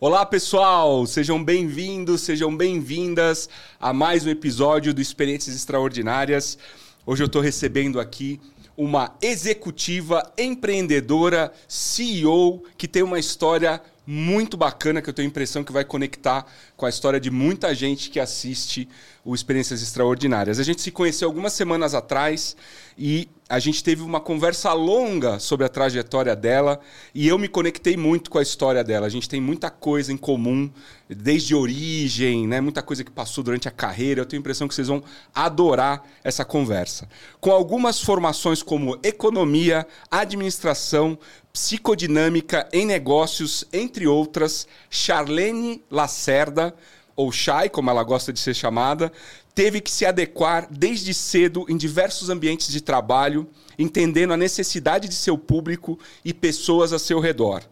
Olá, 0.00 0.26
pessoal! 0.26 1.06
Sejam 1.06 1.44
bem-vindos, 1.44 2.22
sejam 2.22 2.56
bem-vindas 2.56 3.48
a 3.78 3.92
mais 3.92 4.26
um 4.26 4.30
episódio 4.30 4.92
do 4.92 5.00
Experiências 5.00 5.54
Extraordinárias. 5.54 6.58
Hoje 7.06 7.22
eu 7.22 7.26
estou 7.26 7.40
recebendo 7.40 8.00
aqui 8.00 8.40
uma 8.76 9.16
executiva, 9.22 10.32
empreendedora, 10.36 11.52
CEO, 11.68 12.64
que 12.76 12.88
tem 12.88 13.02
uma 13.02 13.18
história 13.18 13.80
muito 14.06 14.56
bacana 14.56 15.00
que 15.00 15.08
eu 15.08 15.14
tenho 15.14 15.28
a 15.28 15.30
impressão 15.30 15.62
que 15.62 15.72
vai 15.72 15.84
conectar 15.84 16.46
com 16.76 16.86
a 16.86 16.88
história 16.88 17.20
de 17.20 17.30
muita 17.30 17.74
gente 17.74 18.10
que 18.10 18.18
assiste 18.18 18.88
o 19.24 19.34
Experiências 19.34 19.82
Extraordinárias. 19.82 20.58
A 20.58 20.64
gente 20.64 20.82
se 20.82 20.90
conheceu 20.90 21.28
algumas 21.28 21.52
semanas 21.52 21.94
atrás 21.94 22.56
e 22.98 23.28
a 23.48 23.58
gente 23.58 23.84
teve 23.84 24.02
uma 24.02 24.18
conversa 24.18 24.72
longa 24.72 25.38
sobre 25.38 25.64
a 25.64 25.68
trajetória 25.68 26.34
dela 26.34 26.80
e 27.14 27.28
eu 27.28 27.38
me 27.38 27.46
conectei 27.46 27.96
muito 27.96 28.30
com 28.30 28.38
a 28.38 28.42
história 28.42 28.82
dela. 28.82 29.06
A 29.06 29.10
gente 29.10 29.28
tem 29.28 29.40
muita 29.40 29.70
coisa 29.70 30.12
em 30.12 30.16
comum, 30.16 30.70
desde 31.08 31.54
origem, 31.54 32.48
né? 32.48 32.60
muita 32.60 32.82
coisa 32.82 33.04
que 33.04 33.10
passou 33.10 33.44
durante 33.44 33.68
a 33.68 33.70
carreira. 33.70 34.22
Eu 34.22 34.26
tenho 34.26 34.40
a 34.40 34.42
impressão 34.42 34.66
que 34.66 34.74
vocês 34.74 34.88
vão 34.88 35.04
adorar 35.34 36.02
essa 36.24 36.44
conversa. 36.44 37.08
Com 37.40 37.52
algumas 37.52 38.00
formações 38.00 38.62
como 38.62 38.98
economia, 39.02 39.86
administração, 40.10 41.18
psicodinâmica 41.52 42.68
em 42.72 42.86
negócios, 42.86 43.64
entre 43.72 44.06
outras, 44.06 44.66
Charlene 44.88 45.82
Lacerda, 45.90 46.74
ou 47.14 47.30
Chay, 47.30 47.68
como 47.68 47.90
ela 47.90 48.02
gosta 48.02 48.32
de 48.32 48.40
ser 48.40 48.54
chamada, 48.54 49.12
teve 49.54 49.80
que 49.80 49.90
se 49.90 50.06
adequar 50.06 50.66
desde 50.70 51.12
cedo 51.12 51.66
em 51.68 51.76
diversos 51.76 52.30
ambientes 52.30 52.68
de 52.68 52.80
trabalho, 52.80 53.46
entendendo 53.78 54.32
a 54.32 54.36
necessidade 54.36 55.08
de 55.08 55.14
seu 55.14 55.36
público 55.36 55.98
e 56.24 56.32
pessoas 56.32 56.92
a 56.92 56.98
seu 56.98 57.20
redor. 57.20 57.62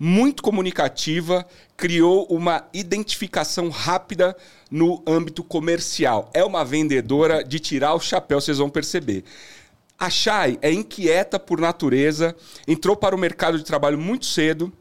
Muito 0.00 0.42
comunicativa, 0.42 1.46
criou 1.76 2.24
uma 2.30 2.64
identificação 2.72 3.68
rápida 3.68 4.36
no 4.70 5.02
âmbito 5.06 5.42
comercial. 5.42 6.30
É 6.32 6.44
uma 6.44 6.64
vendedora 6.64 7.42
de 7.42 7.58
tirar 7.58 7.94
o 7.94 8.00
chapéu, 8.00 8.40
vocês 8.40 8.58
vão 8.58 8.70
perceber. 8.70 9.24
A 9.98 10.08
Chay 10.08 10.58
é 10.62 10.72
inquieta 10.72 11.40
por 11.40 11.60
natureza, 11.60 12.36
entrou 12.68 12.96
para 12.96 13.16
o 13.16 13.18
mercado 13.18 13.58
de 13.58 13.64
trabalho 13.64 13.98
muito 13.98 14.26
cedo 14.26 14.72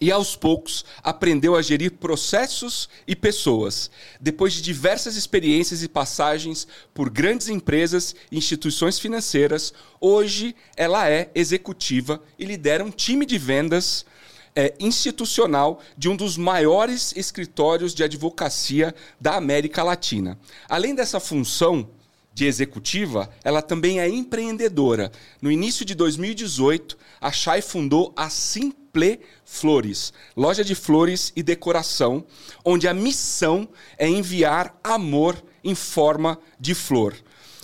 e 0.00 0.10
aos 0.10 0.36
poucos 0.36 0.86
aprendeu 1.02 1.54
a 1.54 1.60
gerir 1.60 1.92
processos 1.92 2.88
e 3.06 3.14
pessoas. 3.14 3.90
Depois 4.18 4.54
de 4.54 4.62
diversas 4.62 5.16
experiências 5.16 5.82
e 5.82 5.88
passagens 5.88 6.66
por 6.94 7.10
grandes 7.10 7.48
empresas 7.48 8.14
e 8.32 8.38
instituições 8.38 8.98
financeiras, 8.98 9.74
hoje 10.00 10.56
ela 10.76 11.10
é 11.10 11.30
executiva 11.34 12.22
e 12.38 12.46
lidera 12.46 12.82
um 12.82 12.90
time 12.90 13.26
de 13.26 13.36
vendas 13.36 14.06
é, 14.56 14.74
institucional 14.80 15.80
de 15.96 16.08
um 16.08 16.16
dos 16.16 16.38
maiores 16.38 17.12
escritórios 17.16 17.92
de 17.92 18.02
advocacia 18.02 18.94
da 19.20 19.34
América 19.36 19.82
Latina. 19.82 20.38
Além 20.68 20.94
dessa 20.94 21.20
função 21.20 21.90
de 22.38 22.46
executiva, 22.46 23.28
ela 23.42 23.60
também 23.60 23.98
é 23.98 24.08
empreendedora. 24.08 25.10
No 25.42 25.50
início 25.50 25.84
de 25.84 25.92
2018, 25.92 26.96
a 27.20 27.32
Chay 27.32 27.60
fundou 27.60 28.12
a 28.16 28.30
Simple 28.30 29.20
Flores, 29.44 30.12
loja 30.36 30.62
de 30.62 30.76
flores 30.76 31.32
e 31.34 31.42
decoração, 31.42 32.24
onde 32.64 32.86
a 32.86 32.94
missão 32.94 33.68
é 33.98 34.08
enviar 34.08 34.78
amor 34.84 35.42
em 35.64 35.74
forma 35.74 36.38
de 36.60 36.76
flor, 36.76 37.16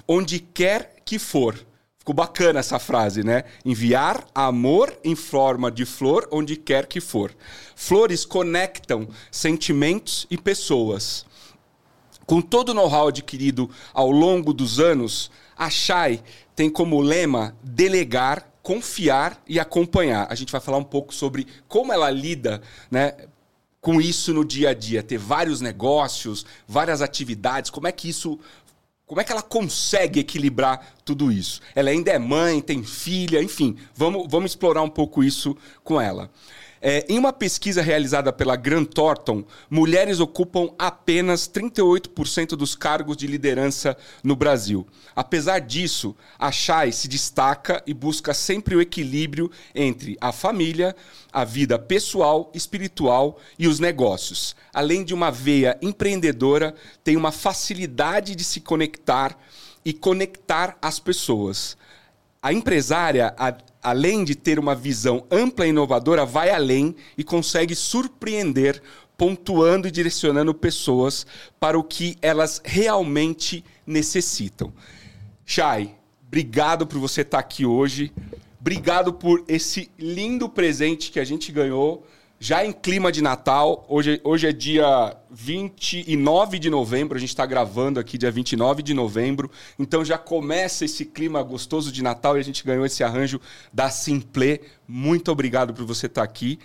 onde 0.09 0.41
quer 0.41 0.97
que 1.05 1.21
for. 1.21 1.55
Ficou 1.97 2.15
bacana 2.15 2.59
essa 2.59 2.81
frase, 2.81 3.23
né? 3.23 3.45
Enviar 3.65 4.27
amor 4.35 4.93
em 5.05 5.15
forma 5.15 5.71
de 5.71 5.85
flor 5.85 6.29
onde 6.33 6.57
quer 6.57 6.87
que 6.87 7.01
for. 7.01 7.33
Flores 7.77 8.25
conectam 8.25 9.09
sentimentos 9.31 10.27
e 10.29 10.37
pessoas. 10.37 11.25
Com 12.27 12.41
todo 12.41 12.71
o 12.71 12.75
know-how 12.75 13.09
adquirido 13.09 13.71
ao 13.93 14.11
longo 14.11 14.53
dos 14.53 14.81
anos, 14.81 15.31
a 15.57 15.69
Shai 15.69 16.23
tem 16.57 16.71
como 16.71 17.01
lema 17.01 17.57
delegar, 17.63 18.49
confiar 18.63 19.43
e 19.47 19.61
acompanhar. 19.61 20.27
A 20.31 20.35
gente 20.35 20.53
vai 20.53 20.61
falar 20.61 20.79
um 20.79 20.85
pouco 20.85 21.15
sobre 21.15 21.47
como 21.69 21.93
ela 21.93 22.11
lida, 22.11 22.63
né, 22.91 23.15
com 23.81 24.01
isso 24.01 24.33
no 24.33 24.45
dia 24.45 24.71
a 24.71 24.75
dia, 24.75 25.03
ter 25.03 25.19
vários 25.19 25.61
negócios, 25.61 26.47
várias 26.67 27.03
atividades, 27.03 27.71
como 27.71 27.87
é 27.87 27.93
que 27.93 28.09
isso 28.09 28.39
como 29.07 29.21
é 29.21 29.25
que 29.25 29.31
ela 29.31 29.43
consegue 29.43 30.21
equilibrar 30.21 30.95
tudo 31.05 31.31
isso? 31.31 31.61
Ela 31.75 31.91
ainda 31.91 32.11
é 32.11 32.19
mãe, 32.19 32.63
tem 32.63 32.83
filha, 32.83 33.43
enfim, 33.43 33.77
vamos, 33.95 34.27
vamos 34.31 34.53
explorar 34.53 34.83
um 34.83 34.89
pouco 34.89 35.23
isso 35.23 35.55
com 35.83 36.01
ela. 36.01 36.31
É, 36.87 37.03
em 37.09 37.19
uma 37.19 37.33
pesquisa 37.33 37.81
realizada 37.81 38.31
pela 38.31 38.57
Grant 38.57 38.93
Thornton, 38.93 39.43
mulheres 39.71 40.21
ocupam 40.21 40.69
apenas 40.79 41.49
38% 41.49 42.49
dos 42.49 42.75
cargos 42.75 43.17
de 43.17 43.27
liderança 43.27 43.97
no 44.23 44.37
Brasil. 44.37 44.87
Apesar 45.17 45.61
disso, 45.61 46.15
a 46.39 46.53
Chay 46.53 46.93
se 46.93 47.09
destaca 47.09 47.83
e 47.87 47.95
busca 47.95 48.35
sempre 48.35 48.77
o 48.77 48.83
equilíbrio 48.83 49.51
entre 49.75 50.19
a 50.21 50.31
família, 50.31 50.95
a 51.33 51.43
vida 51.43 51.79
pessoal, 51.79 52.53
espiritual 52.53 53.39
e 53.59 53.67
os 53.67 53.81
negócios. 53.81 54.55
Além 54.71 55.05
de 55.05 55.15
uma 55.15 55.31
veia 55.31 55.79
empreendedora, 55.81 56.75
tem 57.03 57.17
uma 57.17 57.33
facilidade 57.33 58.35
de 58.35 58.45
se 58.45 58.61
conectar 58.61 59.39
e 59.87 59.95
conectar 59.95 60.77
as 60.83 60.99
pessoas. 60.99 61.79
A 62.43 62.53
empresária, 62.53 63.35
além 63.85 64.25
de 64.25 64.35
ter 64.35 64.59
uma 64.59 64.75
visão 64.75 65.27
ampla 65.31 65.67
e 65.67 65.69
inovadora, 65.69 66.25
vai 66.25 66.49
além 66.49 66.97
e 67.19 67.23
consegue 67.23 67.75
surpreender, 67.75 68.83
pontuando 69.17 69.87
e 69.87 69.91
direcionando 69.91 70.55
pessoas 70.55 71.27
para 71.61 71.79
o 71.79 71.85
que 71.85 72.17
elas 72.23 72.63
realmente 72.65 73.63
necessitam. 73.87 74.73
Chay, 75.45 75.95
obrigado 76.27 76.87
por 76.87 76.99
você 76.99 77.21
estar 77.21 77.39
aqui 77.39 77.67
hoje. 77.67 78.11
Obrigado 78.59 79.13
por 79.13 79.45
esse 79.47 79.91
lindo 79.99 80.49
presente 80.49 81.11
que 81.13 81.21
a 81.21 81.25
gente 81.25 81.53
ganhou 81.53 82.07
já 82.39 82.65
em 82.65 82.73
clima 82.73 83.11
de 83.11 83.23
Natal, 83.23 83.87
hoje, 83.89 84.21
hoje 84.23 84.47
é 84.47 84.53
dia 84.53 85.17
29 85.31 86.59
de 86.59 86.69
novembro, 86.69 87.17
a 87.17 87.21
gente 87.21 87.31
está 87.31 87.47
gravando 87.47 87.99
aqui 87.99 88.19
dia 88.19 88.31
29 88.31 88.83
de 88.83 88.93
novembro, 88.93 89.51
então 89.79 90.05
já 90.05 90.19
começa 90.19 90.85
esse 90.85 91.07
clima 91.07 91.43
gostoso 91.43 91.91
de 91.91 92.03
Natal 92.03 92.37
e 92.37 92.41
a 92.41 92.45
gente 92.45 92.65
ganhou 92.65 92.85
esse 92.85 93.03
arranjo 93.03 93.41
da 93.73 93.89
Simple. 93.89 94.61
Muito 94.87 95.31
obrigado 95.33 95.73
por 95.73 95.87
você 95.87 96.07
estar 96.07 96.21
tá 96.21 96.25
aqui. 96.25 96.59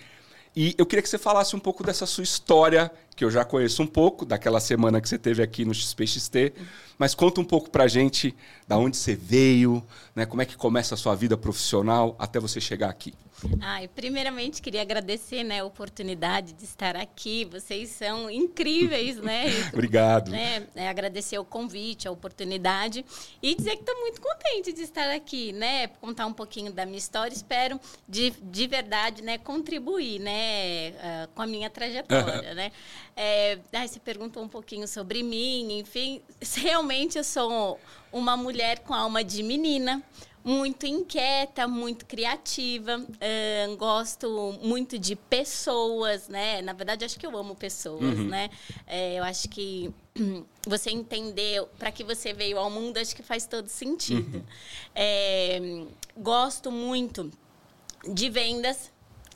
E 0.54 0.74
eu 0.76 0.84
queria 0.84 1.02
que 1.02 1.08
você 1.08 1.18
falasse 1.18 1.54
um 1.54 1.60
pouco 1.60 1.84
dessa 1.84 2.04
sua 2.06 2.24
história, 2.24 2.90
que 3.14 3.24
eu 3.24 3.30
já 3.30 3.44
conheço 3.44 3.82
um 3.82 3.86
pouco, 3.86 4.26
daquela 4.26 4.58
semana 4.58 5.00
que 5.00 5.08
você 5.08 5.16
teve 5.16 5.42
aqui 5.42 5.64
no 5.64 5.72
XPXT, 5.72 6.52
mas 6.98 7.14
conta 7.14 7.40
um 7.40 7.44
pouco 7.44 7.70
pra 7.70 7.86
gente 7.86 8.34
da 8.66 8.76
onde 8.76 8.96
você 8.96 9.14
veio, 9.14 9.82
né, 10.14 10.26
como 10.26 10.42
é 10.42 10.44
que 10.44 10.56
começa 10.56 10.94
a 10.94 10.98
sua 10.98 11.14
vida 11.14 11.36
profissional 11.36 12.16
até 12.18 12.40
você 12.40 12.60
chegar 12.60 12.90
aqui. 12.90 13.14
Ah, 13.60 13.80
primeiramente 13.94 14.60
queria 14.60 14.82
agradecer 14.82 15.42
né, 15.44 15.60
a 15.60 15.64
oportunidade 15.64 16.52
de 16.52 16.64
estar 16.64 16.96
aqui. 16.96 17.44
Vocês 17.44 17.90
são 17.90 18.30
incríveis, 18.30 19.16
né? 19.18 19.44
Obrigado. 19.72 20.30
Né, 20.30 20.66
é, 20.74 20.88
agradecer 20.88 21.38
o 21.38 21.44
convite, 21.44 22.06
a 22.06 22.10
oportunidade 22.10 23.04
e 23.42 23.54
dizer 23.54 23.76
que 23.76 23.82
estou 23.82 23.98
muito 24.00 24.20
contente 24.20 24.72
de 24.72 24.82
estar 24.82 25.10
aqui, 25.10 25.52
né? 25.52 25.88
Contar 26.00 26.26
um 26.26 26.32
pouquinho 26.32 26.72
da 26.72 26.84
minha 26.84 26.98
história. 26.98 27.34
Espero 27.34 27.80
de, 28.08 28.30
de 28.42 28.66
verdade, 28.66 29.22
né, 29.22 29.38
contribuir, 29.38 30.18
né, 30.20 30.90
uh, 30.90 31.28
com 31.34 31.42
a 31.42 31.46
minha 31.46 31.70
trajetória, 31.70 32.52
né? 32.54 32.72
É, 33.16 33.58
aí 33.72 33.88
você 33.88 34.00
perguntou 34.00 34.42
um 34.42 34.48
pouquinho 34.48 34.86
sobre 34.86 35.22
mim, 35.22 35.78
enfim, 35.78 36.22
realmente 36.56 37.18
eu 37.18 37.24
sou 37.24 37.78
uma 38.12 38.36
mulher 38.36 38.80
com 38.80 38.94
alma 38.94 39.22
de 39.22 39.42
menina 39.42 40.02
muito 40.42 40.86
inquieta, 40.86 41.68
muito 41.68 42.06
criativa. 42.06 42.98
Uh, 42.98 43.76
gosto 43.76 44.58
muito 44.62 44.98
de 44.98 45.14
pessoas, 45.14 46.28
né? 46.28 46.62
Na 46.62 46.72
verdade, 46.72 47.04
acho 47.04 47.18
que 47.18 47.26
eu 47.26 47.36
amo 47.36 47.54
pessoas, 47.54 48.18
uhum. 48.18 48.28
né? 48.28 48.50
É, 48.86 49.18
eu 49.18 49.24
acho 49.24 49.48
que 49.48 49.92
você 50.66 50.90
entendeu 50.90 51.68
para 51.78 51.92
que 51.92 52.02
você 52.02 52.32
veio 52.32 52.58
ao 52.58 52.70
mundo, 52.70 52.96
acho 52.96 53.14
que 53.14 53.22
faz 53.22 53.46
todo 53.46 53.68
sentido. 53.68 54.38
Uhum. 54.38 54.44
É, 54.94 55.84
gosto 56.16 56.70
muito 56.70 57.30
de 58.08 58.30
vendas. 58.30 58.90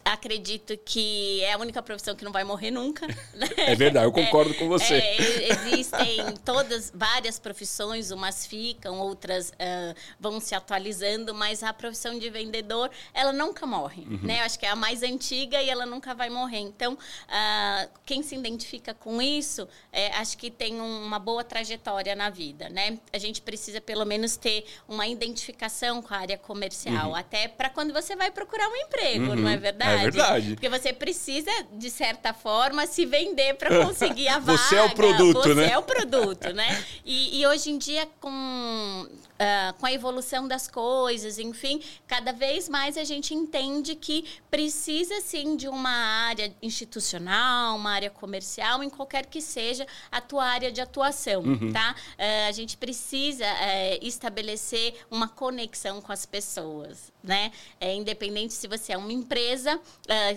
Acredito 0.04 0.76
que 0.84 1.42
é 1.42 1.54
a 1.54 1.58
única 1.58 1.82
profissão 1.82 2.14
que 2.14 2.24
não 2.24 2.32
vai 2.32 2.44
morrer 2.44 2.70
nunca. 2.70 3.06
É 3.56 3.74
verdade, 3.74 4.06
eu 4.06 4.12
concordo 4.12 4.50
é, 4.50 4.54
com 4.54 4.68
você. 4.68 4.94
É, 4.94 5.48
existem 5.48 6.34
todas, 6.44 6.92
várias 6.94 7.38
profissões, 7.38 8.10
umas 8.10 8.46
ficam, 8.46 9.00
outras 9.00 9.50
uh, 9.50 9.94
vão 10.20 10.38
se 10.40 10.54
atualizando, 10.54 11.34
mas 11.34 11.62
a 11.62 11.72
profissão 11.72 12.18
de 12.18 12.28
vendedor, 12.28 12.90
ela 13.12 13.32
nunca 13.32 13.66
morre, 13.66 14.02
uhum. 14.02 14.20
né? 14.22 14.40
Eu 14.40 14.44
acho 14.44 14.58
que 14.58 14.66
é 14.66 14.70
a 14.70 14.76
mais 14.76 15.02
antiga 15.02 15.62
e 15.62 15.70
ela 15.70 15.86
nunca 15.86 16.14
vai 16.14 16.28
morrer. 16.28 16.58
Então, 16.58 16.94
uh, 16.94 17.90
quem 18.04 18.22
se 18.22 18.34
identifica 18.34 18.92
com 18.92 19.20
isso, 19.22 19.66
é, 19.92 20.08
acho 20.16 20.36
que 20.36 20.50
tem 20.50 20.80
uma 20.80 21.18
boa 21.18 21.42
trajetória 21.42 22.14
na 22.14 22.28
vida, 22.28 22.68
né? 22.68 22.98
A 23.12 23.18
gente 23.18 23.40
precisa, 23.40 23.80
pelo 23.80 24.04
menos, 24.04 24.36
ter 24.36 24.64
uma 24.88 25.06
identificação 25.06 26.02
com 26.02 26.12
a 26.12 26.18
área 26.18 26.38
comercial, 26.38 27.10
uhum. 27.10 27.16
até 27.16 27.48
para 27.48 27.70
quando 27.70 27.92
você 27.92 28.14
vai 28.14 28.30
procurar 28.30 28.68
um 28.68 28.76
emprego, 28.76 29.30
uhum. 29.30 29.36
não 29.36 29.48
é 29.48 29.56
verdade? 29.56 29.93
É 29.94 30.02
verdade. 30.02 30.54
Porque 30.54 30.68
você 30.68 30.92
precisa, 30.92 31.50
de 31.72 31.90
certa 31.90 32.32
forma, 32.32 32.86
se 32.86 33.04
vender 33.06 33.54
para 33.54 33.84
conseguir 33.84 34.28
a 34.28 34.38
vaga. 34.38 34.58
Você 34.64 34.76
é 34.76 34.82
o 34.82 34.90
produto, 34.94 35.42
você 35.42 35.54
né? 35.54 35.66
Você 35.66 35.72
é 35.72 35.78
o 35.78 35.82
produto, 35.82 36.52
né? 36.52 36.84
E, 37.04 37.40
e 37.40 37.46
hoje 37.46 37.70
em 37.70 37.78
dia, 37.78 38.08
com 38.20 39.08
Uh, 39.34 39.74
com 39.80 39.86
a 39.86 39.92
evolução 39.92 40.46
das 40.46 40.68
coisas, 40.68 41.40
enfim, 41.40 41.82
cada 42.06 42.32
vez 42.32 42.68
mais 42.68 42.96
a 42.96 43.02
gente 43.02 43.34
entende 43.34 43.96
que 43.96 44.24
precisa 44.48 45.20
sim 45.20 45.56
de 45.56 45.66
uma 45.66 45.90
área 45.90 46.54
institucional, 46.62 47.74
uma 47.74 47.90
área 47.90 48.10
comercial, 48.10 48.80
em 48.80 48.88
qualquer 48.88 49.26
que 49.26 49.40
seja 49.40 49.88
a 50.12 50.20
tua 50.20 50.44
área 50.44 50.70
de 50.70 50.80
atuação, 50.80 51.42
uhum. 51.42 51.72
tá? 51.72 51.96
Uh, 52.12 52.48
a 52.48 52.52
gente 52.52 52.76
precisa 52.76 53.44
uh, 53.44 54.06
estabelecer 54.06 54.94
uma 55.10 55.26
conexão 55.26 56.00
com 56.00 56.12
as 56.12 56.24
pessoas, 56.24 57.12
né? 57.20 57.50
É, 57.80 57.92
independente 57.92 58.54
se 58.54 58.68
você 58.68 58.92
é 58.92 58.96
uma 58.96 59.12
empresa, 59.12 59.80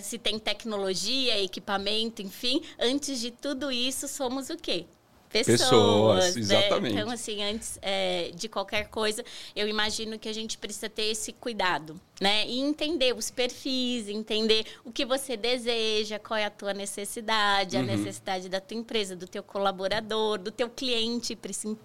se 0.01 0.17
tem 0.17 0.39
tecnologia, 0.39 1.39
equipamento, 1.44 2.21
enfim, 2.21 2.63
antes 2.79 3.19
de 3.19 3.29
tudo 3.29 3.71
isso, 3.71 4.07
somos 4.07 4.49
o 4.49 4.57
quê? 4.57 4.85
Pessoas. 5.29 5.59
pessoas 5.62 6.35
né? 6.35 6.41
exatamente. 6.41 6.95
Então, 6.95 7.09
assim, 7.09 7.44
antes 7.44 7.79
é, 7.81 8.31
de 8.33 8.47
qualquer 8.47 8.88
coisa, 8.88 9.24
eu 9.56 9.68
imagino 9.68 10.18
que 10.18 10.27
a 10.27 10.33
gente 10.33 10.57
precisa 10.57 10.89
ter 10.89 11.03
esse 11.03 11.33
cuidado, 11.33 12.00
né? 12.19 12.47
E 12.47 12.59
entender 12.59 13.13
os 13.15 13.29
perfis, 13.29 14.07
entender 14.09 14.65
o 14.83 14.91
que 14.91 15.06
você 15.06 15.38
deseja, 15.38 16.19
qual 16.19 16.38
é 16.38 16.45
a 16.45 16.50
tua 16.50 16.74
necessidade, 16.74 17.75
uhum. 17.75 17.83
a 17.83 17.85
necessidade 17.85 18.50
da 18.50 18.59
tua 18.59 18.77
empresa, 18.77 19.15
do 19.15 19.27
teu 19.27 19.44
colaborador, 19.44 20.38
do 20.38 20.51
teu 20.51 20.69
cliente, 20.69 21.38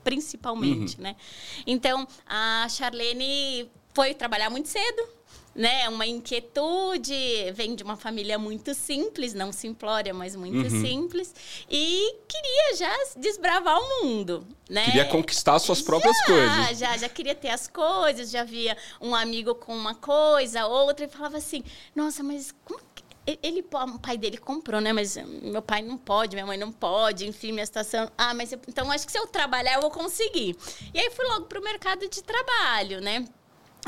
principalmente, 0.02 0.96
uhum. 0.96 1.02
né? 1.02 1.16
Então, 1.66 2.06
a 2.26 2.66
Charlene 2.68 3.70
foi 3.94 4.14
trabalhar 4.14 4.50
muito 4.50 4.68
cedo, 4.68 5.08
né, 5.54 5.88
uma 5.88 6.06
inquietude, 6.06 7.52
vem 7.54 7.74
de 7.74 7.82
uma 7.82 7.96
família 7.96 8.38
muito 8.38 8.74
simples, 8.74 9.34
não 9.34 9.52
simplória, 9.52 10.14
mas 10.14 10.34
muito 10.34 10.72
uhum. 10.72 10.80
simples, 10.80 11.34
e 11.70 12.14
queria 12.26 12.76
já 12.76 12.96
desbravar 13.16 13.78
o 13.78 14.04
mundo, 14.04 14.46
né? 14.68 14.84
Queria 14.86 15.04
conquistar 15.04 15.58
suas 15.58 15.78
já, 15.78 15.84
próprias 15.84 16.20
coisas. 16.24 16.78
Já, 16.78 16.96
já 16.96 17.08
queria 17.08 17.34
ter 17.34 17.50
as 17.50 17.68
coisas, 17.68 18.30
já 18.30 18.44
via 18.44 18.76
um 19.00 19.14
amigo 19.14 19.54
com 19.54 19.74
uma 19.76 19.94
coisa, 19.94 20.66
outra, 20.66 21.04
e 21.04 21.08
falava 21.08 21.36
assim, 21.36 21.62
nossa, 21.94 22.22
mas 22.22 22.54
como 22.64 22.80
ele, 23.24 23.64
o 23.70 23.98
pai 23.98 24.18
dele 24.18 24.36
comprou, 24.36 24.80
né? 24.80 24.92
Mas 24.92 25.16
meu 25.16 25.62
pai 25.62 25.82
não 25.82 25.96
pode, 25.96 26.34
minha 26.34 26.46
mãe 26.46 26.58
não 26.58 26.72
pode, 26.72 27.26
enfim, 27.26 27.52
minha 27.52 27.64
situação. 27.64 28.10
Ah, 28.18 28.34
mas 28.34 28.52
eu, 28.52 28.60
então 28.66 28.90
acho 28.90 29.06
que 29.06 29.12
se 29.12 29.18
eu 29.18 29.26
trabalhar 29.26 29.74
eu 29.74 29.80
vou 29.80 29.90
conseguir. 29.90 30.56
E 30.92 30.98
aí 30.98 31.10
fui 31.10 31.24
logo 31.26 31.46
para 31.46 31.60
o 31.60 31.62
mercado 31.62 32.08
de 32.08 32.22
trabalho, 32.22 33.00
né? 33.00 33.24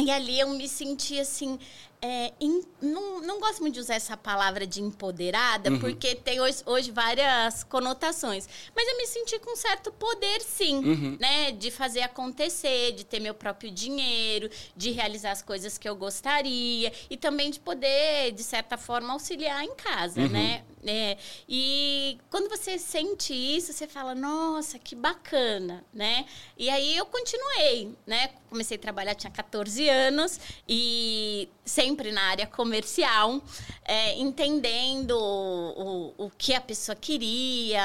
E 0.00 0.11
ali 0.11 0.41
eu 0.41 0.49
me 0.49 0.69
senti 0.69 1.19
assim. 1.20 1.58
É, 2.06 2.35
in, 2.39 2.61
não, 2.83 3.23
não 3.23 3.41
gosto 3.41 3.62
muito 3.62 3.73
de 3.73 3.81
usar 3.81 3.95
essa 3.95 4.15
palavra 4.15 4.67
de 4.67 4.83
empoderada, 4.83 5.71
uhum. 5.71 5.79
porque 5.79 6.15
tem 6.15 6.39
hoje, 6.39 6.62
hoje, 6.67 6.91
várias 6.91 7.65
conotações. 7.65 8.47
Mas 8.77 8.87
eu 8.87 8.99
me 8.99 9.06
senti 9.06 9.39
com 9.39 9.56
certo 9.56 9.91
poder, 9.91 10.43
sim, 10.43 10.85
uhum. 10.85 11.17
né? 11.19 11.53
De 11.53 11.71
fazer 11.71 12.03
acontecer, 12.03 12.93
de 12.93 13.06
ter 13.06 13.21
meu 13.21 13.33
próprio 13.33 13.71
dinheiro, 13.71 14.51
de 14.77 14.91
realizar 14.91 15.31
as 15.31 15.41
coisas 15.41 15.79
que 15.79 15.89
eu 15.89 15.97
gostaria 15.97 16.93
e 17.09 17.17
também 17.17 17.51
de 17.51 17.59
poder, 17.59 18.33
de 18.33 18.43
certa 18.43 18.77
forma, 18.77 19.15
auxiliar 19.15 19.65
em 19.65 19.75
casa, 19.75 20.21
uhum. 20.21 20.29
né? 20.29 20.62
É, 20.87 21.17
e 21.49 22.19
quando 22.31 22.50
você 22.50 22.79
sente 22.79 23.33
isso, 23.33 23.73
você 23.73 23.89
fala, 23.89 24.15
nossa, 24.15 24.79
que 24.79 24.95
bacana, 24.95 25.83
né? 25.95 26.27
E 26.59 26.69
aí 26.69 26.95
eu 26.95 27.07
continuei, 27.07 27.97
né? 28.07 28.29
Comecei 28.50 28.77
a 28.77 28.81
trabalhar, 28.81 29.15
tinha 29.15 29.31
14 29.31 29.89
anos 29.89 30.39
e 30.69 31.49
sempre 31.65 31.94
na 32.12 32.23
área 32.23 32.46
comercial, 32.46 33.43
é, 33.85 34.19
entendendo 34.19 35.12
o, 35.12 36.14
o, 36.17 36.31
que 36.31 36.55
a 36.55 36.61
pessoa 36.61 36.96
queria. 36.96 37.82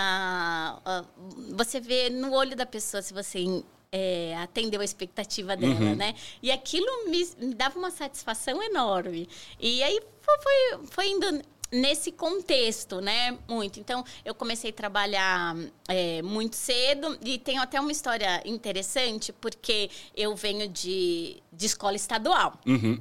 Você 1.55 1.79
vê 1.79 2.09
no 2.09 2.33
olho 2.33 2.55
da 2.55 2.65
pessoa 2.65 3.01
se 3.01 3.13
você 3.13 3.63
é, 3.91 4.35
atendeu 4.37 4.81
a 4.81 4.85
expectativa 4.85 5.55
dela, 5.55 5.73
uhum. 5.73 5.95
né? 5.95 6.15
E 6.41 6.51
aquilo 6.51 7.09
me, 7.09 7.27
me, 7.39 7.53
dava 7.53 7.77
uma 7.77 7.91
satisfação 7.91 8.61
enorme. 8.61 9.27
E 9.59 9.81
aí 9.83 9.99
foi, 10.21 10.37
foi, 10.39 10.87
foi 10.87 11.09
indo 11.09 11.41
nesse 11.71 12.11
contexto, 12.11 12.99
né? 12.99 13.37
Muito. 13.47 13.79
Então, 13.79 14.03
eu 14.25 14.33
comecei 14.33 14.71
a 14.71 14.73
trabalhar 14.73 15.55
é, 15.87 16.21
muito 16.21 16.55
cedo 16.55 17.17
e 17.23 17.37
tenho 17.37 17.61
até 17.61 17.79
uma 17.79 17.91
história 17.91 18.41
interessante, 18.45 19.31
porque 19.33 19.89
eu 20.15 20.35
venho 20.35 20.67
de, 20.67 21.41
de 21.51 21.65
escola 21.65 21.95
estadual. 21.95 22.59
Uhum. 22.65 22.99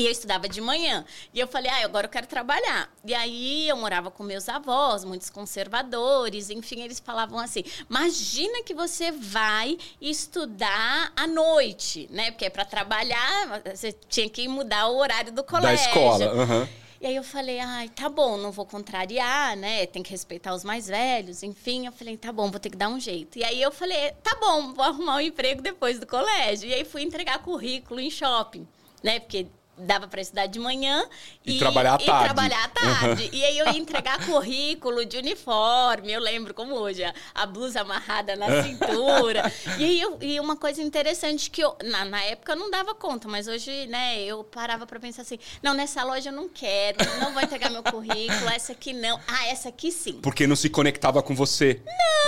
E 0.00 0.06
eu 0.06 0.12
estudava 0.12 0.48
de 0.48 0.62
manhã. 0.62 1.04
E 1.34 1.38
eu 1.38 1.46
falei, 1.46 1.70
ah, 1.70 1.84
agora 1.84 2.06
eu 2.06 2.10
quero 2.10 2.26
trabalhar. 2.26 2.90
E 3.04 3.12
aí 3.12 3.68
eu 3.68 3.76
morava 3.76 4.10
com 4.10 4.22
meus 4.22 4.48
avós, 4.48 5.04
muitos 5.04 5.28
conservadores, 5.28 6.48
enfim, 6.48 6.80
eles 6.80 6.98
falavam 6.98 7.38
assim: 7.38 7.62
imagina 7.88 8.62
que 8.62 8.72
você 8.72 9.12
vai 9.12 9.76
estudar 10.00 11.12
à 11.14 11.26
noite, 11.26 12.08
né? 12.10 12.30
Porque 12.30 12.46
é 12.46 12.50
para 12.50 12.64
trabalhar, 12.64 13.60
você 13.74 13.92
tinha 14.08 14.26
que 14.30 14.48
mudar 14.48 14.86
o 14.86 14.96
horário 14.96 15.32
do 15.32 15.44
colégio. 15.44 15.84
Da 15.84 15.90
escola, 15.90 16.32
uhum. 16.32 16.68
E 16.98 17.06
aí 17.06 17.16
eu 17.16 17.22
falei, 17.22 17.58
ai, 17.60 17.90
tá 17.90 18.08
bom, 18.08 18.38
não 18.38 18.52
vou 18.52 18.64
contrariar, 18.64 19.54
né? 19.54 19.84
Tem 19.84 20.02
que 20.02 20.10
respeitar 20.10 20.54
os 20.54 20.64
mais 20.64 20.86
velhos, 20.86 21.42
enfim. 21.42 21.84
Eu 21.86 21.92
falei, 21.92 22.16
tá 22.16 22.32
bom, 22.32 22.50
vou 22.50 22.60
ter 22.60 22.70
que 22.70 22.76
dar 22.76 22.88
um 22.88 23.00
jeito. 23.00 23.38
E 23.38 23.44
aí 23.44 23.60
eu 23.60 23.72
falei, 23.72 24.12
tá 24.22 24.36
bom, 24.40 24.72
vou 24.72 24.84
arrumar 24.84 25.16
um 25.16 25.20
emprego 25.20 25.60
depois 25.60 25.98
do 25.98 26.06
colégio. 26.06 26.68
E 26.68 26.74
aí 26.74 26.84
fui 26.86 27.02
entregar 27.02 27.38
currículo 27.40 28.00
em 28.00 28.10
shopping, 28.10 28.66
né? 29.02 29.18
Porque 29.18 29.46
dava 29.80 30.08
para 30.08 30.20
estudar 30.20 30.46
de 30.46 30.58
manhã 30.58 31.04
e, 31.44 31.56
e 31.56 31.58
trabalhar 31.58 31.94
à 31.94 31.98
tarde. 31.98 32.10
E 32.10 32.24
trabalhar 32.24 32.64
à 32.64 32.68
tarde. 32.68 33.22
Uhum. 33.24 33.30
E 33.32 33.44
aí 33.44 33.58
eu 33.58 33.66
ia 33.66 33.76
entregar 33.78 34.24
currículo 34.26 35.04
de 35.04 35.16
uniforme, 35.16 36.12
eu 36.12 36.20
lembro 36.20 36.54
como 36.54 36.74
hoje, 36.74 37.02
a, 37.34 37.46
blusa 37.46 37.80
amarrada 37.80 38.36
na 38.36 38.62
cintura. 38.62 39.52
e 39.78 39.84
aí 39.84 40.00
eu, 40.00 40.18
e 40.20 40.38
uma 40.40 40.56
coisa 40.56 40.82
interessante 40.82 41.50
que 41.50 41.62
eu, 41.62 41.76
na, 41.84 42.04
na 42.04 42.22
época 42.24 42.52
eu 42.52 42.56
não 42.56 42.70
dava 42.70 42.94
conta, 42.94 43.28
mas 43.28 43.48
hoje, 43.48 43.86
né, 43.86 44.22
eu 44.22 44.44
parava 44.44 44.86
para 44.86 45.00
pensar 45.00 45.22
assim, 45.22 45.38
não, 45.62 45.74
nessa 45.74 46.04
loja 46.04 46.30
eu 46.30 46.34
não 46.34 46.48
quero, 46.48 46.98
não 47.20 47.32
vou 47.32 47.42
entregar 47.42 47.70
meu 47.70 47.82
currículo, 47.82 48.48
essa 48.50 48.72
aqui 48.72 48.92
não. 48.92 49.20
Ah, 49.26 49.48
essa 49.48 49.68
aqui 49.68 49.90
sim. 49.90 50.20
Porque 50.22 50.46
não 50.46 50.56
se 50.56 50.68
conectava 50.68 51.22
com 51.22 51.34
você. 51.34 51.80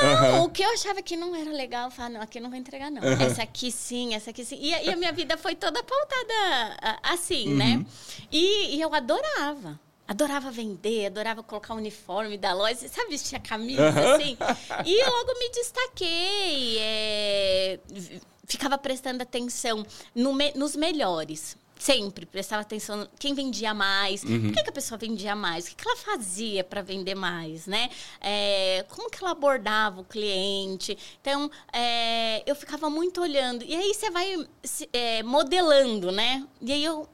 Não, 0.02 0.40
uhum. 0.40 0.44
o 0.44 0.50
que 0.50 0.62
eu 0.62 0.72
achava 0.72 1.02
que 1.02 1.16
não 1.16 1.34
era 1.34 1.50
legal, 1.50 1.87
eu 1.87 1.90
falava, 1.90 2.14
não, 2.14 2.20
aqui 2.20 2.38
eu 2.38 2.43
não 2.43 2.50
vou 2.50 2.58
entregar 2.58 2.90
não. 2.90 3.02
Uhum. 3.02 3.20
Essa 3.20 3.43
aqui 3.43 3.70
sim, 3.70 4.14
essa 4.14 4.31
aqui 4.31 4.44
sim. 4.44 4.58
E, 4.60 4.70
e 4.70 4.90
a 4.90 4.96
minha 4.96 5.12
vida 5.12 5.37
foi 5.37 5.54
toda 5.54 5.82
pautada 5.82 6.99
assim, 7.02 7.42
assim, 7.43 7.55
né? 7.55 7.77
uhum. 7.77 7.79
né? 7.79 7.87
E, 8.31 8.77
e 8.77 8.81
eu 8.81 8.94
adorava. 8.94 9.81
Adorava 10.07 10.50
vender, 10.50 11.07
adorava 11.07 11.43
colocar 11.43 11.75
o 11.75 11.76
uniforme 11.76 12.37
da 12.37 12.52
loja, 12.52 12.88
sabe, 12.88 13.11
vestir 13.11 13.37
a 13.37 13.40
camisa, 13.40 13.83
uhum. 13.83 14.14
assim. 14.14 14.37
E 14.85 15.05
logo 15.05 15.38
me 15.38 15.50
destaquei, 15.50 16.78
é, 16.78 17.81
ficava 18.45 18.76
prestando 18.76 19.23
atenção 19.23 19.87
no 20.14 20.35
me, 20.35 20.52
nos 20.55 20.76
melhores. 20.76 21.57
Sempre 21.78 22.26
prestava 22.26 22.62
atenção 22.62 23.09
quem 23.19 23.35
vendia 23.35 23.75
mais, 23.75 24.23
uhum. 24.23 24.43
por 24.43 24.52
que, 24.52 24.62
que, 24.62 24.71
a 24.71 24.73
pessoa 24.73 24.97
vendia 24.99 25.35
mais, 25.35 25.64
o 25.64 25.71
que, 25.71 25.76
que 25.76 25.88
ela 25.88 25.97
fazia 25.97 26.62
para 26.62 26.81
vender 26.81 27.16
mais, 27.16 27.66
né? 27.66 27.90
É, 28.21 28.85
como 28.88 29.11
que 29.11 29.19
ela 29.21 29.33
abordava 29.33 30.00
o 30.00 30.05
cliente. 30.05 30.97
Então, 31.21 31.50
é, 31.73 32.43
eu 32.47 32.55
ficava 32.55 32.88
muito 32.88 33.21
olhando. 33.21 33.64
E 33.64 33.75
aí 33.75 33.95
você 33.95 34.11
vai 34.11 34.47
é, 34.93 35.23
modelando, 35.25 36.12
né? 36.12 36.47
E 36.61 36.71
aí 36.71 36.85
eu 36.85 37.09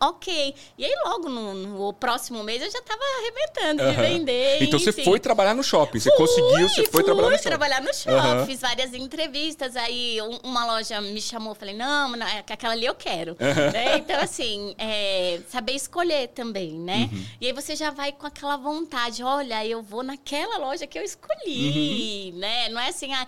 ok. 0.00 0.54
E 0.78 0.84
aí, 0.84 0.94
logo 1.04 1.28
no, 1.28 1.54
no 1.54 1.92
próximo 1.92 2.42
mês, 2.42 2.62
eu 2.62 2.70
já 2.70 2.78
estava 2.78 3.00
arrebentando 3.18 3.82
uhum. 3.82 3.90
de 3.90 3.96
vender. 3.96 4.62
Então, 4.62 4.78
enfim. 4.78 4.92
você 4.92 5.04
foi 5.04 5.20
trabalhar 5.20 5.54
no 5.54 5.62
shopping. 5.62 6.00
Você 6.00 6.10
fui, 6.10 6.18
conseguiu, 6.18 6.68
você 6.68 6.86
foi 6.86 7.02
trabalhar 7.02 7.30
no 7.30 7.36
shopping. 7.36 7.48
trabalhar 7.48 7.82
no 7.82 7.94
shopping. 7.94 8.38
Uhum. 8.38 8.46
Fiz 8.46 8.60
várias 8.60 8.94
entrevistas. 8.94 9.76
Aí, 9.76 10.18
uma 10.42 10.64
loja 10.66 11.00
me 11.00 11.20
chamou. 11.20 11.54
Falei, 11.54 11.74
não, 11.74 12.16
não 12.16 12.26
é 12.26 12.38
aquela 12.38 12.74
ali 12.74 12.86
eu 12.86 12.94
quero. 12.94 13.32
Uhum. 13.32 13.72
Né? 13.72 13.98
Então, 13.98 14.20
assim, 14.20 14.74
é, 14.78 15.40
saber 15.48 15.72
escolher 15.72 16.28
também, 16.28 16.72
né? 16.72 17.08
Uhum. 17.12 17.26
E 17.40 17.46
aí, 17.46 17.52
você 17.52 17.74
já 17.76 17.90
vai 17.90 18.12
com 18.12 18.26
aquela 18.26 18.56
vontade. 18.56 19.22
Olha, 19.22 19.66
eu 19.66 19.82
vou 19.82 20.02
naquela 20.02 20.58
loja 20.58 20.86
que 20.86 20.98
eu 20.98 21.02
escolhi, 21.02 22.32
uhum. 22.32 22.38
né? 22.38 22.68
Não 22.68 22.80
é 22.80 22.88
assim, 22.88 23.12
ah, 23.12 23.26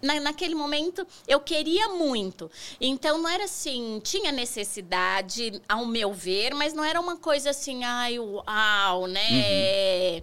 na, 0.00 0.20
naquele 0.20 0.54
momento 0.54 1.06
eu 1.26 1.40
queria 1.40 1.88
muito. 1.88 2.50
Então 2.80 3.18
não 3.18 3.28
era 3.28 3.44
assim, 3.44 4.00
tinha 4.02 4.32
necessidade, 4.32 5.60
ao 5.68 5.86
meu 5.86 6.12
ver, 6.12 6.54
mas 6.54 6.72
não 6.72 6.84
era 6.84 7.00
uma 7.00 7.16
coisa 7.16 7.50
assim, 7.50 7.84
ai, 7.84 8.18
uau, 8.18 9.06
né? 9.06 10.16
Uhum. 10.16 10.22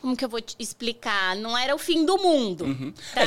Como 0.00 0.16
que 0.16 0.24
eu 0.24 0.28
vou 0.28 0.40
te 0.40 0.54
explicar? 0.58 1.34
Não 1.36 1.56
era 1.56 1.74
o 1.74 1.78
fim 1.78 2.04
do 2.04 2.18
mundo. 2.18 2.64
Uhum. 2.64 2.92
Tá? 3.14 3.22
É, 3.22 3.26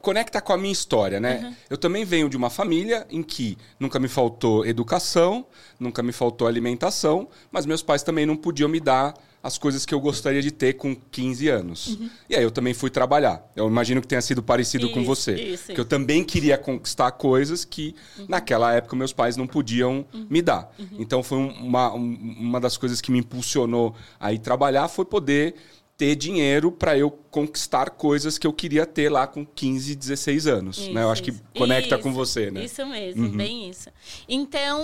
conecta 0.00 0.40
com 0.40 0.52
a 0.52 0.58
minha 0.58 0.72
história, 0.72 1.18
né? 1.18 1.40
Uhum. 1.42 1.54
Eu 1.70 1.78
também 1.78 2.04
venho 2.04 2.28
de 2.28 2.36
uma 2.36 2.50
família 2.50 3.06
em 3.10 3.22
que 3.22 3.56
nunca 3.80 3.98
me 3.98 4.08
faltou 4.08 4.64
educação, 4.64 5.46
nunca 5.80 6.02
me 6.02 6.12
faltou 6.12 6.46
alimentação, 6.46 7.28
mas 7.50 7.66
meus 7.66 7.82
pais 7.82 8.02
também 8.02 8.26
não 8.26 8.36
podiam 8.36 8.68
me 8.68 8.78
dar 8.78 9.14
as 9.42 9.58
coisas 9.58 9.84
que 9.84 9.92
eu 9.92 10.00
gostaria 10.00 10.40
de 10.40 10.52
ter 10.52 10.74
com 10.74 10.94
15 10.94 11.48
anos. 11.48 11.88
Uhum. 11.88 12.10
E 12.30 12.36
aí 12.36 12.42
eu 12.42 12.50
também 12.50 12.72
fui 12.72 12.88
trabalhar. 12.88 13.44
Eu 13.56 13.66
imagino 13.66 14.00
que 14.00 14.06
tenha 14.06 14.22
sido 14.22 14.42
parecido 14.42 14.86
isso, 14.86 14.94
com 14.94 15.04
você. 15.04 15.34
Isso, 15.34 15.72
que 15.72 15.80
eu 15.80 15.84
também 15.84 16.22
queria 16.22 16.56
conquistar 16.56 17.10
coisas 17.12 17.64
que 17.64 17.94
uhum. 18.18 18.26
naquela 18.28 18.72
época 18.72 18.94
meus 18.94 19.12
pais 19.12 19.36
não 19.36 19.46
podiam 19.46 20.06
uhum. 20.14 20.26
me 20.30 20.40
dar. 20.40 20.72
Uhum. 20.78 20.86
Então 20.98 21.22
foi 21.22 21.38
uma, 21.38 21.90
uma 21.92 22.60
das 22.60 22.76
coisas 22.76 23.00
que 23.00 23.10
me 23.10 23.18
impulsionou 23.18 23.94
a 24.20 24.32
ir 24.32 24.38
trabalhar 24.38 24.86
foi 24.86 25.04
poder 25.04 25.54
ter 26.02 26.16
dinheiro 26.16 26.72
para 26.72 26.98
eu 26.98 27.12
conquistar 27.12 27.90
coisas 27.90 28.36
que 28.36 28.44
eu 28.44 28.52
queria 28.52 28.84
ter 28.84 29.08
lá 29.08 29.24
com 29.24 29.46
15, 29.46 29.94
16 29.94 30.46
anos. 30.48 30.78
Isso, 30.78 30.92
né? 30.92 31.04
Eu 31.04 31.10
acho 31.12 31.22
que 31.22 31.32
conecta 31.56 31.94
isso, 31.94 32.02
com 32.02 32.12
você, 32.12 32.50
né? 32.50 32.64
Isso 32.64 32.84
mesmo, 32.84 33.26
uhum. 33.26 33.36
bem 33.36 33.70
isso. 33.70 33.88
Então, 34.28 34.82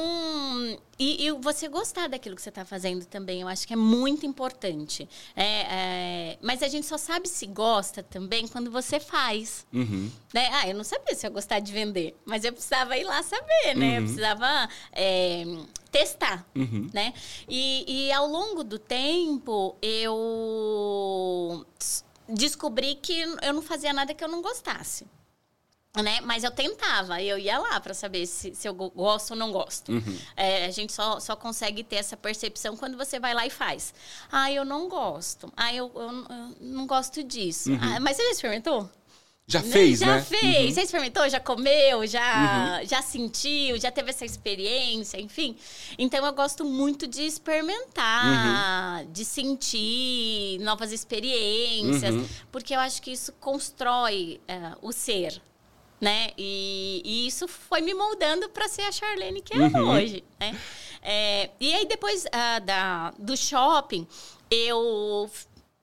e, 0.97 1.27
e, 1.27 1.33
você 1.33 1.67
gostar 1.67 2.09
daquilo 2.09 2.37
que 2.37 2.43
você 2.43 2.51
está 2.51 2.65
fazendo 2.65 3.05
também, 3.05 3.41
eu 3.41 3.49
acho 3.49 3.67
que 3.67 3.73
é 3.73 3.77
muito 3.77 4.25
importante. 4.25 5.09
É, 5.35 5.45
é, 5.45 6.39
mas 6.41 6.63
a 6.63 6.69
gente 6.69 6.87
só 6.87 6.97
sabe 6.97 7.29
se 7.29 7.47
gosta 7.47 8.01
também 8.01 8.47
quando 8.47 8.71
você 8.71 9.01
faz. 9.01 9.67
Uhum. 9.73 10.09
Né? 10.33 10.49
Ah, 10.53 10.69
eu 10.69 10.77
não 10.77 10.85
sabia 10.85 11.17
se 11.17 11.27
eu 11.27 11.33
gostar 11.33 11.59
de 11.59 11.73
vender, 11.73 12.17
mas 12.25 12.45
eu 12.45 12.53
precisava 12.53 12.97
ir 12.97 13.03
lá 13.03 13.25
saber, 13.25 13.75
né? 13.75 13.87
Uhum. 13.89 13.95
Eu 13.97 14.03
precisava 14.03 14.69
é, 14.93 15.45
testar, 15.91 16.47
uhum. 16.55 16.89
né? 16.93 17.15
E, 17.49 18.07
e 18.09 18.13
ao 18.13 18.27
longo 18.27 18.63
do 18.63 18.79
tempo, 18.79 19.77
eu 19.81 21.67
descobri 22.29 22.97
que 22.97 23.21
eu 23.21 23.55
não 23.55 23.63
fazia 23.63 23.93
nada 23.93 24.15
que 24.15 24.23
eu 24.23 24.29
não 24.29 24.43
gostasse. 24.43 25.07
Né? 25.97 26.21
Mas 26.21 26.45
eu 26.45 26.51
tentava, 26.51 27.21
eu 27.21 27.39
ia 27.39 27.59
lá 27.59 27.81
para 27.81 27.93
saber 27.93 28.25
se, 28.27 28.55
se 28.55 28.69
eu 28.69 28.75
gosto 28.75 29.31
ou 29.33 29.37
não 29.37 29.51
gosto. 29.51 29.91
Uhum. 29.91 30.19
É, 30.37 30.67
a 30.67 30.71
gente 30.71 30.93
só, 30.93 31.19
só 31.19 31.35
consegue 31.35 31.83
ter 31.83 31.97
essa 31.97 32.17
percepção 32.17 32.77
quando 32.77 32.97
você 32.97 33.19
vai 33.19 33.35
lá 33.35 33.45
e 33.47 33.51
faz. 33.51 33.93
Ah, 34.31 34.53
eu 34.53 34.65
não 34.65 34.89
gosto. 34.89 35.53
Ah, 35.57 35.75
eu, 35.75 35.91
eu, 35.95 36.03
eu 36.03 36.57
não 36.61 36.87
gosto 36.87 37.25
disso. 37.25 37.71
Uhum. 37.73 37.79
Ah, 37.81 37.99
mas 37.99 38.17
você 38.17 38.23
já 38.25 38.31
experimentou? 38.31 38.89
Já 39.49 39.63
fez, 39.63 40.01
já 40.01 40.07
né? 40.07 40.19
Já 40.19 40.25
fez. 40.27 40.67
Uhum. 40.67 40.75
Você 40.75 40.83
experimentou? 40.83 41.29
Já 41.31 41.41
comeu? 41.41 42.07
Já, 42.07 42.81
uhum. 42.81 42.87
já 42.87 43.01
sentiu? 43.01 43.81
Já 43.81 43.91
teve 43.91 44.11
essa 44.11 44.27
experiência? 44.27 45.19
Enfim. 45.19 45.57
Então, 45.99 46.25
eu 46.27 46.33
gosto 46.35 46.67
muito 46.67 47.07
de 47.07 47.23
experimentar, 47.23 49.01
uhum. 49.01 49.11
de 49.11 49.25
sentir 49.25 50.59
novas 50.61 50.93
experiências. 50.93 52.15
Uhum. 52.15 52.29
Porque 52.53 52.77
eu 52.77 52.81
acho 52.81 53.01
que 53.01 53.11
isso 53.11 53.33
constrói 53.41 54.39
uh, 54.51 54.87
o 54.87 54.93
ser, 54.93 55.41
né? 55.99 56.29
E, 56.37 57.01
e, 57.03 57.27
isso 57.27 57.49
foi 57.49 57.81
me 57.81 57.95
moldando 57.95 58.51
para 58.51 58.69
ser 58.69 58.83
a 58.83 58.93
Charlene 58.93 59.41
que 59.41 59.57
é 59.57 59.61
uhum. 59.61 59.91
hoje, 59.93 60.23
né? 60.39 60.55
É, 61.01 61.51
e 61.59 61.73
aí, 61.73 61.87
depois 61.87 62.27
uh, 62.27 62.61
da, 62.67 63.15
do 63.19 63.35
shopping, 63.35 64.07
eu 64.51 65.31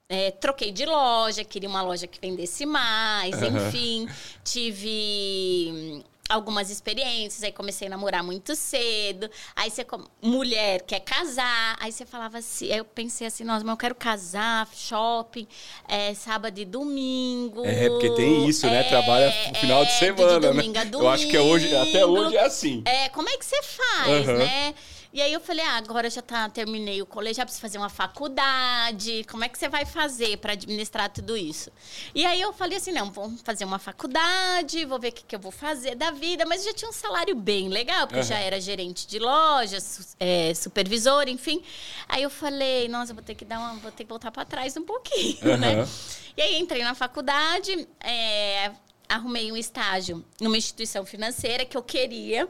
é, 0.08 0.30
troquei 0.30 0.70
de 0.70 0.86
loja, 0.86 1.44
queria 1.44 1.68
uma 1.68 1.82
loja 1.82 2.06
que 2.06 2.20
vendesse 2.20 2.64
mais, 2.64 3.42
uhum. 3.42 3.56
enfim. 3.56 4.08
Tive 4.44 6.04
algumas 6.28 6.70
experiências, 6.70 7.42
aí 7.42 7.52
comecei 7.52 7.86
a 7.86 7.90
namorar 7.90 8.22
muito 8.22 8.54
cedo. 8.54 9.28
Aí 9.54 9.70
você, 9.70 9.84
mulher, 10.22 10.82
quer 10.82 11.00
casar. 11.00 11.76
Aí 11.80 11.90
você 11.90 12.06
falava 12.06 12.38
assim, 12.38 12.66
eu 12.66 12.84
pensei 12.84 13.26
assim, 13.26 13.44
nossa, 13.44 13.64
mas 13.64 13.72
eu 13.72 13.76
quero 13.76 13.94
casar, 13.94 14.68
shopping, 14.74 15.46
é, 15.88 16.14
sábado 16.14 16.58
e 16.58 16.64
domingo. 16.64 17.64
É, 17.64 17.88
porque 17.88 18.10
tem 18.10 18.48
isso, 18.48 18.66
né? 18.66 18.84
Trabalha 18.84 19.32
no 19.48 19.54
final 19.56 19.84
de 19.84 19.90
é, 19.90 19.98
semana, 19.98 20.40
de 20.40 20.46
domingo 20.46 20.72
né? 20.72 20.80
A 20.80 20.84
domingo. 20.84 21.04
Eu 21.04 21.08
acho 21.08 21.28
que 21.28 21.36
é 21.36 21.40
hoje, 21.40 21.74
até 21.74 22.06
hoje 22.06 22.36
é 22.36 22.44
assim. 22.44 22.82
É, 22.84 23.08
como 23.08 23.28
é 23.28 23.36
que 23.36 23.44
você 23.44 23.62
faz, 23.62 24.28
uhum. 24.28 24.38
né? 24.38 24.74
E 25.12 25.22
aí 25.22 25.32
eu 25.32 25.40
falei, 25.40 25.64
ah, 25.64 25.76
agora 25.76 26.10
já 26.10 26.22
tá, 26.22 26.48
terminei 26.48 27.00
o 27.00 27.06
colégio, 27.06 27.36
já 27.36 27.44
preciso 27.44 27.62
fazer 27.62 27.78
uma 27.78 27.88
faculdade. 27.88 29.24
Como 29.30 29.44
é 29.44 29.48
que 29.48 29.58
você 29.58 29.68
vai 29.68 29.84
fazer 29.84 30.38
para 30.38 30.52
administrar 30.52 31.08
tudo 31.10 31.36
isso? 31.36 31.70
E 32.14 32.24
aí 32.26 32.40
eu 32.40 32.52
falei 32.52 32.78
assim, 32.78 32.92
não, 32.92 33.10
vou 33.10 33.32
fazer 33.44 33.64
uma 33.64 33.78
faculdade, 33.78 34.84
vou 34.84 34.98
ver 34.98 35.08
o 35.08 35.12
que, 35.12 35.24
que 35.24 35.36
eu 35.36 35.40
vou 35.40 35.52
fazer 35.52 35.94
da 35.94 36.10
vida. 36.10 36.44
Mas 36.46 36.64
eu 36.64 36.72
já 36.72 36.78
tinha 36.78 36.88
um 36.88 36.92
salário 36.92 37.34
bem 37.34 37.68
legal, 37.68 38.06
porque 38.06 38.20
uhum. 38.20 38.26
já 38.26 38.38
era 38.38 38.60
gerente 38.60 39.06
de 39.06 39.18
loja, 39.18 39.78
é, 40.18 40.52
supervisor, 40.54 41.28
enfim. 41.28 41.62
Aí 42.08 42.22
eu 42.22 42.30
falei, 42.30 42.88
nossa, 42.88 43.14
vou 43.14 43.22
ter 43.22 43.34
que 43.34 43.44
dar 43.44 43.58
uma, 43.58 43.74
vou 43.74 43.92
ter 43.92 44.04
que 44.04 44.08
voltar 44.08 44.30
para 44.30 44.44
trás 44.44 44.76
um 44.76 44.84
pouquinho, 44.84 45.52
uhum. 45.52 45.56
né? 45.56 45.88
E 46.36 46.42
aí 46.42 46.58
entrei 46.58 46.82
na 46.82 46.94
faculdade, 46.94 47.88
é, 48.00 48.70
arrumei 49.08 49.50
um 49.50 49.56
estágio 49.56 50.24
numa 50.40 50.56
instituição 50.56 51.06
financeira 51.06 51.64
que 51.64 51.76
eu 51.76 51.82
queria. 51.82 52.48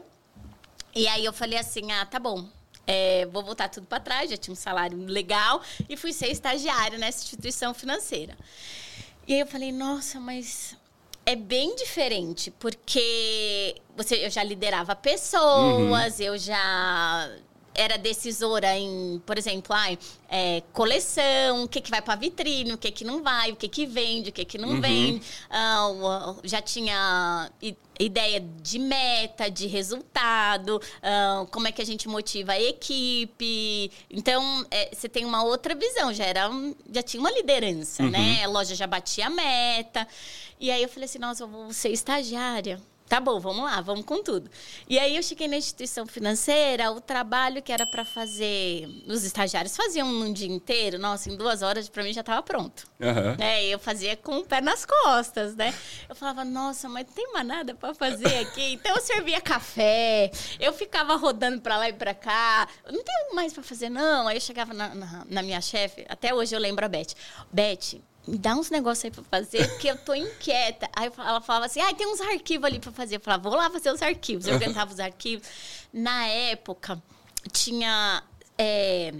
E 0.97 1.07
aí 1.07 1.23
eu 1.23 1.31
falei 1.31 1.59
assim, 1.59 1.91
ah, 1.91 2.07
tá 2.07 2.17
bom, 2.17 2.43
é, 2.87 3.27
vou 3.27 3.43
voltar 3.43 3.69
tudo 3.69 3.85
para 3.85 3.99
trás, 3.99 4.31
já 4.31 4.35
tinha 4.35 4.51
um 4.51 4.55
salário 4.55 4.97
legal 4.97 5.61
e 5.87 5.95
fui 5.95 6.11
ser 6.11 6.31
estagiária 6.31 6.97
nessa 6.97 7.23
instituição 7.23 7.71
financeira. 7.71 8.35
E 9.27 9.35
aí 9.35 9.39
eu 9.39 9.45
falei, 9.45 9.71
nossa, 9.71 10.19
mas 10.19 10.75
é 11.23 11.35
bem 11.35 11.75
diferente, 11.75 12.49
porque 12.49 13.75
você, 13.95 14.25
eu 14.25 14.31
já 14.31 14.41
liderava 14.41 14.95
pessoas, 14.95 16.19
uhum. 16.19 16.25
eu 16.25 16.35
já 16.35 17.29
era 17.77 17.97
decisora 17.97 18.75
em, 18.75 19.21
por 19.25 19.37
exemplo, 19.37 19.73
ai, 19.73 19.97
é, 20.27 20.63
coleção, 20.73 21.63
o 21.63 21.67
que, 21.67 21.79
que 21.79 21.91
vai 21.91 22.01
para 22.01 22.15
vitrine, 22.15 22.73
o 22.73 22.77
que, 22.77 22.91
que 22.91 23.05
não 23.05 23.21
vai, 23.21 23.51
o 23.51 23.55
que, 23.55 23.69
que 23.69 23.85
vende, 23.85 24.31
o 24.31 24.33
que, 24.33 24.43
que 24.43 24.57
não 24.57 24.69
uhum. 24.69 24.81
vende. 24.81 25.21
Uh, 25.47 26.39
já 26.43 26.59
tinha 26.59 27.49
ideia 27.99 28.39
de 28.39 28.79
meta, 28.79 29.49
de 29.49 29.67
resultado, 29.67 30.77
uh, 30.77 31.45
como 31.47 31.67
é 31.67 31.71
que 31.71 31.81
a 31.81 31.85
gente 31.85 32.07
motiva 32.09 32.53
a 32.53 32.61
equipe. 32.61 33.91
Então, 34.09 34.65
é, 34.71 34.89
você 34.93 35.07
tem 35.07 35.23
uma 35.23 35.43
outra 35.43 35.75
visão, 35.75 36.11
já, 36.11 36.25
era, 36.25 36.49
já 36.91 37.03
tinha 37.03 37.21
uma 37.21 37.31
liderança, 37.31 38.03
uhum. 38.03 38.09
né? 38.09 38.43
A 38.43 38.47
loja 38.49 38.73
já 38.73 38.87
batia 38.87 39.27
a 39.27 39.29
meta. 39.29 40.07
E 40.59 40.71
aí 40.71 40.81
eu 40.81 40.89
falei 40.89 41.05
assim, 41.05 41.19
nossa, 41.19 41.43
eu 41.43 41.47
vou 41.47 41.71
ser 41.71 41.89
estagiária. 41.89 42.81
Tá 43.07 43.21
bom, 43.21 43.39
vamos 43.39 43.63
lá, 43.63 43.79
vamos 43.79 44.05
com 44.05 44.21
tudo. 44.21 44.49
E 44.87 44.99
aí 44.99 45.15
eu 45.15 45.23
cheguei 45.23 45.47
na 45.47 45.55
instituição 45.55 46.05
financeira, 46.05 46.91
o 46.91 46.99
trabalho 46.99 47.61
que 47.61 47.71
era 47.71 47.85
para 47.85 48.03
fazer, 48.03 48.87
os 49.07 49.23
estagiários 49.23 49.77
faziam 49.77 50.11
num 50.11 50.33
dia 50.33 50.47
inteiro, 50.47 50.99
nossa, 50.99 51.29
em 51.29 51.37
duas 51.37 51.61
horas 51.61 51.87
para 51.87 52.03
mim 52.03 52.11
já 52.11 52.19
estava 52.19 52.43
pronto. 52.43 52.85
Uhum. 52.99 53.37
Né? 53.37 53.63
Eu 53.65 53.79
fazia 53.79 54.17
com 54.17 54.39
o 54.39 54.45
pé 54.45 54.59
nas 54.59 54.85
costas, 54.85 55.55
né? 55.55 55.73
Eu 56.09 56.15
falava, 56.15 56.43
nossa, 56.43 56.89
mas 56.89 57.07
não 57.07 57.13
tem 57.13 57.31
mais 57.31 57.47
nada 57.47 57.73
para 57.73 57.93
fazer 57.93 58.39
aqui. 58.39 58.77
Então 58.77 58.95
eu 58.95 59.01
servia 59.01 59.41
café, 59.41 60.29
eu 60.59 60.71
ficava 60.71 61.15
rodando 61.15 61.61
para 61.61 61.77
lá 61.77 61.89
e 61.89 61.93
para 61.93 62.13
cá, 62.13 62.67
não 62.85 63.03
tenho 63.03 63.33
mais 63.33 63.53
para 63.53 63.63
fazer 63.63 63.89
não. 63.89 64.27
Aí 64.27 64.37
eu 64.37 64.41
chegava 64.41 64.73
na, 64.73 64.93
na, 64.93 65.25
na 65.27 65.41
minha 65.41 65.59
chefe, 65.61 66.05
até 66.07 66.33
hoje 66.33 66.55
eu 66.55 66.59
lembro 66.59 66.85
a 66.85 66.87
Beth. 66.87 67.13
Beth, 67.51 67.99
me 68.27 68.37
dá 68.37 68.55
uns 68.55 68.69
negócios 68.69 69.05
aí 69.05 69.11
pra 69.11 69.23
fazer, 69.23 69.67
porque 69.69 69.87
eu 69.89 69.97
tô 69.97 70.13
inquieta. 70.13 70.89
Aí 70.95 71.09
ela 71.17 71.41
falava 71.41 71.65
assim, 71.65 71.79
ah, 71.79 71.93
tem 71.93 72.05
uns 72.05 72.19
arquivos 72.19 72.65
ali 72.65 72.79
pra 72.79 72.91
fazer. 72.91 73.15
Eu 73.15 73.19
falava, 73.21 73.49
vou 73.49 73.57
lá 73.57 73.69
fazer 73.69 73.91
os 73.91 74.01
arquivos. 74.01 74.45
Eu 74.45 74.55
organizava 74.55 74.91
os 74.91 74.99
arquivos. 74.99 75.47
Na 75.93 76.27
época, 76.27 77.01
tinha... 77.51 78.23
É, 78.57 79.13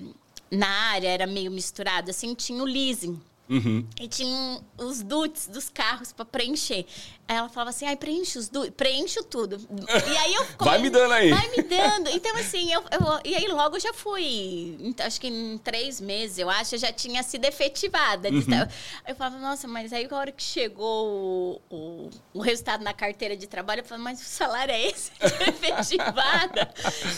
na 0.50 0.68
área, 0.68 1.08
era 1.08 1.28
meio 1.28 1.52
misturado, 1.52 2.10
assim, 2.10 2.34
tinha 2.34 2.62
o 2.62 2.66
leasing. 2.66 3.22
Uhum. 3.50 3.86
E 4.00 4.08
tinha 4.08 4.62
os 4.78 5.02
duts 5.02 5.48
dos 5.48 5.70
carros 5.70 6.12
para 6.12 6.26
preencher. 6.26 6.86
Aí 7.28 7.36
ela 7.36 7.50
falava 7.50 7.72
assim, 7.72 7.86
ai, 7.86 7.96
preenche 7.96 8.40
os 8.40 8.50
preencho 8.76 9.24
tudo. 9.24 9.60
E 10.08 10.18
aí 10.18 10.34
eu... 10.34 10.46
Come... 10.58 10.70
Vai 10.72 10.80
me 10.80 10.90
dando 10.90 11.14
aí. 11.14 11.30
Vai 11.30 11.50
me 11.50 11.64
dando. 11.64 12.10
Então, 12.10 12.36
assim, 12.38 12.72
eu, 12.72 12.82
eu, 12.92 13.20
E 13.26 13.36
aí 13.36 13.48
logo 13.48 13.78
já 13.80 13.94
fui, 13.94 14.94
acho 15.06 15.20
que 15.20 15.28
em 15.28 15.58
três 15.58 16.00
meses, 16.00 16.38
eu 16.38 16.50
acho, 16.50 16.76
eu 16.76 16.80
já 16.80 16.92
tinha 16.92 17.22
sido 17.24 17.44
efetivada. 17.46 18.30
Uhum. 18.30 18.68
Eu 19.06 19.16
falava, 19.16 19.38
nossa, 19.40 19.68
mas 19.68 19.92
aí 19.92 20.08
a 20.10 20.16
hora 20.16 20.32
que 20.32 20.42
chegou 20.42 21.62
o, 21.70 21.76
o, 21.76 22.10
o 22.34 22.42
resultado 22.42 22.84
na 22.84 22.94
carteira 22.94 23.36
de 23.36 23.46
trabalho, 23.46 23.82
eu 23.82 23.86
falava, 23.86 24.06
mas 24.06 24.22
o 24.22 24.26
salário 24.26 24.74
é 24.74 24.88
esse 24.88 25.12
de 25.12 25.44
efetivada? 25.50 26.70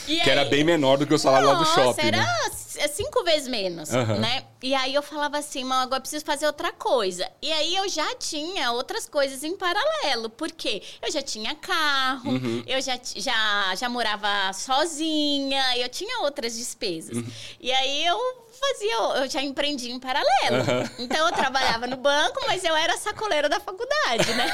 que 0.05 0.21
aí... 0.21 0.29
era 0.29 0.45
bem 0.45 0.63
menor 0.63 0.97
do 0.97 1.05
que 1.05 1.13
o 1.13 1.19
salário 1.19 1.47
nossa, 1.47 1.79
lá 1.81 1.85
do 1.85 1.93
shopping. 1.93 2.07
era... 2.07 2.17
Né? 2.17 2.49
cinco 2.87 3.23
vezes 3.23 3.47
menos, 3.47 3.93
Aham. 3.93 4.19
né? 4.19 4.43
E 4.61 4.73
aí 4.75 4.93
eu 4.93 5.01
falava 5.01 5.37
assim, 5.37 5.63
mas 5.63 5.83
agora 5.83 5.97
eu 5.97 6.01
preciso 6.01 6.25
fazer 6.25 6.45
outra 6.45 6.71
coisa. 6.71 7.29
E 7.41 7.51
aí 7.51 7.75
eu 7.75 7.87
já 7.89 8.15
tinha 8.15 8.71
outras 8.71 9.07
coisas 9.07 9.43
em 9.43 9.55
paralelo, 9.55 9.98
porque 10.37 10.81
eu 11.01 11.11
já 11.11 11.21
tinha 11.21 11.53
carro, 11.55 12.31
Uhum. 12.31 12.63
eu 12.65 12.81
já, 12.81 12.99
já, 13.15 13.75
já 13.75 13.89
morava 13.89 14.51
sozinha, 14.53 15.77
eu 15.77 15.89
tinha 15.89 16.19
outras 16.21 16.55
despesas. 16.57 17.17
Uhum. 17.17 17.27
E 17.59 17.71
aí 17.71 18.05
eu 18.05 18.17
fazia, 18.59 18.95
eu 19.23 19.29
já 19.29 19.41
empreendi 19.41 19.91
em 19.91 19.99
paralelo. 19.99 20.61
Aham. 20.61 20.91
Então 20.99 21.27
eu 21.27 21.33
trabalhava 21.33 21.87
no 21.87 21.97
banco, 21.97 22.41
mas 22.47 22.63
eu 22.63 22.75
era 22.75 22.97
sacoleira 22.97 23.47
da 23.49 23.59
faculdade, 23.59 24.33
né? 24.33 24.47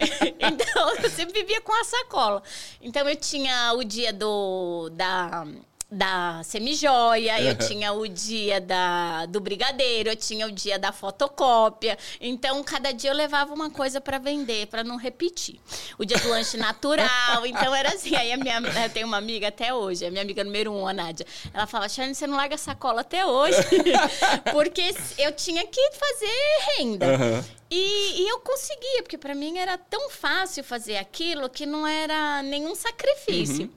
então 0.38 0.94
eu 1.02 1.10
sempre 1.10 1.40
vivia 1.40 1.60
com 1.60 1.72
a 1.72 1.84
sacola. 1.84 2.42
Então 2.80 3.08
eu 3.08 3.16
tinha 3.16 3.72
o 3.74 3.82
dia 3.84 4.12
do 4.12 4.88
da 4.92 5.46
da 5.90 6.40
semijoia, 6.44 7.40
eu 7.42 7.56
tinha 7.56 7.92
o 7.92 8.06
dia 8.06 8.60
da, 8.60 9.26
do 9.26 9.40
brigadeiro, 9.40 10.10
eu 10.10 10.16
tinha 10.16 10.46
o 10.46 10.52
dia 10.52 10.78
da 10.78 10.92
fotocópia. 10.92 11.98
Então, 12.20 12.62
cada 12.62 12.92
dia 12.92 13.10
eu 13.10 13.14
levava 13.14 13.52
uma 13.52 13.70
coisa 13.70 14.00
para 14.00 14.18
vender, 14.18 14.68
para 14.68 14.84
não 14.84 14.96
repetir. 14.96 15.58
O 15.98 16.04
dia 16.04 16.16
do 16.18 16.28
lanche 16.28 16.56
natural. 16.56 17.44
Então, 17.44 17.74
era 17.74 17.88
assim. 17.88 18.14
Aí, 18.14 18.32
a 18.32 18.36
minha, 18.36 18.60
eu 18.84 18.90
tenho 18.90 19.06
uma 19.06 19.16
amiga 19.16 19.48
até 19.48 19.74
hoje, 19.74 20.06
a 20.06 20.10
minha 20.10 20.22
amiga 20.22 20.44
número 20.44 20.72
um, 20.72 20.86
a 20.86 20.92
Nádia. 20.92 21.26
Ela 21.52 21.66
fala: 21.66 21.88
Shane, 21.88 22.14
você 22.14 22.26
não 22.26 22.36
larga 22.36 22.54
a 22.54 22.58
sacola 22.58 23.00
até 23.00 23.26
hoje. 23.26 23.58
Porque 24.52 24.94
eu 25.18 25.32
tinha 25.32 25.66
que 25.66 25.90
fazer 25.92 26.78
renda. 26.78 27.14
Aham. 27.14 27.44
E, 27.72 28.22
e 28.22 28.28
eu 28.28 28.40
conseguia, 28.40 29.04
porque 29.04 29.16
para 29.16 29.32
mim 29.32 29.56
era 29.56 29.78
tão 29.78 30.10
fácil 30.10 30.64
fazer 30.64 30.96
aquilo 30.96 31.48
que 31.48 31.64
não 31.64 31.86
era 31.86 32.42
nenhum 32.42 32.74
sacrifício. 32.74 33.70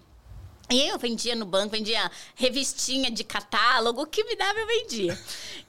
E 0.73 0.87
eu 0.87 0.97
vendia 0.97 1.35
no 1.35 1.45
banco, 1.45 1.69
vendia 1.69 2.09
revistinha 2.33 3.11
de 3.11 3.23
catálogo, 3.23 4.01
o 4.01 4.07
que 4.07 4.23
me 4.23 4.35
dava 4.35 4.57
eu 4.57 4.65
vendia. 4.65 5.19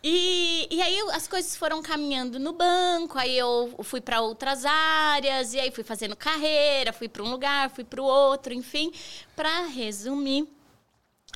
E, 0.03 0.67
e 0.71 0.81
aí 0.81 0.99
as 1.13 1.29
coisas 1.29 1.55
foram 1.55 1.83
caminhando 1.83 2.39
no 2.39 2.55
banco, 2.55 3.19
aí 3.19 3.37
eu 3.37 3.75
fui 3.83 4.01
para 4.01 4.23
outras 4.23 4.65
áreas, 4.65 5.53
e 5.53 5.61
aí 5.61 5.71
fui 5.71 5.85
fazendo 5.85 6.17
carreira, 6.17 6.91
fui 6.91 7.07
para 7.07 7.23
um 7.23 7.31
lugar, 7.31 7.69
fui 7.69 7.85
para 7.85 8.01
o 8.01 8.05
outro, 8.05 8.55
enfim. 8.55 8.91
Para 9.37 9.67
resumir, 9.67 10.49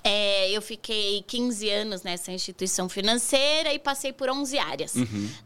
é, 0.05 0.50
eu 0.50 0.62
fiquei 0.62 1.23
15 1.26 1.71
anos 1.71 2.02
nessa 2.02 2.33
instituição 2.33 2.88
financeira 2.88 3.73
e 3.73 3.78
passei 3.78 4.12
por 4.12 4.31
11 4.31 4.59
áreas. 4.59 4.95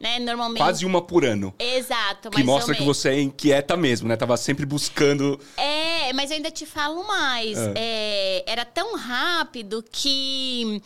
Né? 0.00 0.18
Normalmente. 0.18 0.58
Quase 0.58 0.84
uma 0.84 1.02
por 1.02 1.24
ano. 1.24 1.54
Exato, 1.58 2.30
Que 2.30 2.42
mostra 2.42 2.74
que 2.74 2.82
você 2.82 3.10
é 3.10 3.20
inquieta 3.20 3.76
mesmo, 3.76 4.08
né? 4.08 4.16
Tava 4.16 4.36
sempre 4.36 4.66
buscando. 4.66 5.38
É, 5.56 6.12
mas 6.12 6.30
eu 6.30 6.36
ainda 6.36 6.50
te 6.50 6.66
falo 6.66 7.06
mais. 7.06 7.58
Ah. 7.58 7.72
É, 7.74 8.44
era 8.46 8.64
tão 8.64 8.96
rápido 8.96 9.84
que 9.90 10.82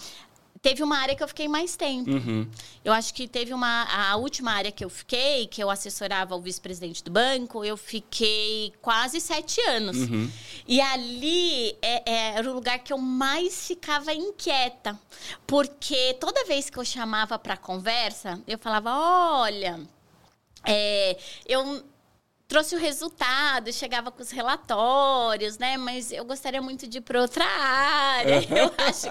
teve 0.67 0.83
uma 0.83 0.99
área 0.99 1.15
que 1.15 1.23
eu 1.23 1.29
fiquei 1.29 1.47
mais 1.47 1.77
tempo. 1.77 2.11
Uhum. 2.11 2.51
Eu 2.85 2.93
acho 2.93 3.15
que 3.15 3.29
teve 3.29 3.55
uma. 3.55 3.85
A 3.85 4.17
última 4.17 4.51
área 4.51 4.73
que 4.73 4.85
eu 4.85 4.91
fiquei, 4.91 5.47
que 5.47 5.63
eu 5.63 5.71
assessorava 5.71 6.35
o 6.35 6.41
vice-presidente 6.41 7.05
do 7.05 7.11
banco, 7.13 7.65
eu 7.65 7.77
fiquei 7.77 8.73
quase 8.83 9.21
sete 9.21 9.61
anos. 9.61 9.97
Uhum. 9.97 10.29
E 10.67 10.81
ali 10.81 11.77
é- 11.81 12.03
é- 12.05 12.39
era 12.39 12.51
o 12.51 12.53
lugar 12.53 12.81
que 12.81 12.93
eu 12.93 12.99
mais 12.99 13.69
ficava 13.69 14.13
inquieta. 14.13 14.99
Porque 15.47 16.15
toda 16.15 16.45
vez 16.47 16.69
que 16.69 16.79
eu 16.79 16.85
chamava 16.85 17.39
para 17.39 17.57
conversa, 17.57 18.43
eu 18.45 18.59
falava: 18.59 18.91
olha, 18.93 19.79
é, 20.65 21.17
eu 21.47 21.85
trouxe 22.49 22.75
o 22.75 22.79
resultado, 22.79 23.73
chegava 23.73 24.11
com 24.11 24.23
os 24.23 24.31
relatórios, 24.31 25.59
né? 25.59 25.77
Mas 25.77 26.13
eu 26.13 26.25
gostaria 26.25 26.63
muito 26.63 26.87
de 26.87 26.99
ir 26.99 27.01
para 27.01 27.21
outra 27.21 27.45
área. 27.45 28.41
eu 28.51 28.73
acho. 28.87 29.07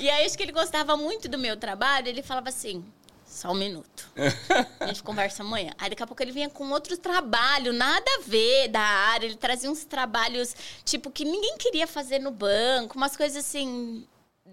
E 0.00 0.08
aí 0.08 0.24
acho 0.24 0.36
que 0.36 0.42
ele 0.42 0.52
gostava 0.52 0.96
muito 0.96 1.28
do 1.28 1.38
meu 1.38 1.56
trabalho. 1.56 2.08
Ele 2.08 2.22
falava 2.22 2.48
assim. 2.48 2.84
Só 3.26 3.50
um 3.50 3.54
minuto. 3.54 4.08
A 4.80 4.86
gente 4.86 5.02
conversa 5.04 5.42
amanhã. 5.42 5.72
Aí 5.76 5.90
daqui 5.90 6.02
a 6.02 6.06
pouco 6.06 6.22
ele 6.22 6.32
vinha 6.32 6.48
com 6.48 6.70
outro 6.70 6.96
trabalho, 6.96 7.72
nada 7.72 8.06
a 8.18 8.22
ver 8.22 8.68
da 8.68 8.80
área. 8.80 9.26
Ele 9.26 9.36
trazia 9.36 9.70
uns 9.70 9.84
trabalhos, 9.84 10.54
tipo, 10.84 11.10
que 11.10 11.22
ninguém 11.24 11.56
queria 11.58 11.86
fazer 11.86 12.18
no 12.18 12.30
banco, 12.30 12.96
umas 12.96 13.14
coisas 13.14 13.44
assim, 13.44 14.06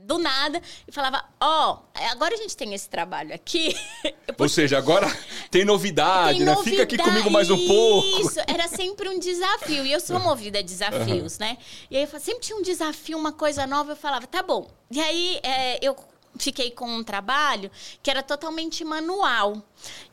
do 0.03 0.17
nada. 0.17 0.61
E 0.87 0.91
falava: 0.91 1.23
Ó, 1.39 1.79
agora 2.11 2.33
a 2.35 2.37
gente 2.37 2.55
tem 2.55 2.73
esse 2.73 2.89
trabalho 2.89 3.33
aqui. 3.33 3.75
Ou 4.37 4.49
seja, 4.49 4.77
agora 4.77 5.07
tem 5.49 5.65
novidade, 5.65 6.39
tem 6.39 6.45
né? 6.45 6.55
Fica 6.63 6.83
aqui 6.83 6.97
comigo 6.97 7.29
mais 7.29 7.49
um 7.49 7.67
pouco. 7.67 8.21
Isso, 8.21 8.39
era 8.47 8.67
sempre 8.67 9.09
um 9.09 9.19
desafio. 9.19 9.85
E 9.85 9.91
eu 9.91 9.99
sou 9.99 10.19
movida 10.19 10.59
a 10.59 10.61
desafios, 10.63 11.39
né? 11.39 11.57
E 11.89 11.97
aí 11.97 12.03
eu 12.11 12.19
sempre 12.19 12.41
tinha 12.41 12.57
um 12.57 12.61
desafio, 12.61 13.17
uma 13.17 13.31
coisa 13.31 13.65
nova, 13.65 13.93
eu 13.93 13.95
falava, 13.95 14.27
tá 14.27 14.43
bom. 14.43 14.69
E 14.91 14.99
aí 14.99 15.39
é, 15.43 15.79
eu 15.85 15.95
fiquei 16.37 16.71
com 16.71 16.87
um 16.87 17.03
trabalho 17.03 17.69
que 18.01 18.09
era 18.09 18.23
totalmente 18.23 18.83
manual. 18.83 19.61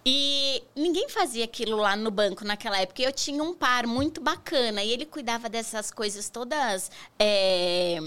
E 0.04 0.62
ninguém 0.76 1.08
fazia 1.08 1.44
aquilo 1.44 1.76
lá 1.76 1.96
no 1.96 2.10
banco 2.10 2.44
naquela 2.44 2.78
época. 2.78 3.02
Eu 3.02 3.12
tinha 3.12 3.42
um 3.42 3.54
par 3.54 3.86
muito 3.86 4.20
bacana 4.20 4.82
e 4.82 4.90
ele 4.90 5.06
cuidava 5.06 5.48
dessas 5.48 5.90
coisas 5.90 6.28
todas. 6.28 6.90
é, 7.18 7.98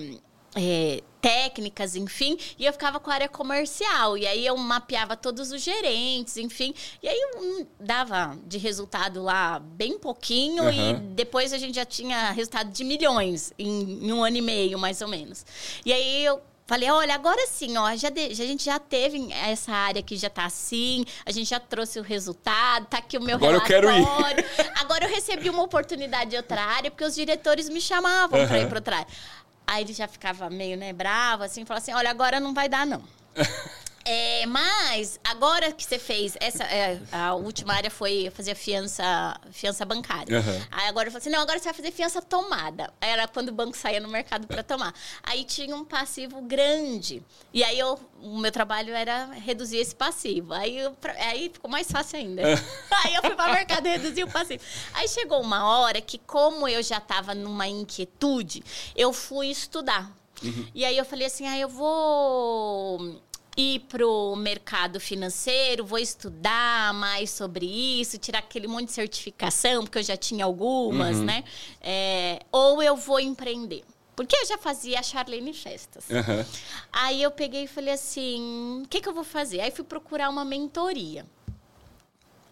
é, 0.56 1.02
técnicas, 1.22 1.96
enfim, 1.96 2.38
e 2.60 2.66
eu 2.66 2.74
ficava 2.74 3.00
com 3.00 3.10
a 3.10 3.14
área 3.14 3.30
comercial. 3.30 4.18
E 4.18 4.28
aí 4.28 4.46
eu 4.46 4.58
mapeava 4.58 5.16
todos 5.16 5.52
os 5.52 5.62
gerentes, 5.62 6.36
enfim. 6.38 6.74
E 7.02 7.08
aí 7.08 7.18
eu 7.18 7.42
hum, 7.42 7.66
dava 7.80 8.38
de 8.46 8.58
resultado 8.58 9.24
lá 9.24 9.60
bem 9.60 9.98
pouquinho 9.98 10.70
e 10.70 10.80
Aham. 10.80 11.02
depois 11.16 11.54
a 11.54 11.58
gente 11.58 11.76
já 11.76 11.86
tinha 11.86 12.32
resultado 12.32 12.72
de 12.72 12.84
milhões 12.84 13.54
em, 13.58 14.06
em 14.06 14.12
um 14.12 14.24
ano 14.24 14.38
e 14.38 14.42
meio, 14.42 14.78
mais 14.78 15.02
ou 15.02 15.08
menos. 15.08 15.46
E 15.86 15.94
aí 15.94 16.26
eu 16.26 16.42
Falei, 16.66 16.90
olha, 16.90 17.14
agora 17.14 17.46
sim, 17.46 17.78
ó, 17.78 17.94
já 17.96 18.10
de- 18.10 18.32
a 18.32 18.34
gente 18.34 18.64
já 18.64 18.80
teve 18.80 19.32
essa 19.34 19.72
área 19.74 20.02
que 20.02 20.16
já 20.16 20.30
tá 20.30 20.46
assim, 20.46 21.04
a 21.26 21.32
gente 21.32 21.50
já 21.50 21.60
trouxe 21.60 22.00
o 22.00 22.02
resultado, 22.02 22.86
tá 22.86 23.00
aqui 23.00 23.18
o 23.18 23.22
meu 23.22 23.36
Agora 23.36 23.58
eu 23.58 23.62
quero 23.62 23.89
ir. 23.92 23.96
relatório. 24.02 24.46
Agora 24.76 25.06
eu 25.06 25.10
recebi 25.10 25.50
uma 25.50 25.62
oportunidade 25.62 26.30
de 26.32 26.38
outra 26.38 26.62
área, 26.62 26.89
porque 26.89 27.04
os 27.04 27.16
diretores 27.16 27.68
me 27.68 27.82
chamavam 27.82 28.48
para 28.48 28.60
ir 28.60 28.68
para 28.70 28.78
outra 28.78 28.96
área. 28.96 29.08
Aí 29.65 29.84
ele 29.84 29.93
já 29.93 30.08
ficava 30.08 30.49
meio, 30.49 30.78
né, 30.78 30.93
bravo, 30.93 31.43
assim, 31.43 31.65
falou 31.65 31.80
assim: 31.80 31.93
olha, 31.93 32.10
agora 32.10 32.39
não 32.39 32.54
vai 32.54 32.67
dar, 32.69 32.86
não. 32.86 33.04
É, 34.06 34.46
mas 34.46 35.20
agora 35.24 35.72
que 35.72 35.84
você 35.84 35.98
fez 35.98 36.36
essa 36.39 36.63
é, 36.66 37.00
a 37.12 37.36
última 37.36 37.74
área 37.74 37.89
foi 37.89 38.30
fazer 38.36 38.54
fiança 38.56 39.39
fiança 39.52 39.86
bancária. 39.86 40.39
Aham. 40.39 40.68
Aí 40.72 40.88
agora 40.88 41.08
eu 41.08 41.12
falei 41.12 41.22
assim, 41.22 41.30
não, 41.30 41.42
agora 41.42 41.58
você 41.58 41.66
vai 41.66 41.74
fazer 41.74 41.92
fiança 41.92 42.22
tomada. 42.22 42.94
Era 43.00 43.28
quando 43.28 43.50
o 43.50 43.52
banco 43.54 43.78
saía 43.78 44.00
no 44.00 44.10
mercado 44.10 44.46
para 44.46 44.62
tomar. 44.62 44.94
Aí 45.24 45.46
tinha 45.46 45.76
um 45.76 45.86
passivo 45.86 46.42
grande. 46.42 47.24
E 47.54 47.63
aí 47.63 47.80
eu, 47.80 47.98
o 48.22 48.38
meu 48.38 48.52
trabalho 48.52 48.94
era 48.94 49.26
reduzir 49.26 49.78
esse 49.78 49.96
passivo. 49.96 50.54
Aí, 50.54 50.78
eu, 50.78 50.96
aí 51.20 51.50
ficou 51.54 51.70
mais 51.72 51.89
fácil 51.89 52.20
ainda. 52.20 52.42
aí 53.06 53.16
eu 53.16 53.22
fui 53.22 53.36
para 53.36 53.52
o 53.52 53.56
mercado 53.56 53.86
e 53.88 53.92
reduzi 53.92 54.24
o 54.24 54.30
passivo. 54.30 54.63
Aí 54.94 55.08
chegou 55.08 55.42
uma 55.42 55.66
hora 55.80 56.02
que, 56.02 56.18
como 56.18 56.68
eu 56.68 56.84
já 56.84 56.98
estava 56.98 57.34
numa 57.34 57.68
inquietude, 57.68 58.63
eu 58.96 59.13
fui 59.13 59.48
estudar. 59.48 60.12
E 60.76 60.84
aí 60.84 60.98
eu 60.98 61.06
falei 61.06 61.28
assim, 61.28 61.48
ah, 61.48 61.58
eu 61.58 61.70
vou 61.70 63.22
ir 63.56 63.82
pro 63.82 64.36
mercado 64.36 65.00
financeiro, 65.00 65.86
vou 65.86 66.00
estudar 66.00 66.94
mais 66.94 67.30
sobre 67.30 67.66
isso, 67.66 68.18
tirar 68.18 68.39
aquele 68.39 68.68
monte 68.68 68.88
de 68.88 68.94
certificação, 68.94 69.84
porque 69.84 70.00
eu 70.00 70.04
já 70.04 70.18
tinha 70.18 70.46
algumas, 70.46 71.20
né? 71.20 71.44
É, 71.82 72.39
ou 72.52 72.82
eu 72.82 72.96
vou 72.96 73.20
empreender. 73.20 73.84
Porque 74.16 74.36
eu 74.36 74.46
já 74.46 74.58
fazia 74.58 75.00
a 75.00 75.04
Charlene 75.04 75.54
Festas. 75.54 76.06
Aham. 76.10 76.46
Aí 76.92 77.22
eu 77.22 77.32
peguei 77.32 77.63
e 77.63 77.68
falei 77.68 77.94
assim: 77.94 78.82
o 78.84 78.88
que, 78.88 79.02
que 79.02 79.10
eu 79.10 79.13
vou 79.13 79.24
fazer? 79.24 79.60
Aí 79.60 79.72
fui 79.72 79.84
procurar 79.84 80.30
uma 80.30 80.46
mentoria. 80.46 81.26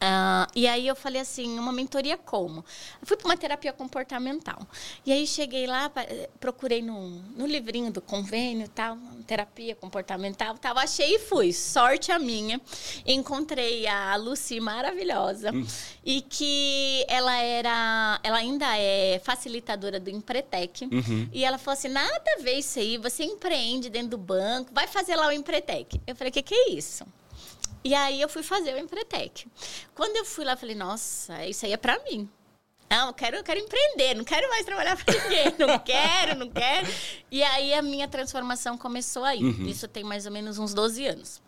Ah, 0.04 0.48
e 0.56 0.68
aí 0.68 0.88
eu 0.88 0.96
falei 0.96 1.22
assim, 1.22 1.60
uma 1.60 1.72
mentoria 1.72 2.18
como? 2.18 2.66
Eu 3.00 3.06
fui 3.06 3.16
para 3.16 3.28
uma 3.28 3.38
terapia 3.38 3.72
comportamental. 3.72 4.68
E 5.06 5.12
aí 5.12 5.28
cheguei 5.28 5.68
lá, 5.68 5.92
eh, 5.96 6.28
procurei 6.40 6.82
no, 6.82 7.10
no 7.38 7.46
livrinho 7.46 7.92
do 7.92 8.02
convênio, 8.02 8.68
tal, 8.68 8.98
terapia 9.28 9.76
comportamental, 9.76 10.58
tal, 10.58 10.76
achei 10.80 11.18
e 11.18 11.20
fui. 11.20 11.54
Sorte 11.54 12.12
a 12.12 12.18
minha. 12.18 12.60
Encontrei 13.06 13.86
a 13.86 14.16
Lucy 14.16 14.60
maravilhosa 14.60 15.52
e 16.04 16.22
que 16.22 17.06
ela 17.08 17.38
era, 17.38 18.20
ela 18.24 18.38
ainda 18.38 18.76
é 18.76 19.22
facilitadora 19.24 20.00
do 20.00 20.10
Empretec. 20.10 20.88
E 21.32 21.46
ela 21.46 21.60
falou 21.60 21.78
assim: 21.78 21.90
"Nada 21.90 22.24
a 22.40 22.42
ver 22.42 22.56
isso 22.58 22.80
aí, 22.80 22.98
você 22.98 23.24
empreende 23.24 23.88
dentro 23.88 24.10
do 24.10 24.18
banco, 24.18 24.72
vai 24.74 24.88
fazer 24.88 25.16
lá 25.16 25.28
o 25.28 25.32
Empretec". 25.32 26.02
Eu 26.08 26.16
falei: 26.16 26.32
"Que 26.32 26.42
que 26.42 26.56
é 26.56 26.70
isso?" 26.72 27.06
E 27.84 27.94
aí 27.96 28.22
eu 28.22 28.30
fui 28.30 28.44
fazer 28.44 28.74
o 28.76 28.80
Empretec. 28.80 29.48
Quando 29.96 30.16
eu 30.18 30.26
fui 30.26 30.46
lá, 30.46 30.56
falei, 30.56 30.76
nossa, 30.76 31.46
isso 31.48 31.66
aí 31.66 31.74
é 31.74 31.78
pra 31.78 31.98
mim. 32.04 32.30
Não, 32.90 33.08
eu 33.08 33.14
quero, 33.14 33.38
eu 33.38 33.44
quero 33.44 33.60
empreender, 33.60 34.16
não 34.16 34.24
quero 34.26 34.50
mais 34.50 34.66
trabalhar 34.66 34.98
para 34.98 35.14
ninguém, 35.14 35.56
não 35.58 35.80
quero, 35.80 36.38
não 36.38 36.50
quero. 36.50 36.88
E 37.32 37.42
aí 37.42 37.74
a 37.74 37.82
minha 37.82 38.08
transformação 38.08 38.78
começou 38.78 39.24
aí. 39.24 39.40
Isso 39.70 39.88
tem 39.88 40.04
mais 40.04 40.26
ou 40.26 40.32
menos 40.32 40.60
uns 40.60 40.74
12 40.74 41.08
anos. 41.08 41.42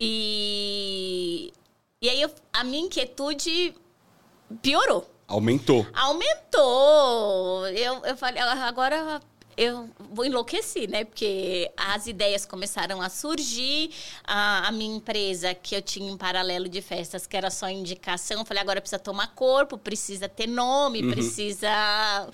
E, 0.00 1.52
e 2.02 2.08
aí 2.08 2.20
eu- 2.20 2.34
a 2.52 2.64
minha 2.64 2.84
inquietude 2.86 3.74
piorou 4.60 5.08
Aumentou. 5.28 5.86
aumentou. 5.94 7.68
Eu, 7.68 8.04
eu 8.04 8.16
falei, 8.16 8.42
agora 8.42 9.20
eu 9.56 9.88
vou 10.12 10.24
enlouquecer, 10.24 10.88
né? 10.88 11.04
Porque 11.04 11.70
as 11.76 12.06
ideias 12.06 12.46
começaram 12.46 13.00
a 13.02 13.08
surgir. 13.08 13.90
A, 14.24 14.68
a, 14.68 14.72
minha 14.72 14.96
empresa, 14.96 15.54
que 15.54 15.74
eu 15.74 15.82
tinha 15.82 16.10
em 16.10 16.16
paralelo 16.16 16.68
de 16.68 16.80
festas, 16.80 17.26
que 17.26 17.36
era 17.36 17.50
só 17.50 17.68
indicação, 17.68 18.40
eu 18.40 18.44
falei, 18.44 18.62
agora 18.62 18.80
precisa 18.80 18.98
tomar 18.98 19.34
corpo, 19.34 19.76
precisa 19.76 20.28
ter 20.28 20.46
nome, 20.46 21.02
uhum. 21.02 21.10
precisa. 21.10 21.68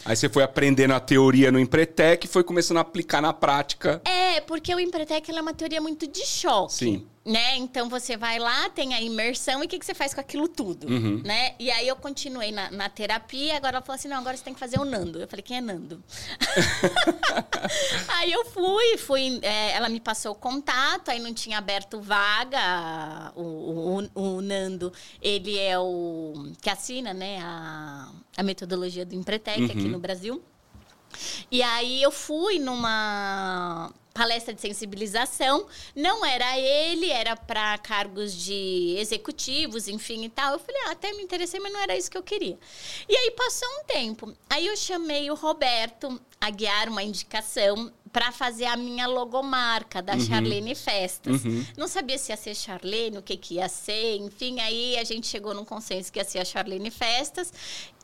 Aí 0.05 0.16
você 0.16 0.29
foi 0.29 0.42
aprendendo 0.42 0.94
a 0.94 1.00
teoria 1.00 1.50
no 1.50 1.59
Empretec 1.59 2.26
e 2.26 2.29
foi 2.29 2.44
começando 2.44 2.79
a 2.79 2.81
aplicar 2.81 3.20
na 3.20 3.33
prática. 3.33 4.00
É, 4.05 4.40
porque 4.40 4.74
o 4.74 4.81
Empretec 4.81 5.31
é 5.31 5.40
uma 5.40 5.55
teoria 5.55 5.81
muito 5.81 6.07
de 6.07 6.24
choque. 6.26 6.74
Sim 6.74 7.07
né? 7.27 7.57
Então 7.57 7.89
você 7.89 8.17
vai 8.17 8.39
lá, 8.39 8.71
tem 8.71 8.95
a 8.95 9.03
imersão 9.03 9.61
e 9.61 9.67
o 9.67 9.69
que, 9.69 9.81
que 9.81 9.85
você 9.85 9.95
faz 9.95 10.15
com 10.15 10.21
aquilo 10.21 10.47
tudo, 10.47 10.87
uhum. 10.87 11.21
né? 11.25 11.57
E 11.59 11.73
aí 11.73 11.89
eu 11.89 11.97
continuei 11.97 12.53
na, 12.53 12.71
na, 12.71 12.89
terapia, 12.89 13.57
agora 13.57 13.79
ela 13.79 13.85
falou 13.85 13.99
assim, 13.99 14.07
não, 14.07 14.19
agora 14.19 14.37
você 14.37 14.45
tem 14.45 14.55
que 14.55 14.61
fazer 14.61 14.79
o 14.79 14.85
Nando. 14.85 15.19
Eu 15.19 15.27
falei, 15.27 15.43
quem 15.43 15.57
é 15.57 15.61
Nando? 15.61 16.01
aí 18.07 18.31
eu 18.31 18.45
fui, 18.45 18.97
fui, 18.97 19.41
é, 19.43 19.73
ela 19.73 19.89
me 19.89 19.99
passou 19.99 20.33
o 20.33 20.35
contato, 20.37 21.11
aí 21.11 21.19
não 21.19 21.35
tinha 21.35 21.59
aberto 21.59 22.01
vaga, 22.01 23.33
o, 23.35 23.43
o, 24.15 24.37
o 24.37 24.41
Nando, 24.41 24.93
ele 25.21 25.59
é 25.59 25.77
o 25.77 26.53
que 26.62 26.71
assina, 26.71 27.12
né, 27.12 27.41
a, 27.43 28.09
a 28.37 28.43
metodologia 28.45 29.05
do 29.05 29.17
Empretec 29.17 29.62
uhum. 29.62 29.67
aqui 29.67 29.89
no 29.89 29.99
Brasil. 29.99 30.41
E 31.51 31.61
aí 31.61 32.01
eu 32.03 32.12
fui 32.12 32.61
numa 32.61 33.93
palestra 34.16 34.55
de 34.55 34.61
sensibilização. 34.61 35.66
Não 35.94 36.24
era 36.24 36.59
ele, 36.59 37.11
era 37.11 37.37
para 37.37 37.76
cargos 37.79 38.35
de 38.35 38.96
executivos, 38.98 39.88
enfim 39.88 40.24
e 40.24 40.29
tal. 40.31 40.55
Eu 40.55 40.59
falei, 40.59 40.81
ah, 40.87 40.92
até 40.92 41.12
me 41.12 41.22
interessei, 41.22 41.61
mas 41.61 41.72
não 41.72 41.81
era 41.81 41.96
isso 41.96 42.11
que 42.11 42.16
eu 42.16 42.22
queria. 42.22 42.59
E 43.07 43.14
aí 43.14 43.31
passou 43.33 43.68
um 43.81 43.85
tempo. 43.85 44.35
Aí 44.48 44.66
eu 44.66 44.76
chamei 44.76 45.31
o 45.31 45.35
Roberto 45.35 46.20
a 46.40 46.50
guiar 46.50 46.88
uma 46.88 47.02
indicação 47.02 47.92
para 48.12 48.33
fazer 48.33 48.66
a 48.66 48.77
minha 48.77 49.07
logomarca 49.07 50.01
da 50.01 50.14
uhum. 50.14 50.21
Charlene 50.21 50.75
Festas. 50.75 51.45
Uhum. 51.45 51.64
Não 51.77 51.88
sabia 51.88 52.19
se 52.19 52.33
ia 52.33 52.37
ser 52.37 52.55
Charlene, 52.55 53.19
o 53.19 53.23
que, 53.23 53.37
que 53.37 53.55
ia 53.55 53.69
ser, 53.69 54.16
enfim. 54.16 54.61
Aí 54.61 54.97
a 54.97 55.05
gente 55.05 55.27
chegou 55.27 55.55
num 55.55 55.64
consenso 55.64 56.12
que 56.12 56.19
ia 56.19 56.25
ser 56.25 56.38
a 56.38 56.45
Charlene 56.45 56.90
Festas. 56.90 57.53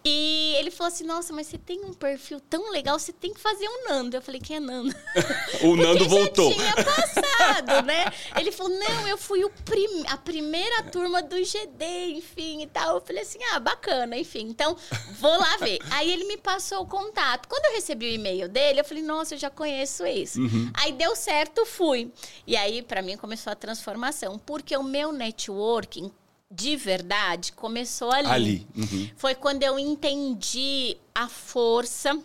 E 0.04 0.54
ele 0.58 0.70
falou 0.70 0.92
assim: 0.92 1.04
Nossa, 1.04 1.32
mas 1.32 1.46
você 1.46 1.56
tem 1.56 1.84
um 1.84 1.92
perfil 1.92 2.40
tão 2.40 2.70
legal, 2.70 2.98
você 2.98 3.12
tem 3.12 3.32
que 3.32 3.40
fazer 3.40 3.68
um 3.68 3.88
Nando. 3.88 4.16
Eu 4.16 4.22
falei: 4.22 4.40
Quem 4.40 4.56
é 4.56 4.60
Nando? 4.60 4.92
o 5.62 5.76
Nando 5.76 6.08
voltou. 6.08 6.52
Já 6.52 6.56
tinha 6.56 6.84
passado, 6.84 7.86
né? 7.86 8.06
Ele 8.36 8.50
falou: 8.50 8.72
Não, 8.76 9.06
eu 9.06 9.16
fui 9.16 9.48
prim 9.64 10.02
a 10.08 10.16
primeira 10.16 10.82
turma 10.84 11.22
do 11.22 11.36
GD, 11.36 12.14
enfim 12.16 12.62
e 12.62 12.66
tal. 12.66 12.96
Eu 12.96 13.00
falei 13.00 13.22
assim: 13.22 13.38
Ah, 13.52 13.60
bacana, 13.60 14.16
enfim. 14.16 14.48
Então, 14.48 14.76
vou 15.20 15.38
lá 15.38 15.56
ver. 15.58 15.78
Aí 15.92 16.10
ele 16.10 16.24
me 16.24 16.36
passou 16.36 16.82
o 16.82 16.86
contato. 16.86 17.48
Quando 17.48 17.66
eu 17.66 17.74
recebi 17.74 18.06
o 18.06 18.14
e-mail 18.14 18.48
dele, 18.48 18.80
eu 18.80 18.84
falei: 18.84 19.04
Nossa, 19.04 19.36
eu 19.36 19.38
já 19.38 19.50
conheço 19.50 19.91
isso. 20.06 20.40
Uhum. 20.40 20.70
Aí 20.74 20.92
deu 20.92 21.14
certo, 21.14 21.66
fui. 21.66 22.10
E 22.46 22.56
aí, 22.56 22.82
para 22.82 23.02
mim, 23.02 23.16
começou 23.16 23.52
a 23.52 23.56
transformação. 23.56 24.38
Porque 24.38 24.76
o 24.76 24.82
meu 24.82 25.12
networking 25.12 26.10
de 26.50 26.76
verdade 26.76 27.52
começou 27.52 28.12
ali. 28.12 28.28
Ali. 28.28 28.66
Uhum. 28.76 29.10
Foi 29.16 29.34
quando 29.34 29.62
eu 29.62 29.78
entendi 29.78 30.96
a 31.14 31.28
força 31.28 32.18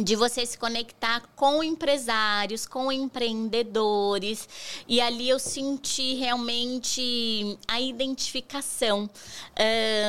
de 0.00 0.16
você 0.16 0.44
se 0.46 0.56
conectar 0.56 1.22
com 1.34 1.62
empresários, 1.62 2.66
com 2.66 2.90
empreendedores. 2.90 4.48
E 4.86 5.00
ali 5.00 5.28
eu 5.28 5.38
senti 5.38 6.14
realmente 6.14 7.58
a 7.66 7.80
identificação 7.80 9.08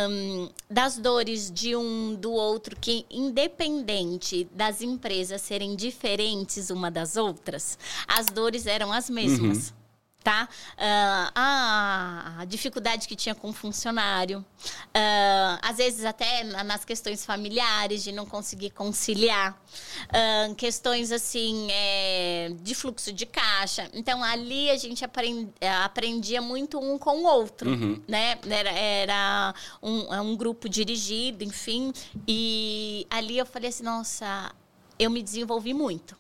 um, 0.10 0.50
das 0.70 0.98
dores 0.98 1.52
de 1.52 1.76
um 1.76 2.16
do 2.16 2.32
outro, 2.32 2.76
que 2.80 3.06
independente 3.10 4.48
das 4.52 4.82
empresas 4.82 5.42
serem 5.42 5.76
diferentes 5.76 6.70
uma 6.70 6.92
das 6.92 7.16
outras, 7.16 7.78
as 8.08 8.28
dores 8.28 8.66
eram 8.66 8.92
as 8.92 9.10
mesmas. 9.10 9.70
Uhum 9.70 9.79
tá? 10.24 10.50
Uh, 10.74 11.32
a, 11.34 12.46
dificuldade 12.48 13.08
que 13.08 13.16
tinha 13.16 13.34
com 13.34 13.50
o 13.50 13.54
funcionário, 13.54 14.40
uh, 14.40 15.60
às 15.62 15.78
vezes 15.78 16.04
até 16.04 16.44
nas 16.44 16.84
questões 16.84 17.26
familiares 17.26 18.04
de 18.04 18.12
não 18.12 18.26
conseguir 18.26 18.72
conciliar, 18.72 19.60
uh, 20.06 20.56
questões 20.56 21.12
assim 21.12 21.68
é, 21.72 22.52
de 22.62 22.76
fluxo 22.76 23.14
de 23.14 23.26
caixa. 23.26 23.90
Então 23.94 24.24
ali 24.24 24.70
a 24.70 24.78
gente 24.78 25.06
aprend, 25.06 25.50
aprendia 25.84 26.42
muito 26.42 26.80
um 26.80 26.98
com 26.98 27.24
o 27.24 27.26
outro, 27.26 27.70
uhum. 27.70 28.02
né? 28.08 28.38
Era, 28.50 28.72
era 28.72 29.54
um, 29.82 30.14
um 30.14 30.36
grupo 30.36 30.68
dirigido, 30.68 31.44
enfim, 31.44 31.94
e 32.28 33.08
ali 33.10 33.38
eu 33.38 33.46
falei 33.46 33.70
assim, 33.70 33.84
nossa, 33.84 34.52
eu 34.98 35.10
me 35.10 35.24
desenvolvi 35.24 35.74
muito. 35.74 36.18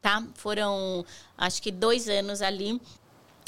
Tá? 0.00 0.22
Foram, 0.34 1.04
acho 1.38 1.62
que 1.62 1.72
dois 1.72 2.10
anos 2.10 2.42
ali 2.42 2.78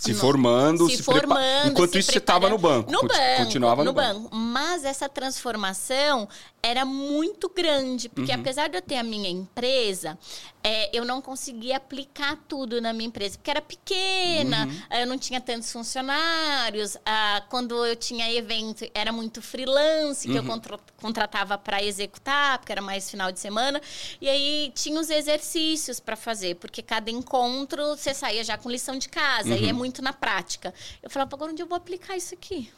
se 0.07 0.15
formando, 0.15 0.89
se, 0.89 0.97
se 0.99 1.03
formando. 1.03 1.71
Enquanto 1.71 1.93
se 1.93 1.99
isso, 1.99 2.13
você 2.13 2.19
estava 2.19 2.49
no 2.49 2.59
banco. 2.59 2.91
No 2.91 3.03
banco. 3.03 3.37
Continuava 3.39 3.85
no, 3.85 3.91
no 3.91 3.95
banco. 3.95 4.21
banco. 4.21 4.37
Mas 4.37 4.85
essa 4.85 5.09
transformação 5.09 6.29
era 6.63 6.85
muito 6.85 7.49
grande, 7.49 8.09
porque 8.09 8.33
uhum. 8.33 8.41
apesar 8.41 8.69
de 8.69 8.77
eu 8.77 8.83
ter 8.83 8.97
a 8.97 9.03
minha 9.03 9.31
empresa, 9.31 10.19
é, 10.65 10.91
eu 10.93 11.05
não 11.05 11.23
conseguia 11.23 11.77
aplicar 11.77 12.37
tudo 12.49 12.81
na 12.81 12.93
minha 12.93 13.07
empresa, 13.07 13.39
porque 13.39 13.51
era 13.51 13.63
pequena, 13.63 14.67
uhum. 14.67 14.99
eu 14.99 15.07
não 15.07 15.17
tinha 15.17 15.41
tantos 15.41 15.71
funcionários. 15.71 16.97
Ah, 17.07 17.45
quando 17.49 17.87
eu 17.87 17.95
tinha 17.95 18.33
evento, 18.33 18.85
era 18.93 19.13
muito 19.13 19.41
freelance, 19.41 20.27
que 20.27 20.33
uhum. 20.33 20.39
eu 20.39 20.45
contra 20.45 20.79
contratava 21.01 21.57
para 21.57 21.81
executar, 21.85 22.59
porque 22.59 22.73
era 22.73 22.83
mais 22.83 23.09
final 23.09 23.31
de 23.31 23.39
semana. 23.39 23.81
E 24.21 24.29
aí 24.29 24.73
tinha 24.75 24.99
os 24.99 25.09
exercícios 25.09 26.01
para 26.01 26.17
fazer, 26.17 26.57
porque 26.57 26.83
cada 26.83 27.13
encontro 27.13 27.97
você 27.97 28.13
saía 28.13 28.43
já 28.43 28.59
com 28.59 28.69
lição 28.69 28.99
de 28.99 29.09
casa, 29.09 29.51
e 29.51 29.69
é 29.69 29.73
uhum. 29.73 29.79
Muito 29.97 30.03
na 30.03 30.13
prática. 30.13 30.75
Eu 31.03 31.11
falava, 31.11 31.35
agora 31.35 31.53
onde 31.53 31.63
eu 31.63 31.67
vou 31.67 31.77
aplicar 31.77 32.17
isso 32.17 32.35
aqui? 32.35 32.71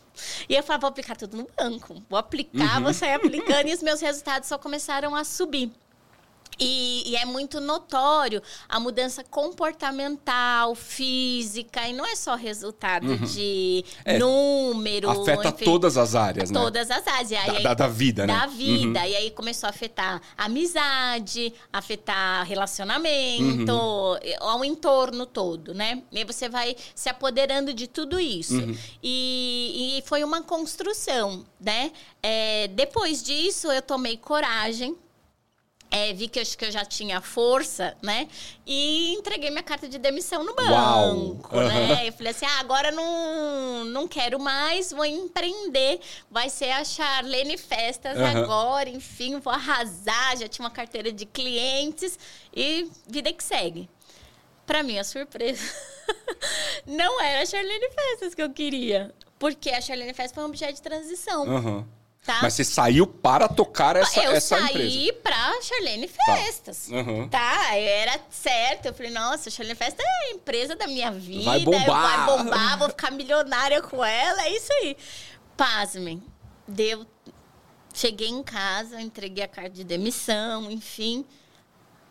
E 0.48 0.54
eu 0.54 0.62
falava, 0.62 0.82
vou 0.82 0.90
aplicar 0.90 1.16
tudo 1.16 1.36
no 1.36 1.48
banco. 1.56 2.02
Vou 2.08 2.18
aplicar, 2.18 2.76
uhum. 2.76 2.84
vou 2.84 2.94
sair 2.94 3.14
aplicando 3.14 3.68
e 3.68 3.74
os 3.74 3.82
meus 3.82 4.00
resultados 4.00 4.48
só 4.48 4.58
começaram 4.58 5.14
a 5.14 5.24
subir. 5.24 5.70
E, 6.58 7.10
e, 7.10 7.16
é 7.16 7.24
muito 7.24 7.60
notório 7.60 8.42
a 8.68 8.80
mudança 8.80 9.22
comportamental, 9.22 10.74
física, 10.74 11.86
e 11.86 11.92
não 11.92 12.04
é 12.04 12.16
só 12.16 12.34
resultado 12.34 13.06
uhum. 13.08 13.16
de 13.18 13.84
é, 14.04 14.18
número. 14.18 15.08
Afeta 15.08 15.48
enfim, 15.48 15.64
todas 15.64 15.96
as 15.96 16.14
áreas, 16.14 16.50
né? 16.50 16.60
Todas 16.60 16.90
as 16.90 17.06
áreas. 17.06 17.30
Da, 17.30 17.52
aí, 17.52 17.62
da, 17.62 17.74
da, 17.74 17.88
vida, 17.88 18.26
né? 18.26 18.32
Da 18.32 18.46
vida. 18.46 19.00
Uhum. 19.00 19.06
E 19.06 19.16
aí 19.16 19.30
começou 19.30 19.68
a 19.68 19.70
afetar 19.70 20.20
a 20.36 20.44
amizade, 20.46 21.52
afetar 21.72 22.44
relacionamento, 22.44 23.72
uhum. 23.72 24.16
ao 24.40 24.64
entorno 24.64 25.26
todo, 25.26 25.72
né? 25.72 26.02
E 26.10 26.18
aí 26.18 26.24
você 26.24 26.48
vai 26.48 26.76
se 26.94 27.08
apoderando 27.08 27.72
de 27.72 27.86
tudo 27.86 28.18
isso. 28.18 28.54
Uhum. 28.54 28.76
E, 29.02 29.98
e, 29.98 30.02
foi 30.08 30.24
uma 30.24 30.42
construção, 30.42 31.44
né? 31.60 31.92
É, 32.22 32.68
depois 32.68 33.22
disso, 33.22 33.70
eu 33.70 33.82
tomei 33.82 34.16
coragem 34.16 34.96
é, 35.90 36.12
vi 36.12 36.28
que 36.28 36.38
eu, 36.38 36.44
que 36.44 36.64
eu 36.66 36.70
já 36.70 36.84
tinha 36.84 37.20
força, 37.20 37.96
né? 38.02 38.28
E 38.66 39.14
entreguei 39.14 39.50
minha 39.50 39.62
carta 39.62 39.88
de 39.88 39.98
demissão 39.98 40.44
no 40.44 40.54
banco, 40.54 41.56
Uau. 41.56 41.66
né? 41.66 42.08
Eu 42.08 42.12
falei 42.12 42.32
assim, 42.32 42.44
ah, 42.44 42.60
agora 42.60 42.90
não, 42.90 43.84
não 43.86 44.06
quero 44.06 44.38
mais, 44.38 44.92
vou 44.92 45.04
empreender. 45.04 46.00
Vai 46.30 46.50
ser 46.50 46.70
a 46.70 46.84
Charlene 46.84 47.56
Festas 47.56 48.18
uhum. 48.18 48.26
agora, 48.26 48.90
enfim, 48.90 49.38
vou 49.38 49.52
arrasar. 49.52 50.36
Já 50.36 50.46
tinha 50.46 50.64
uma 50.64 50.70
carteira 50.70 51.10
de 51.10 51.24
clientes 51.24 52.18
e 52.54 52.90
vida 53.06 53.32
que 53.32 53.42
segue. 53.42 53.88
Para 54.66 54.82
mim, 54.82 54.98
a 54.98 55.04
surpresa 55.04 55.64
não 56.86 57.20
era 57.22 57.42
a 57.42 57.46
Charlene 57.46 57.88
Festas 57.90 58.34
que 58.34 58.42
eu 58.42 58.50
queria. 58.50 59.14
Porque 59.38 59.70
a 59.70 59.80
Charlene 59.80 60.12
Festas 60.12 60.34
foi 60.34 60.42
um 60.42 60.48
objeto 60.48 60.74
de 60.74 60.82
transição. 60.82 61.46
Uhum. 61.46 61.97
Tá? 62.28 62.40
Mas 62.42 62.52
você 62.52 62.62
saiu 62.62 63.06
para 63.06 63.48
tocar 63.48 63.96
essa, 63.96 64.22
eu 64.22 64.32
essa 64.32 64.60
empresa? 64.60 64.78
Eu 64.78 64.90
saí 64.90 65.12
para 65.14 65.62
Charlene 65.62 66.08
tá. 66.08 66.36
Festas. 66.36 66.86
Tá. 66.86 66.94
Uhum. 66.94 67.26
tá. 67.26 67.74
Era 67.74 68.20
certo. 68.28 68.84
Eu 68.84 68.92
falei, 68.92 69.10
nossa, 69.10 69.48
Charlene 69.48 69.74
Festas 69.74 70.04
é 70.04 70.08
a 70.08 70.34
empresa 70.34 70.76
da 70.76 70.86
minha 70.86 71.10
vida. 71.10 71.44
Vai 71.44 71.60
bombar. 71.60 72.26
Vai 72.26 72.36
bombar, 72.36 72.78
vou 72.80 72.88
ficar 72.90 73.10
milionária 73.12 73.80
com 73.80 74.04
ela. 74.04 74.42
É 74.42 74.54
isso 74.54 74.70
aí. 74.74 74.94
Pasmem. 75.56 76.22
Deu... 76.66 77.06
Cheguei 77.94 78.28
em 78.28 78.42
casa, 78.42 79.00
entreguei 79.00 79.42
a 79.42 79.48
carta 79.48 79.70
de 79.70 79.82
demissão, 79.82 80.70
enfim. 80.70 81.24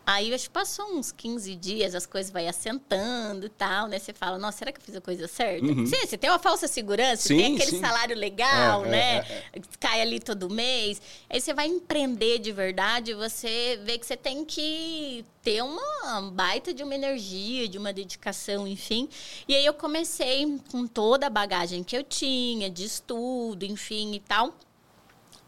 Aí 0.08 0.32
acho 0.32 0.44
que 0.44 0.50
passou 0.50 0.86
uns 0.96 1.12
15 1.12 1.54
dias, 1.54 1.94
as 1.94 2.06
coisas 2.06 2.32
vai 2.32 2.48
assentando 2.48 3.44
e 3.44 3.48
tal, 3.50 3.88
né? 3.88 3.98
Você 3.98 4.14
fala, 4.14 4.38
nossa, 4.38 4.56
será 4.56 4.72
que 4.72 4.80
eu 4.80 4.82
fiz 4.82 4.96
a 4.96 5.02
coisa 5.02 5.28
certa? 5.28 5.66
Uhum. 5.66 5.84
Sim, 5.84 5.98
você 5.98 6.16
tem 6.16 6.30
uma 6.30 6.38
falsa 6.38 6.66
segurança, 6.66 7.28
sim, 7.28 7.36
tem 7.36 7.56
aquele 7.56 7.72
sim. 7.72 7.80
salário 7.80 8.16
legal, 8.16 8.86
é, 8.86 8.88
é 8.88 8.90
né? 8.90 9.16
É, 9.18 9.58
é, 9.58 9.60
Cai 9.78 10.00
ali 10.00 10.18
todo 10.18 10.48
mês. 10.48 10.98
Aí 11.28 11.38
você 11.38 11.52
vai 11.52 11.66
empreender 11.66 12.38
de 12.38 12.50
verdade, 12.52 13.12
você 13.12 13.78
vê 13.84 13.98
que 13.98 14.06
você 14.06 14.16
tem 14.16 14.46
que 14.46 15.26
ter 15.42 15.62
uma 15.62 16.22
baita 16.32 16.72
de 16.72 16.82
uma 16.82 16.94
energia, 16.94 17.68
de 17.68 17.76
uma 17.76 17.92
dedicação, 17.92 18.66
enfim. 18.66 19.10
E 19.46 19.54
aí 19.54 19.66
eu 19.66 19.74
comecei 19.74 20.58
com 20.70 20.86
toda 20.86 21.26
a 21.26 21.30
bagagem 21.30 21.84
que 21.84 21.94
eu 21.94 22.02
tinha, 22.02 22.70
de 22.70 22.86
estudo, 22.86 23.62
enfim 23.66 24.14
e 24.14 24.20
tal 24.20 24.54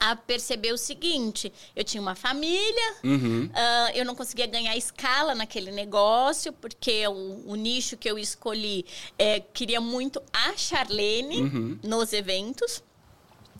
a 0.01 0.17
perceber 0.17 0.73
o 0.73 0.79
seguinte: 0.79 1.53
eu 1.77 1.85
tinha 1.85 2.01
uma 2.01 2.15
família, 2.15 2.95
Uhum. 3.05 3.51
ah, 3.55 3.91
eu 3.95 4.05
não 4.05 4.15
conseguia 4.15 4.47
ganhar 4.47 4.75
escala 4.77 5.35
naquele 5.35 5.71
negócio, 5.71 6.53
porque 6.55 7.07
o, 7.07 7.43
o 7.47 7.55
nicho 7.55 7.97
que 7.97 8.11
eu 8.11 8.19
escolhi 8.19 8.85
é, 9.19 9.39
queria 9.41 9.81
muito 9.81 10.21
a 10.33 10.57
Charlene 10.57 11.43
Uhum. 11.43 11.79
nos 11.85 12.13
eventos. 12.13 12.83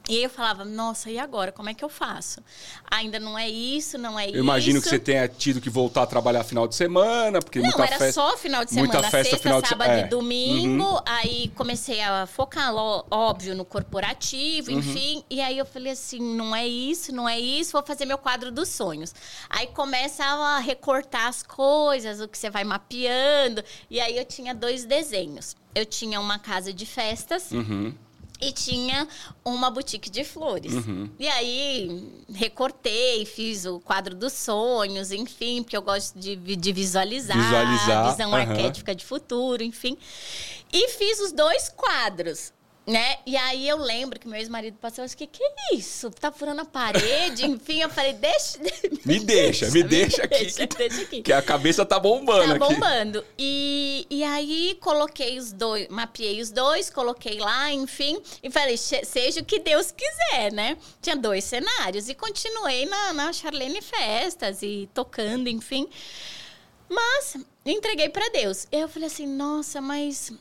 E 0.09 0.17
aí 0.17 0.23
eu 0.25 0.31
falava, 0.31 0.65
nossa, 0.65 1.11
e 1.11 1.19
agora? 1.19 1.53
Como 1.53 1.69
é 1.69 1.75
que 1.75 1.85
eu 1.85 1.89
faço? 1.89 2.43
Ainda 2.91 3.21
não 3.21 3.39
é 3.39 3.49
isso, 3.49 3.97
não 3.99 4.19
é 4.19 4.27
isso. 4.27 4.37
Eu 4.37 4.43
imagino 4.43 4.81
que 4.83 4.89
você 4.89 4.99
tenha 4.99 5.29
tido 5.29 5.61
que 5.61 5.71
voltar 5.71 6.03
a 6.03 6.07
trabalhar 6.07 6.43
final 6.43 6.67
de 6.67 6.75
semana, 6.75 7.41
porque 7.41 7.59
Não, 7.61 7.67
muita 7.67 7.85
era 7.85 7.99
festa. 7.99 8.13
só 8.21 8.37
final 8.37 8.65
de 8.65 8.75
muita 8.75 8.95
semana, 8.95 9.11
festa 9.11 9.31
sexta, 9.31 9.43
final 9.49 9.63
de 9.63 9.69
sábado 9.69 9.91
é. 9.93 10.01
e 10.01 10.09
domingo. 10.09 11.01
Aí 11.07 11.49
comecei 11.55 12.01
a 12.01 12.27
focar, 12.27 12.75
óbvio, 12.75 13.55
no 13.55 13.61
Uhum. 13.61 13.65
corporativo, 13.67 14.71
enfim. 14.73 15.23
E 15.31 15.41
aí 15.41 15.59
eu 15.59 15.67
falei 15.67 15.93
assim, 15.93 16.21
não 16.21 16.57
é 16.57 16.67
isso, 16.67 17.15
não 17.15 17.29
é 17.29 17.39
isso, 17.39 17.73
vou 17.73 17.83
fazer 17.83 18.05
meu 18.05 18.19
quadro 18.19 18.51
dos 18.51 18.69
sonhos. 18.69 19.15
Aí 19.49 19.67
começa 19.69 20.25
a 20.25 20.59
recortar 20.59 21.27
as 21.27 21.43
coisas, 21.43 22.21
o 22.21 22.27
que 22.27 22.37
você 22.39 22.51
vai 22.51 22.65
mapeando. 22.65 23.63
E 23.89 24.01
aí 24.01 24.17
eu 24.17 24.25
tinha 24.25 24.55
dois 24.55 24.85
desenhos. 24.85 25.55
Eu 25.75 25.87
tinha 25.87 26.19
uma 26.21 26.39
casa 26.39 26.73
de 26.73 26.85
festas. 26.85 27.53
Uhum. 27.53 27.95
E 28.41 28.53
tinha 28.53 29.07
uma 29.45 29.71
boutique 29.71 30.09
de 30.09 30.25
flores. 30.25 30.73
E 31.19 31.29
aí 31.29 32.25
recortei, 32.33 33.27
fiz 33.27 33.67
o 33.67 33.81
quadro 33.81 34.15
dos 34.15 34.33
sonhos, 34.33 35.13
enfim, 35.13 35.63
porque 35.63 35.77
eu 35.77 35.83
gosto 35.83 36.19
de, 36.19 36.37
de 36.37 36.73
visualizar, 36.73 37.37
Visualizar, 37.37 38.11
visão 38.11 38.35
arquética 38.35 38.95
de 38.95 39.05
futuro, 39.05 39.63
enfim. 39.63 39.97
E 40.73 40.89
fiz 40.89 41.21
os 41.21 41.33
dois 41.33 41.69
quadros. 41.69 42.53
Né? 42.91 43.19
E 43.25 43.37
aí 43.37 43.69
eu 43.69 43.77
lembro 43.77 44.19
que 44.19 44.27
meu 44.27 44.39
ex-marido 44.41 44.77
passou, 44.81 45.05
eu 45.05 45.11
que 45.11 45.27
que 45.27 45.43
é 45.43 45.75
isso? 45.77 46.11
Tá 46.11 46.33
furando 46.33 46.63
a 46.63 46.65
parede, 46.65 47.45
enfim, 47.47 47.81
eu 47.83 47.89
falei, 47.91 48.15
deixa, 48.15 48.59
Me 49.07 49.21
deixa, 49.21 49.71
me 49.71 49.83
deixa 49.83 50.25
aqui. 50.25 50.39
deixa, 50.39 50.67
deixa 50.67 51.03
aqui. 51.03 51.23
Que 51.23 51.33
a 51.33 51.41
cabeça 51.41 51.87
tá 51.87 51.99
bombando 52.01 52.59
Tá 52.59 52.65
aqui. 52.67 52.75
bombando. 52.75 53.25
E, 53.39 54.07
e 54.11 54.25
aí 54.25 54.77
coloquei 54.81 55.39
os 55.39 55.53
dois, 55.53 55.87
mapeei 55.89 56.41
os 56.41 56.51
dois, 56.51 56.91
coloquei 56.91 57.39
lá, 57.39 57.71
enfim, 57.73 58.21
e 58.43 58.51
falei, 58.51 58.77
"Se- 58.77 59.05
seja 59.05 59.41
o 59.41 59.45
que 59.45 59.61
Deus 59.61 59.93
quiser, 59.93 60.53
né? 60.53 60.77
Tinha 61.01 61.15
dois 61.17 61.45
cenários. 61.45 62.09
E 62.09 62.15
continuei 62.15 62.87
na, 62.87 63.13
na 63.13 63.33
Charlene 63.33 63.81
Festas 63.83 64.63
e 64.63 64.89
tocando, 64.93 65.49
enfim. 65.49 65.89
Mas 66.89 67.37
entreguei 67.65 68.09
pra 68.09 68.29
Deus. 68.31 68.67
Eu 68.73 68.89
falei 68.89 69.07
assim, 69.07 69.27
nossa, 69.27 69.81
mas 69.81 70.33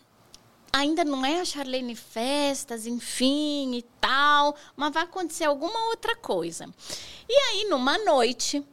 ainda 0.72 1.04
não 1.04 1.26
é 1.26 1.40
a 1.40 1.46
Charlene 1.46 1.96
Festas, 1.96 2.86
enfim 2.86 3.76
e 3.76 3.82
tal, 4.00 4.56
mas 4.76 4.94
vai 4.94 5.04
acontecer 5.04 5.46
alguma 5.46 5.88
outra 5.90 6.16
coisa. 6.16 6.68
E 7.28 7.34
aí, 7.34 7.68
numa 7.70 7.98
noite, 7.98 8.64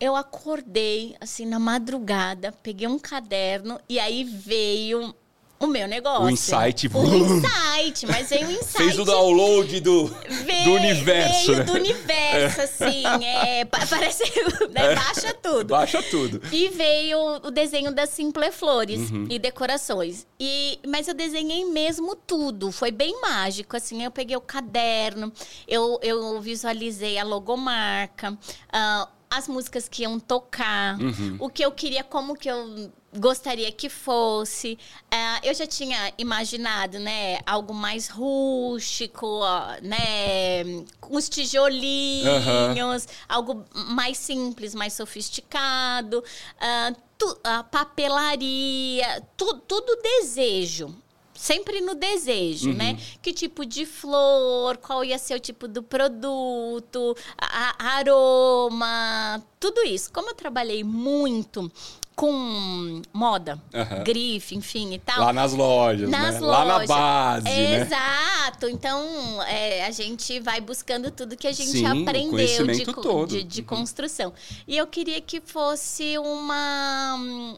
eu 0.00 0.16
acordei, 0.16 1.16
assim, 1.20 1.44
na 1.44 1.58
madrugada, 1.58 2.52
peguei 2.62 2.88
um 2.88 2.98
caderno 2.98 3.78
e 3.88 3.98
aí 3.98 4.24
veio 4.24 5.14
o 5.60 5.66
meu 5.66 5.86
negócio. 5.86 6.24
O 6.24 6.30
insight, 6.30 6.88
O 6.92 7.04
insight, 7.04 8.06
mas 8.06 8.30
veio 8.30 8.48
o 8.48 8.50
insight. 8.50 8.72
Fez 8.78 8.98
o 8.98 9.04
download 9.04 9.78
do, 9.80 10.06
Veio, 10.06 10.64
do 10.64 10.72
universo, 10.72 11.46
veio 11.48 11.58
né? 11.58 11.64
do 11.64 11.72
universo, 11.74 12.60
assim. 12.62 13.02
É, 13.24 13.64
pa- 13.66 13.86
parece. 13.88 14.24
Né, 14.70 14.94
baixa 14.94 15.34
tudo. 15.34 15.64
Baixa 15.66 16.02
tudo. 16.04 16.40
E 16.52 16.68
veio 16.68 17.18
o 17.42 17.50
desenho 17.50 17.92
das 17.92 18.08
Simple 18.10 18.50
Flores 18.52 19.10
Uhum. 19.10 19.26
e 19.28 19.38
decorações. 19.38 20.26
E, 20.38 20.78
mas 20.86 21.08
eu 21.08 21.14
desenhei 21.14 21.64
mesmo 21.64 22.14
tudo. 22.14 22.70
Foi 22.72 22.90
bem 22.90 23.20
mágico, 23.20 23.76
assim. 23.76 24.02
Eu 24.02 24.10
peguei 24.10 24.36
o 24.36 24.40
caderno, 24.40 25.32
eu, 25.66 25.98
eu 26.02 26.40
visualizei 26.40 27.18
a 27.18 27.24
logomarca, 27.24 28.38
ah, 28.72 29.08
as 29.28 29.46
músicas 29.48 29.88
que 29.88 30.02
iam 30.02 30.18
tocar, 30.18 30.98
Uhum. 31.00 31.36
o 31.40 31.48
que 31.50 31.64
eu 31.64 31.72
queria, 31.72 32.02
como 32.04 32.34
que 32.36 32.48
eu 32.50 32.90
gostaria 33.16 33.70
que 33.72 33.88
fosse. 33.88 34.78
Ah, 35.10 35.40
eu 35.42 35.52
já 35.54 35.66
tinha 35.66 36.12
imaginado, 36.18 36.98
né, 36.98 37.38
algo 37.46 37.74
mais 37.74 38.08
rústico, 38.08 39.26
ó, 39.26 39.76
né, 39.82 40.62
os 41.08 41.28
tijolinhos, 41.28 43.06
algo 43.28 43.64
mais 43.72 44.16
simples, 44.18 44.74
mais 44.74 44.92
sofisticado, 44.92 46.22
ah, 46.60 46.92
tu- 47.18 47.38
a 47.42 47.62
papelaria, 47.64 49.22
tu- 49.36 49.58
tudo 49.66 49.96
desejo. 50.02 50.94
Sempre 51.34 51.80
no 51.80 51.94
desejo, 51.94 52.70
né? 52.74 52.98
Que 53.22 53.32
tipo 53.32 53.64
de 53.64 53.86
flor, 53.86 54.76
qual 54.76 55.02
ia 55.02 55.16
ser 55.16 55.34
o 55.36 55.40
tipo 55.40 55.66
do 55.66 55.82
produto, 55.82 57.16
a, 57.38 57.70
a- 57.78 57.96
aroma, 57.96 59.42
tudo 59.58 59.80
isso. 59.82 60.12
Como 60.12 60.28
eu 60.28 60.34
trabalhei 60.34 60.84
muito 60.84 61.72
com 62.20 63.00
moda, 63.14 63.58
Aham. 63.72 64.04
grife, 64.04 64.54
enfim 64.54 64.92
e 64.92 64.98
tal. 64.98 65.20
Lá 65.20 65.32
nas 65.32 65.54
lojas, 65.54 66.10
Nas 66.10 66.34
né? 66.34 66.40
lojas. 66.40 66.42
Lá 66.42 66.64
na 66.66 66.86
base, 66.86 67.44
né? 67.48 67.80
Exato. 67.80 68.68
Então, 68.68 69.42
é, 69.44 69.86
a 69.86 69.90
gente 69.90 70.38
vai 70.38 70.60
buscando 70.60 71.10
tudo 71.10 71.34
que 71.34 71.46
a 71.46 71.52
gente 71.52 71.70
Sim, 71.78 71.86
aprendeu 71.86 72.66
de, 72.66 72.84
de, 73.26 73.42
de 73.44 73.60
Uhum. 73.62 73.66
construção. 73.66 74.34
E 74.68 74.76
eu 74.76 74.86
queria 74.86 75.18
que 75.22 75.40
fosse 75.40 76.18
uma 76.18 77.14
hum, 77.18 77.56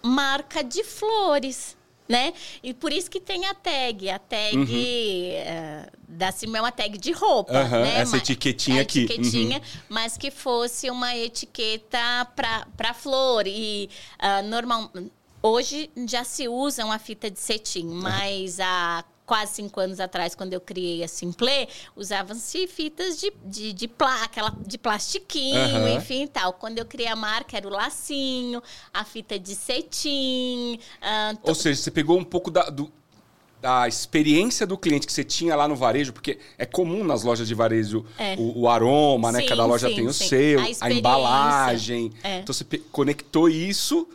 marca 0.00 0.62
de 0.62 0.84
flores. 0.84 1.76
Né? 2.12 2.34
E 2.62 2.74
por 2.74 2.92
isso 2.92 3.10
que 3.10 3.18
tem 3.18 3.46
a 3.46 3.54
tag. 3.54 4.10
A 4.10 4.18
tag 4.18 5.30
eh, 5.32 5.88
da 6.06 6.30
Cima 6.30 6.58
é 6.58 6.60
uma 6.60 6.70
tag 6.70 6.98
de 6.98 7.10
roupa. 7.12 7.52
Uhum. 7.52 7.82
Né? 7.82 7.96
essa 7.96 8.18
etiquetinha 8.18 8.80
a 8.80 8.82
aqui. 8.82 8.98
Uhum. 9.00 9.04
etiquetinha, 9.04 9.62
mas 9.88 10.18
que 10.18 10.30
fosse 10.30 10.90
uma 10.90 11.16
etiqueta 11.16 11.98
para 12.36 12.92
flor. 12.92 13.46
E 13.46 13.88
ah, 14.18 14.42
normal, 14.42 14.90
hoje 15.42 15.90
já 16.06 16.22
se 16.22 16.48
usa 16.48 16.84
uma 16.84 16.98
fita 16.98 17.30
de 17.30 17.40
cetim, 17.40 17.86
mas 17.86 18.60
há 18.60 19.02
quase 19.24 19.54
cinco 19.54 19.80
anos 19.80 20.00
atrás, 20.00 20.34
quando 20.34 20.52
eu 20.52 20.60
criei 20.60 21.02
a 21.02 21.08
Simple, 21.08 21.68
usavam-se 21.96 22.66
fitas 22.66 23.18
de, 23.20 23.32
de, 23.44 23.72
de, 23.72 23.88
plá, 23.88 24.24
aquela, 24.24 24.54
de 24.66 24.76
plastiquinho, 24.78 25.86
Aham. 25.86 25.96
enfim 25.96 26.24
e 26.24 26.28
tal. 26.28 26.52
Quando 26.54 26.78
eu 26.78 26.84
criei 26.84 27.08
a 27.08 27.16
marca, 27.16 27.56
era 27.56 27.66
o 27.66 27.70
lacinho, 27.70 28.62
a 28.92 29.04
fita 29.04 29.38
de 29.38 29.54
cetim. 29.54 30.78
ah, 31.00 31.34
Ou 31.42 31.54
seja, 31.54 31.80
você 31.80 31.90
pegou 31.90 32.18
um 32.18 32.24
pouco 32.24 32.50
da, 32.50 32.68
do- 32.68 32.90
da 33.60 33.86
experiência 33.86 34.66
do 34.66 34.76
cliente 34.76 35.06
que 35.06 35.12
você 35.12 35.22
tinha 35.22 35.54
lá 35.54 35.68
no 35.68 35.76
varejo, 35.76 36.12
porque 36.12 36.38
é 36.58 36.66
comum 36.66 37.04
nas 37.04 37.22
lojas 37.22 37.46
de 37.46 37.54
varejo 37.54 38.04
É. 38.18 38.34
o, 38.36 38.62
o 38.62 38.68
aroma, 38.68 39.30
né? 39.30 39.40
Sim, 39.40 39.46
Cada 39.46 39.64
loja 39.64 39.88
sim, 39.88 39.94
tem 39.94 40.06
o 40.08 40.12
sim. 40.12 40.26
seu, 40.26 40.60
A 40.60 40.64
a, 40.86 40.92
embalagem. 40.92 42.12
É. 42.24 42.40
Então 42.40 42.52
você 42.52 42.64
conectou 42.90 43.48
isso 43.48 44.08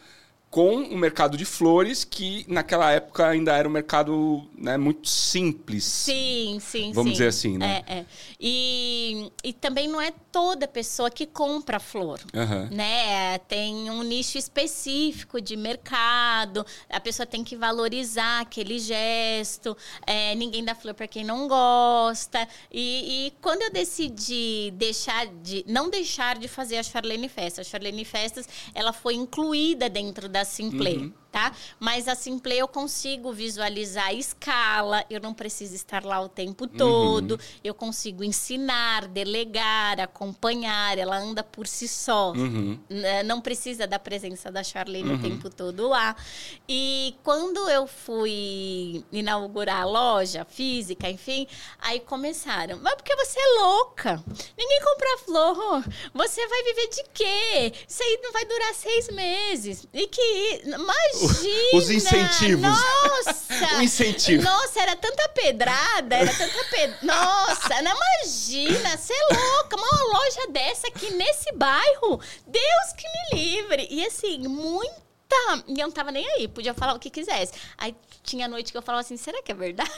com 0.50 0.78
o 0.78 0.98
mercado 0.98 1.38
de 1.38 1.44
flores, 1.44 2.04
que 2.06 2.46
naquela 2.48 2.92
época 2.92 3.28
ainda 3.28 3.56
era 3.56 3.68
um 3.68 3.72
mercado 3.72 4.48
né, 4.58 4.78
muito 4.78 5.08
simples. 5.10 5.84
Sim, 5.84 6.58
sim, 6.62 6.92
Vamos 6.94 7.12
sim. 7.12 7.14
dizer 7.14 7.28
assim, 7.28 7.58
né? 7.58 7.84
É, 7.86 8.00
é. 8.00 8.06
E, 8.40 9.32
e 9.44 9.52
também 9.52 9.88
não 9.90 10.00
é 10.00 10.12
toda 10.32 10.68
pessoa 10.68 11.12
que 11.12 11.26
compra 11.26 11.80
flor. 11.80 12.20
Aham. 12.34 12.70
Né? 12.72 13.38
Tem 13.40 13.90
um 13.92 14.04
nicho 14.04 14.38
específico 14.38 15.42
de 15.42 15.58
mercado, 15.58 16.66
a 16.90 17.00
pessoa 17.00 17.26
tem 17.26 17.44
que 17.44 17.56
valorizar 17.56 18.42
aquele 18.42 18.80
gesto, 18.80 19.76
é, 20.06 20.34
ninguém 20.36 20.64
dá 20.64 20.74
flor 20.74 20.94
para 20.94 21.08
quem 21.08 21.26
não 21.26 21.48
gosta. 21.48 22.48
E, 22.72 23.28
e 23.28 23.34
quando 23.42 23.64
eu 23.64 23.72
decidi 23.72 24.72
deixar 24.76 25.28
de 25.28 25.66
não 25.68 25.90
deixar 25.90 26.38
de 26.38 26.48
fazer 26.48 26.78
a 26.78 26.84
Charlene 26.84 27.28
Festa, 27.28 27.62
a 27.62 27.64
Charlene 27.64 28.06
Festas 28.06 28.48
ela 28.74 28.94
foi 28.94 29.16
incluída 29.16 29.90
dentro 29.90 30.30
da 30.30 30.37
Simple. 30.44 31.12
Tá? 31.38 31.52
Mas 31.80 32.08
a 32.08 32.16
Simple 32.16 32.58
eu 32.58 32.68
consigo 32.68 33.32
visualizar 33.32 34.08
a 34.08 34.14
escala, 34.14 35.06
eu 35.08 35.22
não 35.22 35.36
preciso 35.36 35.76
estar 35.76 36.04
lá 36.04 36.20
o 36.20 36.28
tempo 36.28 36.66
todo, 36.66 37.40
eu 37.64 37.76
consigo 37.76 38.24
ensinar, 38.24 39.08
delegar, 39.08 40.00
acompanhar, 40.00 40.98
ela 40.98 41.16
anda 41.16 41.44
por 41.44 41.68
si 41.68 41.88
só. 41.88 42.32
Uhum. 42.32 42.80
Né? 42.90 43.22
Não 43.22 43.40
precisa 43.40 43.86
da 43.86 44.00
presença 44.00 44.52
da 44.52 44.64
Charlene 44.64 45.14
o 45.14 45.22
tempo 45.22 45.48
todo 45.48 45.88
lá. 45.88 46.16
E 46.68 47.14
quando 47.24 47.70
eu 47.70 47.86
fui 47.86 49.06
inaugurar 49.12 49.82
a 49.82 49.86
loja 49.86 50.44
física, 50.44 51.08
enfim, 51.08 51.46
aí 51.78 52.00
começaram. 52.00 52.80
Mas 52.82 52.96
porque 52.96 53.16
você 53.16 53.40
é 53.40 53.62
louca? 53.62 54.24
Ninguém 54.58 54.82
compra 54.82 55.18
flor. 55.20 55.86
Você 56.16 56.48
vai 56.48 56.64
viver 56.64 56.88
de 56.88 57.04
quê? 57.14 57.74
Isso 57.88 58.02
aí 58.02 58.20
não 58.24 58.32
vai 58.32 58.44
durar 58.44 58.74
seis 58.74 59.08
meses. 59.10 59.88
E 59.94 60.08
que. 60.08 60.64
Imagina! 60.66 61.27
Os 61.74 61.90
incentivos. 61.90 62.62
Nossa! 62.62 63.78
O 63.78 63.82
incentivo. 63.82 64.44
Nossa, 64.44 64.82
era 64.82 64.96
tanta 64.96 65.28
pedrada, 65.30 66.16
era 66.16 66.34
tanta 66.34 66.64
pedrada. 66.66 66.98
Nossa, 67.02 67.82
não 67.82 67.92
imagina, 67.96 68.98
você 68.98 69.14
é 69.14 69.34
louca, 69.34 69.78
uma 69.78 70.04
loja 70.14 70.48
dessa 70.52 70.88
aqui 70.88 71.12
nesse 71.12 71.52
bairro. 71.54 72.20
Deus 72.46 72.94
que 72.96 73.08
me 73.08 73.42
livre. 73.42 73.88
E 73.90 74.06
assim, 74.06 74.40
muito 74.48 75.08
tá. 75.28 75.64
E 75.68 75.80
eu 75.80 75.88
não 75.88 75.92
tava 75.92 76.12
nem 76.12 76.28
aí, 76.32 76.48
podia 76.48 76.74
falar 76.74 76.94
o 76.94 77.00
que 77.00 77.10
quisesse. 77.10 77.54
Aí 77.78 77.96
tinha 78.24 78.48
noite 78.48 78.72
que 78.72 78.78
eu 78.78 78.82
falava 78.82 79.02
assim, 79.02 79.18
será 79.18 79.42
que 79.42 79.52
é 79.52 79.56
verdade? 79.56 79.92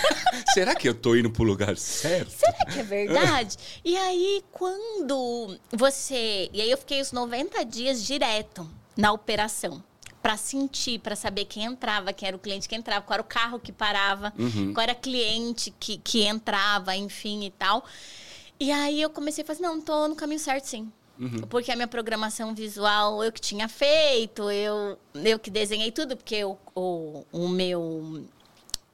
será 0.54 0.74
que 0.74 0.88
eu 0.88 0.94
tô 0.94 1.14
indo 1.14 1.30
pro 1.30 1.44
lugar 1.44 1.76
certo? 1.76 2.30
Será 2.30 2.64
que 2.66 2.80
é 2.80 2.82
verdade? 2.82 3.56
e 3.84 3.96
aí, 3.96 4.44
quando 4.52 5.58
você. 5.70 6.48
E 6.52 6.60
aí 6.60 6.70
eu 6.70 6.78
fiquei 6.78 7.00
os 7.00 7.12
90 7.12 7.64
dias 7.64 8.04
direto 8.04 8.68
na 8.96 9.12
operação 9.12 9.82
para 10.26 10.36
sentir, 10.36 10.98
para 10.98 11.14
saber 11.14 11.44
quem 11.44 11.62
entrava, 11.62 12.12
quem 12.12 12.26
era 12.26 12.36
o 12.36 12.40
cliente 12.40 12.68
que 12.68 12.74
entrava, 12.74 13.00
qual 13.00 13.14
era 13.14 13.22
o 13.22 13.24
carro 13.24 13.60
que 13.60 13.70
parava, 13.70 14.32
uhum. 14.36 14.74
qual 14.74 14.82
era 14.82 14.92
cliente 14.92 15.72
que, 15.78 15.98
que 15.98 16.24
entrava, 16.24 16.96
enfim 16.96 17.44
e 17.44 17.50
tal. 17.52 17.84
E 18.58 18.72
aí 18.72 19.00
eu 19.00 19.08
comecei 19.08 19.44
a 19.44 19.46
fazer, 19.46 19.62
não, 19.62 19.80
tô 19.80 20.08
no 20.08 20.16
caminho 20.16 20.40
certo, 20.40 20.64
sim. 20.64 20.90
Uhum. 21.16 21.42
Porque 21.48 21.70
a 21.70 21.76
minha 21.76 21.86
programação 21.86 22.56
visual 22.56 23.22
eu 23.22 23.30
que 23.30 23.40
tinha 23.40 23.68
feito, 23.68 24.50
eu, 24.50 24.98
eu 25.14 25.38
que 25.38 25.48
desenhei 25.48 25.92
tudo, 25.92 26.16
porque 26.16 26.44
o, 26.44 26.58
o, 26.74 27.24
o 27.30 27.46
meu 27.46 28.26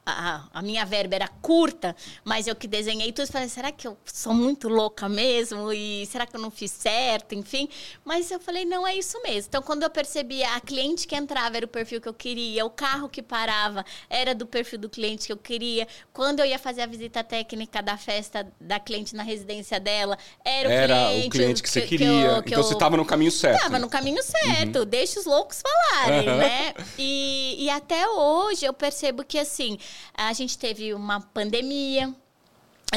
a, 0.05 0.43
a, 0.53 0.61
minha 0.61 0.85
verba 0.85 1.15
era 1.15 1.27
curta, 1.27 1.95
mas 2.23 2.47
eu 2.47 2.55
que 2.55 2.67
desenhei 2.67 3.11
tudo, 3.11 3.27
falei, 3.31 3.47
será 3.47 3.71
que 3.71 3.87
eu 3.87 3.97
sou 4.05 4.33
muito 4.33 4.67
louca 4.67 5.07
mesmo? 5.07 5.71
E 5.71 6.05
será 6.07 6.25
que 6.25 6.35
eu 6.35 6.41
não 6.41 6.51
fiz 6.51 6.71
certo? 6.71 7.33
Enfim. 7.33 7.69
Mas 8.03 8.29
eu 8.29 8.39
falei, 8.39 8.65
não, 8.65 8.85
é 8.85 8.95
isso 8.95 9.21
mesmo. 9.21 9.47
Então, 9.49 9.61
quando 9.61 9.83
eu 9.83 9.89
percebi 9.89 10.43
a 10.43 10.59
cliente 10.59 11.07
que 11.07 11.15
entrava 11.15 11.57
era 11.57 11.65
o 11.65 11.69
perfil 11.69 12.01
que 12.01 12.09
eu 12.09 12.13
queria, 12.13 12.65
o 12.65 12.69
carro 12.69 13.07
que 13.07 13.21
parava 13.21 13.85
era 14.09 14.35
do 14.35 14.45
perfil 14.45 14.79
do 14.79 14.89
cliente 14.89 15.27
que 15.27 15.33
eu 15.33 15.37
queria, 15.37 15.87
quando 16.11 16.39
eu 16.39 16.45
ia 16.45 16.59
fazer 16.59 16.81
a 16.81 16.85
visita 16.85 17.23
técnica 17.23 17.81
da 17.81 17.97
festa 17.97 18.45
da 18.59 18.79
cliente 18.79 19.15
na 19.15 19.23
residência 19.23 19.79
dela, 19.79 20.17
era 20.43 20.67
o 20.67 20.71
era 20.71 20.95
cliente. 20.95 21.27
o 21.27 21.31
cliente 21.31 21.63
que, 21.63 21.69
você 21.69 21.81
queria. 21.81 22.07
Que 22.07 22.13
eu, 22.13 22.43
que 22.43 22.49
então, 22.49 22.59
eu... 22.59 22.63
você 22.63 22.73
estava 22.73 22.97
no 22.97 23.05
caminho 23.05 23.31
certo. 23.31 23.55
Estava 23.55 23.79
no 23.79 23.89
caminho 23.89 24.21
certo. 24.21 24.79
Uhum. 24.79 24.85
Deixa 24.85 25.19
os 25.19 25.25
loucos 25.25 25.61
falarem, 25.61 26.29
uhum. 26.29 26.37
né? 26.37 26.73
E, 26.97 27.65
e 27.65 27.69
até 27.69 28.07
hoje 28.07 28.65
eu 28.65 28.73
percebo 28.73 29.23
que, 29.23 29.39
assim, 29.39 29.77
a 30.13 30.31
gente 30.33 30.57
teve 30.57 30.93
uma 30.93 31.19
pandemia, 31.19 32.13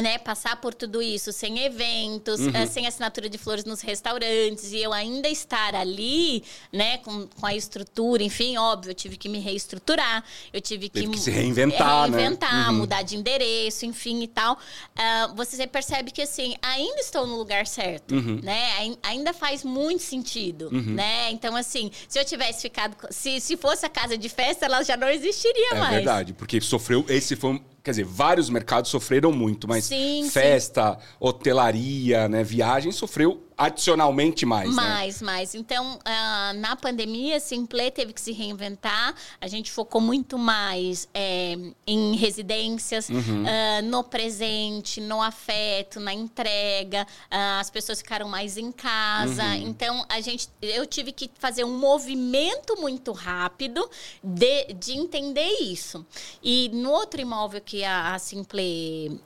né, 0.01 0.17
passar 0.17 0.57
por 0.57 0.73
tudo 0.73 1.01
isso 1.01 1.31
sem 1.31 1.59
eventos, 1.59 2.39
uhum. 2.39 2.49
uh, 2.49 2.67
sem 2.67 2.85
assinatura 2.85 3.29
de 3.29 3.37
flores 3.37 3.65
nos 3.65 3.81
restaurantes 3.81 4.71
e 4.71 4.77
eu 4.77 4.93
ainda 4.93 5.27
estar 5.27 5.73
ali, 5.73 6.43
né, 6.71 6.97
com, 6.99 7.27
com 7.27 7.45
a 7.45 7.55
estrutura, 7.55 8.23
enfim, 8.23 8.57
óbvio, 8.57 8.91
eu 8.91 8.95
tive 8.95 9.17
que 9.17 9.27
me 9.27 9.39
reestruturar, 9.39 10.23
eu 10.53 10.61
tive 10.61 10.89
que, 10.89 11.07
que 11.07 11.19
se 11.19 11.31
reinventar, 11.31 12.09
né? 12.09 12.17
reinventar, 12.17 12.65
né? 12.65 12.69
uhum. 12.69 12.77
mudar 12.77 13.01
de 13.01 13.15
endereço, 13.15 13.85
enfim 13.85 14.21
e 14.23 14.27
tal. 14.27 14.53
Uh, 14.53 15.35
você 15.35 15.65
percebe 15.65 16.11
que 16.11 16.21
assim, 16.21 16.55
ainda 16.61 16.99
estou 17.01 17.25
no 17.25 17.35
lugar 17.35 17.65
certo, 17.65 18.13
uhum. 18.13 18.39
né? 18.43 18.95
Ainda 19.03 19.33
faz 19.33 19.63
muito 19.63 20.03
sentido, 20.03 20.69
uhum. 20.71 20.93
né? 20.93 21.31
Então 21.31 21.55
assim, 21.55 21.91
se 22.07 22.19
eu 22.19 22.25
tivesse 22.25 22.61
ficado, 22.61 22.95
se, 23.09 23.39
se 23.39 23.57
fosse 23.57 23.85
a 23.85 23.89
casa 23.89 24.17
de 24.17 24.29
festa, 24.29 24.65
ela 24.65 24.83
já 24.83 24.95
não 24.95 25.09
existiria 25.09 25.71
é 25.71 25.79
mais. 25.79 25.93
É 25.93 25.95
verdade, 25.95 26.33
porque 26.33 26.61
sofreu, 26.61 27.05
esse 27.09 27.35
foi 27.35 27.59
Quer 27.87 27.91
dizer, 27.91 28.03
vários 28.03 28.49
mercados 28.49 28.91
sofreram 28.91 29.31
muito, 29.31 29.65
mas 29.65 29.85
sim, 29.85 30.29
festa, 30.29 30.97
sim. 30.99 31.07
hotelaria, 31.21 32.27
né, 32.27 32.43
viagem 32.43 32.91
sofreu 32.91 33.46
adicionalmente 33.57 34.45
mais. 34.45 34.73
Mais, 34.73 35.21
né? 35.21 35.25
mais. 35.25 35.55
Então, 35.55 35.95
uh, 35.95 36.59
na 36.59 36.75
pandemia, 36.75 37.37
a 37.37 37.39
Simplê 37.39 37.89
teve 37.89 38.13
que 38.13 38.21
se 38.21 38.31
reinventar. 38.31 39.15
A 39.41 39.47
gente 39.47 39.71
focou 39.71 39.99
muito 39.99 40.37
mais 40.37 41.09
é, 41.13 41.57
em 41.87 42.15
residências, 42.15 43.09
uhum. 43.09 43.43
uh, 43.43 43.81
no 43.85 44.03
presente, 44.03 45.01
no 45.01 45.21
afeto, 45.21 45.99
na 45.99 46.13
entrega. 46.13 47.07
Uh, 47.31 47.59
as 47.59 47.71
pessoas 47.71 47.99
ficaram 47.99 48.29
mais 48.29 48.57
em 48.57 48.71
casa. 48.71 49.43
Uhum. 49.43 49.67
Então, 49.67 50.05
a 50.07 50.21
gente, 50.21 50.49
eu 50.61 50.85
tive 50.85 51.11
que 51.11 51.29
fazer 51.39 51.63
um 51.63 51.79
movimento 51.79 52.79
muito 52.79 53.11
rápido 53.11 53.89
de, 54.23 54.73
de 54.73 54.93
entender 54.93 55.49
isso. 55.61 56.05
E 56.43 56.69
no 56.73 56.91
outro 56.91 57.19
imóvel 57.19 57.61
que 57.61 57.83
a, 57.83 58.13
a 58.13 58.19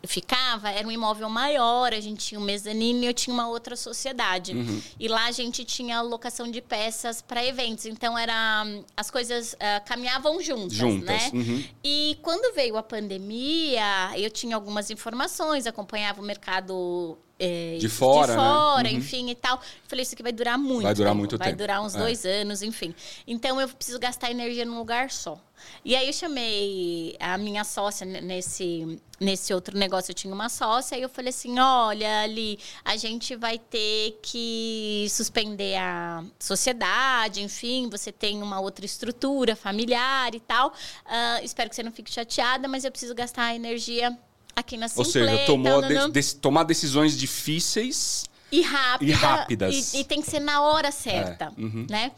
ficava, 0.08 0.70
era 0.70 0.88
um 0.88 0.92
imóvel 0.92 1.30
maior, 1.30 1.94
a 1.94 2.00
gente 2.00 2.28
tinha 2.28 2.40
um 2.40 2.44
mezanino 2.44 3.04
e 3.04 3.08
eu 3.08 3.14
tinha 3.14 3.34
uma 3.34 3.48
outra 3.50 3.76
sociedade. 3.76 4.21
Uhum. 4.54 4.82
E 5.00 5.08
lá 5.08 5.26
a 5.26 5.32
gente 5.32 5.66
tinha 5.66 6.02
locação 6.02 6.50
de 6.50 6.62
peças 6.62 7.22
para 7.22 7.46
eventos. 7.46 7.86
Então 7.86 8.18
era 8.18 8.66
as 8.96 9.10
coisas 9.10 9.54
uh, 9.54 9.86
caminhavam 9.86 10.42
juntas, 10.42 10.74
juntas 10.74 11.06
né? 11.06 11.32
Uhum. 11.34 11.64
E 11.84 12.18
quando 12.22 12.54
veio 12.54 12.78
a 12.78 12.84
pandemia, 12.84 14.12
eu 14.16 14.30
tinha 14.30 14.56
algumas 14.56 14.90
informações, 14.90 15.66
acompanhava 15.66 16.22
o 16.22 16.24
mercado 16.24 17.18
é, 17.42 17.78
de 17.80 17.90
fora, 17.90 18.34
de 18.34 18.38
fora 18.38 18.84
né? 18.84 18.92
uhum. 18.92 18.98
enfim 18.98 19.32
e 19.32 19.36
tal. 19.36 19.60
Falei, 19.88 20.04
isso 20.04 20.14
aqui 20.14 20.22
vai 20.22 20.32
durar 20.32 20.60
muito. 20.60 20.84
Vai 20.84 20.94
durar 20.94 21.10
tempo. 21.10 21.18
muito 21.18 21.38
vai 21.38 21.48
tempo. 21.48 21.58
Vai 21.58 21.68
durar 21.68 21.82
uns 21.82 21.96
é. 21.96 21.98
dois 21.98 22.24
anos, 22.24 22.62
enfim. 22.62 22.94
Então 23.26 23.60
eu 23.60 23.68
preciso 23.68 24.00
gastar 24.00 24.30
energia 24.30 24.64
num 24.64 24.78
lugar 24.78 25.10
só. 25.10 25.42
E 25.84 25.96
aí 25.96 26.08
eu 26.08 26.14
chamei 26.14 27.16
a 27.20 27.38
minha 27.38 27.64
sócia 27.64 28.06
nesse, 28.06 29.00
nesse 29.20 29.54
outro 29.54 29.78
negócio, 29.78 30.12
eu 30.12 30.16
tinha 30.16 30.34
uma 30.34 30.50
sócia, 30.50 30.98
e 30.98 31.02
eu 31.02 31.10
falei 31.10 31.30
assim: 31.30 31.60
olha, 31.60 32.22
ali, 32.22 32.60
a 32.84 32.96
gente 32.96 33.36
vai 33.36 33.58
ter 33.58 34.20
que 34.22 35.08
suspender 35.10 35.76
a 35.78 36.24
sociedade, 36.40 37.42
enfim, 37.42 37.90
você 37.90 38.12
tem 38.12 38.42
uma 38.42 38.60
outra 38.60 38.86
estrutura 38.86 39.56
familiar 39.56 40.34
e 40.36 40.40
tal. 40.40 40.70
Uh, 40.70 41.44
espero 41.44 41.70
que 41.70 41.76
você 41.76 41.84
não 41.84 41.92
fique 41.92 42.12
chateada, 42.12 42.68
mas 42.68 42.84
eu 42.84 42.92
preciso 42.92 43.16
gastar 43.16 43.56
energia 43.56 44.18
aqui 44.56 44.78
na 44.78 44.88
Simplay. 44.88 45.06
Ou 45.06 45.12
seja, 45.12 45.46
tomou 45.46 45.82
de, 45.82 46.12
de, 46.12 46.36
tomar 46.36 46.64
decisões 46.64 47.18
difíceis 47.18 48.26
e 48.52 48.62
rápida. 48.62 49.12
E 49.12 49.14
rápidas. 49.14 49.94
E, 49.94 50.02
e, 50.02 50.04
tem 50.04 50.22
que 50.22 50.30
ser 50.30 50.40
na 50.40 50.62
hora 50.62 50.92
certa, 50.92 51.46
é. 51.58 51.62
uhum. 51.62 51.88
né? 51.90 52.12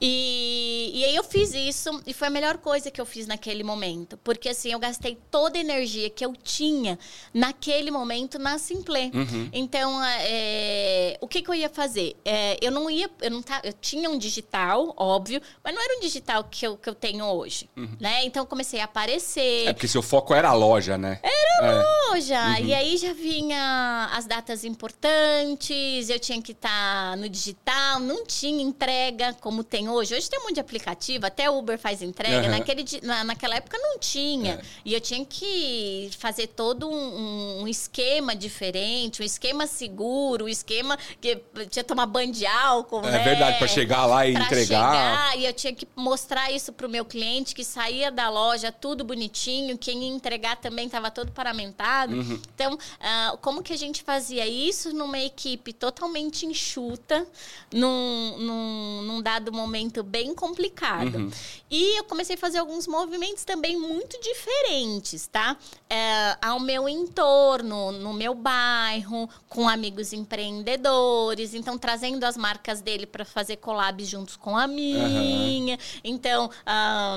E, 0.00 0.92
e 0.94 1.04
aí 1.04 1.16
eu 1.16 1.24
fiz 1.24 1.52
isso 1.52 2.00
e 2.06 2.14
foi 2.14 2.28
a 2.28 2.30
melhor 2.30 2.58
coisa 2.58 2.90
que 2.90 3.00
eu 3.00 3.06
fiz 3.06 3.26
naquele 3.26 3.64
momento. 3.64 4.16
Porque 4.18 4.48
assim, 4.48 4.70
eu 4.70 4.78
gastei 4.78 5.18
toda 5.30 5.58
a 5.58 5.60
energia 5.60 6.08
que 6.08 6.24
eu 6.24 6.32
tinha 6.34 6.98
naquele 7.34 7.90
momento 7.90 8.38
na 8.38 8.56
Simplé. 8.58 9.10
Uhum. 9.12 9.48
Então, 9.52 10.00
é, 10.04 11.18
o 11.20 11.26
que, 11.26 11.42
que 11.42 11.50
eu 11.50 11.54
ia 11.54 11.68
fazer? 11.68 12.16
É, 12.24 12.56
eu 12.60 12.70
não 12.70 12.88
ia... 12.88 13.10
Eu, 13.20 13.30
não 13.30 13.42
tá, 13.42 13.60
eu 13.64 13.72
tinha 13.72 14.08
um 14.08 14.16
digital, 14.16 14.94
óbvio, 14.96 15.42
mas 15.62 15.74
não 15.74 15.82
era 15.82 15.98
um 15.98 16.00
digital 16.00 16.44
que 16.44 16.66
eu, 16.66 16.76
que 16.76 16.88
eu 16.88 16.94
tenho 16.94 17.24
hoje, 17.24 17.68
uhum. 17.76 17.96
né? 18.00 18.24
Então, 18.24 18.42
eu 18.42 18.46
comecei 18.46 18.80
a 18.80 18.84
aparecer. 18.84 19.66
É 19.66 19.72
porque 19.72 19.88
seu 19.88 20.02
foco 20.02 20.32
era 20.34 20.50
a 20.50 20.54
loja, 20.54 20.96
né? 20.96 21.18
Era 21.22 21.60
a 21.60 21.72
é. 21.72 22.10
loja. 22.10 22.46
Uhum. 22.46 22.66
E 22.66 22.74
aí 22.74 22.96
já 22.96 23.12
vinha 23.12 24.10
as 24.12 24.26
datas 24.26 24.64
importantes, 24.64 25.79
eu 26.08 26.18
tinha 26.18 26.40
que 26.40 26.52
estar 26.52 27.10
tá 27.10 27.16
no 27.16 27.28
digital, 27.28 28.00
não 28.00 28.24
tinha 28.24 28.62
entrega 28.62 29.34
como 29.40 29.62
tem 29.64 29.88
hoje. 29.88 30.14
Hoje 30.14 30.28
tem 30.28 30.38
um 30.38 30.44
monte 30.44 30.54
de 30.54 30.60
aplicativo, 30.60 31.26
até 31.26 31.50
Uber 31.50 31.78
faz 31.78 32.02
entrega. 32.02 32.46
Uhum. 32.46 32.50
Naquele, 32.50 32.84
na, 33.02 33.24
naquela 33.24 33.56
época 33.56 33.78
não 33.78 33.98
tinha. 33.98 34.54
É. 34.54 34.60
E 34.84 34.94
eu 34.94 35.00
tinha 35.00 35.24
que 35.24 36.10
fazer 36.18 36.48
todo 36.48 36.88
um, 36.88 37.62
um, 37.62 37.68
esquema 37.68 38.34
diferente, 38.34 39.22
um 39.22 39.24
esquema 39.24 39.66
seguro, 39.66 40.46
um 40.46 40.48
esquema 40.48 40.98
que 41.20 41.36
tinha 41.70 41.82
que 41.82 41.84
tomar 41.84 42.06
banho 42.06 42.32
de 42.32 42.46
álcool. 42.46 43.06
É 43.06 43.12
né? 43.12 43.24
verdade, 43.24 43.58
para 43.58 43.68
chegar 43.68 44.06
lá 44.06 44.26
e 44.26 44.32
pra 44.32 44.42
entregar. 44.44 44.92
Chegar, 44.92 45.38
e 45.38 45.46
eu 45.46 45.52
tinha 45.52 45.72
que 45.72 45.86
mostrar 45.94 46.50
isso 46.50 46.72
para 46.72 46.86
o 46.86 46.90
meu 46.90 47.04
cliente 47.04 47.54
que 47.54 47.64
saía 47.64 48.10
da 48.10 48.28
loja 48.28 48.72
tudo 48.72 49.04
bonitinho, 49.04 49.76
quem 49.76 50.04
ia 50.04 50.14
entregar 50.14 50.56
também 50.56 50.86
estava 50.86 51.10
todo 51.10 51.32
paramentado. 51.32 52.14
Uhum. 52.14 52.40
Então, 52.54 52.74
uh, 52.74 53.36
como 53.38 53.62
que 53.62 53.72
a 53.72 53.78
gente 53.78 54.02
fazia 54.02 54.46
isso 54.46 54.94
numa 54.94 55.18
equipe? 55.18 55.69
Equipe 55.70 55.72
totalmente 55.72 56.44
enxuta 56.44 57.26
num, 57.72 58.36
num, 58.38 59.02
num 59.02 59.22
dado 59.22 59.52
momento 59.52 60.02
bem 60.02 60.34
complicado. 60.34 61.16
Uhum. 61.16 61.30
E 61.70 61.98
eu 61.98 62.04
comecei 62.04 62.34
a 62.34 62.38
fazer 62.38 62.58
alguns 62.58 62.86
movimentos 62.86 63.44
também 63.44 63.78
muito 63.78 64.20
diferentes, 64.20 65.26
tá? 65.26 65.56
É, 65.88 66.36
ao 66.42 66.58
meu 66.58 66.88
entorno, 66.88 67.92
no 67.92 68.12
meu 68.12 68.34
bairro, 68.34 69.28
com 69.48 69.68
amigos 69.68 70.12
empreendedores, 70.12 71.54
então 71.54 71.78
trazendo 71.78 72.24
as 72.24 72.36
marcas 72.36 72.80
dele 72.80 73.06
para 73.06 73.24
fazer 73.24 73.56
collabs 73.56 74.08
juntos 74.08 74.36
com 74.36 74.56
a 74.56 74.66
minha. 74.66 75.74
Uhum. 75.74 75.78
Então, 76.02 76.50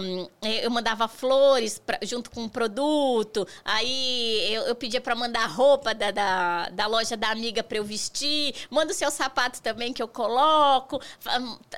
um, 0.02 0.28
eu 0.48 0.70
mandava 0.70 1.08
flores 1.08 1.80
pra, 1.80 2.00
junto 2.04 2.30
com 2.30 2.46
o 2.46 2.50
produto, 2.50 3.48
aí 3.66 4.54
eu, 4.54 4.64
eu 4.64 4.76
pedia 4.76 5.02
para 5.02 5.16
mandar 5.16 5.46
roupa 5.48 5.94
da, 5.94 6.12
da, 6.12 6.70
da 6.70 6.88
loja 6.88 7.18
da 7.18 7.30
amiga 7.30 7.64
para 7.64 7.78
eu 7.78 7.84
vestir 7.84 8.43
manda 8.70 8.92
o 8.92 8.96
seu 8.96 9.12
sapato 9.12 9.62
também 9.62 9.94
que 9.94 10.02
eu 10.02 10.08
coloco, 10.08 11.00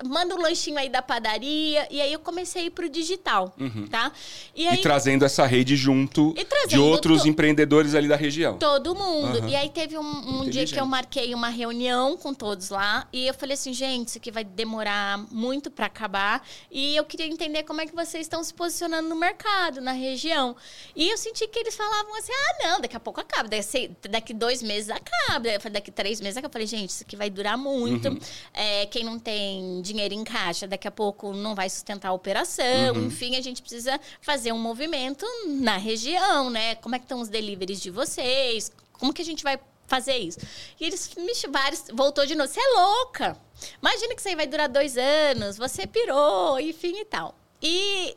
manda 0.04 0.36
um 0.36 0.42
lanchinho 0.42 0.78
aí 0.78 0.90
da 0.90 1.02
padaria. 1.02 1.88
E 1.90 2.02
aí 2.02 2.14
eu 2.14 2.20
comecei 2.20 2.64
a 2.64 2.66
ir 2.66 2.70
pro 2.70 2.88
digital, 2.88 3.54
uhum. 3.60 3.88
tá? 3.88 4.12
E, 4.56 4.68
aí, 4.68 4.80
e, 4.80 4.82
trazendo 4.82 5.26
essa 5.26 5.46
rede 5.46 5.76
junto 5.76 6.34
de 6.68 6.80
outros 6.80 7.24
to... 7.24 7.28
empreendedores 7.28 7.94
ali 7.96 8.08
da 8.08 8.16
região. 8.16 8.58
Todo 8.58 8.96
mundo. 8.96 9.40
Uhum. 9.40 9.50
E 9.50 9.56
aí 9.56 9.70
teve 9.70 9.98
um, 9.98 10.42
um 10.42 10.50
dia 10.50 10.66
que 10.66 10.80
eu 10.80 10.86
marquei 10.86 11.34
uma 11.34 11.50
reunião 11.50 12.18
com 12.18 12.34
todos 12.34 12.70
lá 12.70 13.08
e 13.12 13.28
eu 13.28 13.34
falei 13.34 13.54
assim, 13.54 13.74
gente, 13.74 14.10
isso 14.10 14.18
aqui 14.18 14.32
vai 14.32 14.44
demorar 14.44 15.18
muito 15.32 15.70
para 15.70 15.86
acabar 15.86 16.46
e 16.72 16.96
eu 16.96 17.04
queria 17.04 17.28
entender 17.28 17.64
como 17.64 17.82
é 17.82 17.86
que 17.86 17.96
vocês 17.96 18.26
estão 18.26 18.44
se 18.44 18.54
posicionando 18.54 19.08
no 19.08 19.16
mercado, 19.16 19.82
na 19.82 19.92
região. 19.92 20.56
E 20.96 21.10
eu 21.10 21.18
senti 21.18 21.48
que 21.48 21.60
eles 21.60 21.76
falavam 21.76 22.16
assim, 22.18 22.32
ah, 22.32 22.68
não, 22.68 22.82
daqui 22.82 22.96
a 22.96 23.00
pouco 23.00 23.20
acaba, 23.20 23.50
daqui, 23.50 23.92
daqui 24.10 24.34
dois 24.34 24.62
meses 24.62 24.90
acaba, 24.90 25.48
daqui 25.72 25.92
três 25.92 26.22
meses 26.22 26.38
acaba. 26.38 26.45
Que 26.46 26.48
eu 26.48 26.54
falei, 26.54 26.68
gente, 26.68 26.90
isso 26.90 27.04
aqui 27.04 27.16
vai 27.16 27.30
durar 27.30 27.58
muito. 27.58 28.10
Uhum. 28.10 28.20
É, 28.54 28.86
quem 28.86 29.04
não 29.04 29.20
tem 29.20 29.82
dinheiro 29.82 30.14
em 30.14 30.24
caixa, 30.24 30.68
daqui 30.68 30.88
a 30.88 30.92
pouco 30.92 31.34
não 31.34 31.56
vai 31.56 31.70
sustentar 31.70 32.10
a 32.10 32.14
operação. 32.14 32.94
Uhum. 32.96 33.08
Enfim, 33.08 33.36
a 33.36 33.42
gente 33.42 33.62
precisa 33.62 34.00
fazer 34.22 34.52
um 34.52 34.60
movimento 34.60 35.26
na 35.48 35.78
região, 35.78 36.50
né? 36.50 36.76
Como 36.76 36.96
é 36.96 37.00
que 37.00 37.06
estão 37.06 37.22
os 37.22 37.30
deliveries 37.30 37.82
de 37.82 37.90
vocês? 37.90 38.72
Como 38.94 39.14
que 39.14 39.22
a 39.22 39.26
gente 39.26 39.44
vai 39.44 39.60
fazer 39.88 40.18
isso? 40.18 40.40
E 40.80 40.86
eles 40.86 41.12
me 41.16 41.34
vários 41.52 41.86
voltou 41.94 42.26
de 42.26 42.36
novo. 42.36 42.52
Você 42.52 42.60
é 42.60 42.80
louca! 42.80 43.38
Imagina 43.82 44.14
que 44.14 44.20
isso 44.20 44.28
aí 44.28 44.36
vai 44.36 44.48
durar 44.48 44.68
dois 44.70 44.98
anos, 44.98 45.58
você 45.58 45.88
pirou, 45.88 46.60
enfim 46.60 47.00
e 47.00 47.06
tal. 47.06 47.36
E 47.62 48.16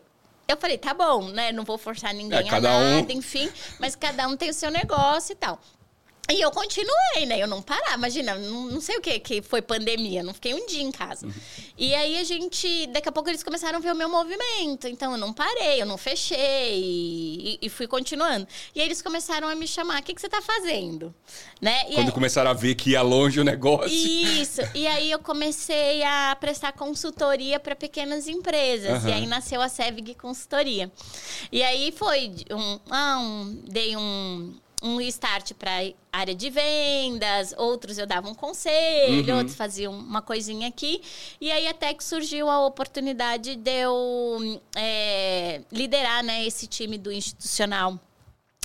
eu 0.49 0.57
falei, 0.57 0.79
tá 0.79 0.95
bom, 0.95 1.29
né? 1.29 1.53
Não 1.53 1.65
vou 1.65 1.79
forçar 1.79 2.15
ninguém 2.15 2.49
é, 2.49 2.55
a 2.55 2.61
nada, 2.61 2.71
um... 2.79 3.11
enfim, 3.11 3.51
mas 3.79 3.95
cada 3.95 4.27
um 4.27 4.37
tem 4.37 4.51
o 4.51 4.55
seu 4.55 4.71
negócio 4.71 5.33
e 5.33 5.37
tal. 5.37 5.61
E 6.31 6.43
eu 6.43 6.51
continuei, 6.51 7.25
né? 7.27 7.43
Eu 7.43 7.47
não 7.47 7.63
parava. 7.63 7.95
Imagina, 7.95 8.35
não, 8.35 8.67
não 8.67 8.81
sei 8.83 8.99
o 8.99 9.01
que, 9.01 9.19
que 9.19 9.41
foi 9.41 9.63
pandemia. 9.63 10.23
Não 10.23 10.35
fiquei 10.35 10.53
um 10.53 10.67
dia 10.67 10.83
em 10.83 10.93
casa. 10.93 11.27
Uhum. 11.27 11.33
E 11.77 11.95
aí 11.95 12.19
a 12.19 12.25
gente... 12.25 12.87
Daqui 12.89 13.09
a 13.09 13.13
pouco 13.13 13.31
eles 13.31 13.43
começaram 13.43 13.79
a 13.79 13.81
ver 13.81 13.93
o 13.93 13.97
meu 13.97 14.11
movimento. 14.11 14.87
Então 14.87 15.13
eu 15.13 15.19
não 15.19 15.33
parei, 15.33 15.81
eu 15.81 15.87
não 15.87 15.97
fechei. 15.97 16.39
E, 16.79 17.59
e 17.63 17.69
fui 17.71 17.87
continuando. 17.87 18.47
E 18.75 18.81
aí 18.81 18.87
eles 18.87 19.01
começaram 19.01 19.49
a 19.49 19.55
me 19.55 19.67
chamar. 19.67 20.01
O 20.01 20.03
que, 20.03 20.15
que 20.15 20.21
você 20.21 20.29
tá 20.29 20.43
fazendo? 20.43 21.15
Né? 21.63 21.89
E 21.89 21.95
Quando 21.95 22.09
aí... 22.09 22.13
começaram 22.13 22.51
a 22.51 22.55
ver 22.55 22.75
que 22.75 22.91
ia 22.91 23.01
longe 23.01 23.41
o 23.41 23.45
negócio. 23.45 23.89
Isso. 23.89 24.61
E 24.75 24.87
aí 24.87 25.11
eu 25.11 25.21
comecei 25.21 26.03
a 26.03 26.37
prestar 26.39 26.73
consultoria 26.73 27.59
para 27.59 27.75
pequenas 27.75 28.29
empresas. 28.29 29.03
Uhum. 29.03 29.09
E 29.09 29.13
aí 29.15 29.27
nasceu 29.27 29.63
a 29.63 29.69
Sevig 29.69 30.15
Consultoria. 30.15 30.93
E 31.51 31.63
aí 31.63 31.91
foi 31.91 32.35
um... 32.51 32.79
Ah, 32.91 33.19
um 33.19 33.63
dei 33.67 33.97
um 33.97 34.55
um 34.83 35.01
start 35.01 35.55
para 35.55 35.93
área 36.13 36.35
de 36.35 36.51
vendas, 36.51 37.55
outros 37.57 37.99
eu 37.99 38.07
dava 38.07 38.29
um 38.29 38.35
conselho, 38.35 39.33
uhum. 39.33 39.39
outros 39.39 39.57
faziam 39.57 39.93
uma 39.93 40.23
coisinha 40.23 40.69
aqui. 40.69 41.03
E 41.41 41.51
aí 41.51 41.67
até 41.67 41.93
que 41.93 42.05
surgiu 42.05 42.49
a 42.49 42.65
oportunidade 42.65 43.57
de 43.57 43.71
eu 43.71 44.61
é, 44.77 45.63
liderar 45.73 46.23
né, 46.23 46.47
esse 46.47 46.67
time 46.67 46.97
do 46.97 47.13
institucional 47.13 47.99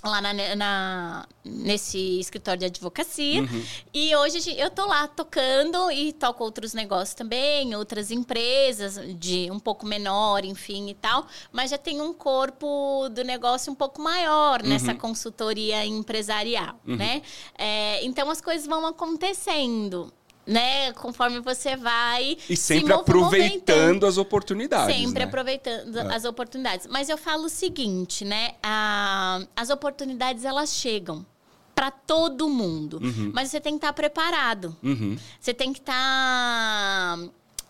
lá 0.10 0.22
na, 0.22 0.34
na, 0.56 1.28
nesse 1.44 2.20
escritório 2.20 2.60
de 2.60 2.66
advocacia. 2.66 3.42
Uhum. 3.42 3.66
E 3.94 4.16
hoje 4.16 4.54
eu 4.58 4.70
tô 4.70 4.86
lá 4.86 5.08
tocando 5.08 5.90
e 5.92 6.12
toco 6.14 6.44
outros 6.44 6.74
negócios 6.74 7.16
também, 7.16 7.76
outras 7.76 8.12
empresas 8.12 9.00
de 9.18 9.50
um 9.50 9.60
pouco 9.60 9.86
menor, 9.86 10.44
enfim 10.44 10.90
e 10.90 10.94
tal. 10.94 11.26
Mas 11.52 11.72
já 11.72 11.78
tem 11.78 12.02
um 12.02 12.14
corpo 12.14 13.08
do 13.10 13.24
negócio 13.24 13.72
um 13.72 13.76
pouco 13.76 14.02
maior 14.02 14.62
uhum. 14.62 14.70
nessa 14.70 14.94
consultoria 14.94 15.86
empresarial, 15.86 16.80
uhum. 16.86 16.96
né? 16.96 17.22
É, 17.58 18.04
então 18.06 18.30
as 18.30 18.42
coisas 18.42 18.68
vão 18.68 18.86
acontecendo 18.86 20.14
né? 20.46 20.92
Conforme 20.94 21.40
você 21.40 21.76
vai. 21.76 22.38
E 22.50 22.56
sempre 22.56 22.88
se 22.88 22.94
aproveitando 22.94 24.06
as 24.06 24.18
oportunidades. 24.18 24.96
Sempre 24.96 25.20
né? 25.20 25.26
aproveitando 25.26 25.98
é. 25.98 26.16
as 26.16 26.26
oportunidades. 26.26 26.88
Mas 26.88 27.10
eu 27.10 27.18
falo 27.18 27.46
o 27.46 27.50
seguinte, 27.50 28.26
né? 28.26 28.52
A, 28.62 29.42
as 29.56 29.70
oportunidades 29.70 30.46
elas 30.46 30.74
chegam 30.74 31.26
para 31.74 31.90
todo 31.92 32.48
mundo. 32.48 33.00
Uhum. 33.02 33.32
Mas 33.34 33.50
você 33.50 33.60
tem 33.60 33.74
que 33.74 33.78
estar 33.78 33.88
tá 33.88 33.94
preparado. 33.94 34.76
Uhum. 34.84 35.18
Você 35.40 35.54
tem 35.54 35.74
que 35.74 35.80
estar. 35.80 37.20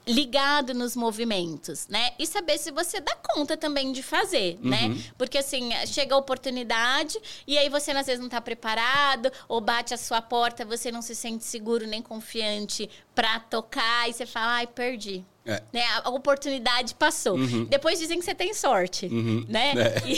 Ligado 0.05 0.73
nos 0.73 0.95
movimentos, 0.95 1.87
né? 1.87 2.11
E 2.19 2.27
saber 2.27 2.57
se 2.57 2.71
você 2.71 2.99
dá 2.99 3.15
conta 3.15 3.55
também 3.55 3.91
de 3.91 4.03
fazer, 4.03 4.59
né? 4.61 4.83
uhum. 4.83 4.93
né? 4.95 5.03
Porque 5.17 5.37
assim, 5.37 5.69
chega 5.87 6.13
a 6.15 6.17
oportunidade 6.17 7.17
e 7.47 7.57
aí 7.57 7.69
você 7.69 7.91
às 7.91 8.05
vezes 8.05 8.19
não 8.19 8.27
está 8.27 8.41
preparado 8.41 9.31
ou 9.47 9.61
bate 9.61 9.93
a 9.93 9.97
sua 9.97 10.21
porta, 10.21 10.65
você 10.65 10.91
não 10.91 11.01
se 11.01 11.15
sente 11.15 11.43
seguro 11.43 11.87
nem 11.87 12.01
confiante 12.01 12.89
para 13.15 13.39
tocar 13.39 14.09
e 14.09 14.13
você 14.13 14.25
fala, 14.25 14.55
ai, 14.55 14.67
perdi. 14.67 15.25
É. 15.45 15.61
Né? 15.73 15.81
A 16.03 16.09
oportunidade 16.09 16.95
passou. 16.95 17.35
Uhum. 17.35 17.65
Depois 17.65 17.99
dizem 17.99 18.17
que 18.17 18.23
você 18.23 18.33
tem 18.33 18.53
sorte, 18.53 19.07
uhum. 19.07 19.45
né? 19.47 19.73
É. 19.77 20.03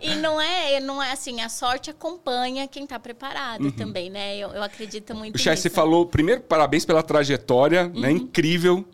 E, 0.00 0.10
e, 0.10 0.14
não 0.16 0.40
é, 0.40 0.80
não 0.80 1.02
é 1.02 1.12
assim, 1.12 1.40
a 1.40 1.48
sorte 1.48 1.90
acompanha 1.90 2.66
quem 2.66 2.84
está 2.84 2.98
preparado 2.98 3.64
uhum. 3.64 3.70
também, 3.70 4.10
né? 4.10 4.36
Eu, 4.36 4.50
eu 4.50 4.62
acredito 4.62 5.14
muito 5.14 5.38
Chay, 5.38 5.56
você 5.56 5.70
falou, 5.70 6.06
primeiro, 6.06 6.40
parabéns 6.40 6.84
pela 6.84 7.02
trajetória, 7.02 7.88
né? 7.88 8.08
Uhum. 8.08 8.16
Incrível. 8.16 8.84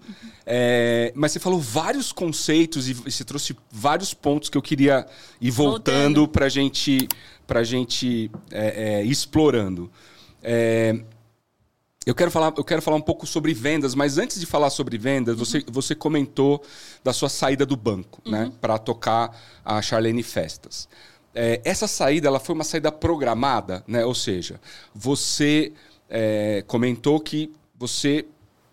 É, 0.45 1.12
mas 1.14 1.33
você 1.33 1.41
falou 1.41 1.61
vários 1.61 2.12
conceitos 2.12 2.89
e 2.89 2.93
você 2.93 3.25
trouxe 3.25 3.57
vários 3.70 4.12
pontos 4.12 4.49
que 4.49 4.59
eu 4.59 4.62
queria 4.62 5.07
ir 5.41 5.51
voltando 5.51 6.27
para 6.27 6.49
gente, 6.49 7.09
a 7.49 7.62
gente 7.62 8.31
é, 8.51 9.01
é, 9.01 9.05
ir 9.05 9.11
explorando. 9.11 9.91
É, 10.43 11.01
eu 12.05 12.14
quero, 12.14 12.30
falar, 12.30 12.53
eu 12.57 12.64
quero 12.64 12.82
falar 12.82 12.96
um 12.96 13.03
pouco 13.03 13.26
sobre 13.26 13.55
vendas, 13.55 13.94
mas 13.94 14.18
antes 14.18 14.40
de 14.40 14.46
falar 14.46 14.70
sobre 14.70 14.98
vendas, 14.98 15.34
uhum. 15.34 15.44
você, 15.44 15.64
você 15.68 15.94
comentou 15.94 16.62
da 17.05 17.12
sua 17.12 17.28
saída 17.28 17.64
do 17.64 17.76
banco, 17.76 18.20
né, 18.26 18.44
uhum. 18.44 18.46
né? 18.46 18.53
Para 18.61 18.78
tocar 18.78 19.36
a 19.64 19.80
Charlene 19.80 20.22
Festas. 20.22 20.88
É, 21.34 21.61
essa 21.64 21.86
saída 21.86 22.28
ela 22.28 22.40
foi 22.40 22.55
uma 22.55 22.64
saída 22.64 22.90
programada, 22.90 23.84
né? 23.86 24.05
Ou 24.05 24.14
seja, 24.14 24.61
você 24.94 25.72
é, 26.11 26.64
comentou 26.66 27.20
que 27.20 27.50
você 27.78 28.26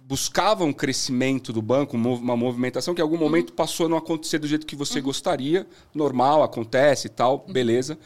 buscava 0.10 0.64
um 0.64 0.74
crescimento 0.74 1.54
do 1.54 1.62
banco, 1.62 1.96
uma 1.96 2.36
movimentação 2.36 2.96
que 2.96 3.02
em 3.02 3.04
algum 3.04 3.16
uhum. 3.16 3.22
momento 3.22 3.54
passou 3.54 3.86
a 3.86 3.90
não 3.90 3.98
acontecer 3.98 4.40
do 4.40 4.48
jeito 4.48 4.66
que 4.66 4.76
você 4.76 4.98
uhum. 4.98 5.06
gostaria. 5.06 5.68
Normal, 5.94 6.42
acontece 6.42 7.06
e 7.08 7.10
tal, 7.12 7.46
uhum. 7.46 7.54
beleza. 7.54 7.98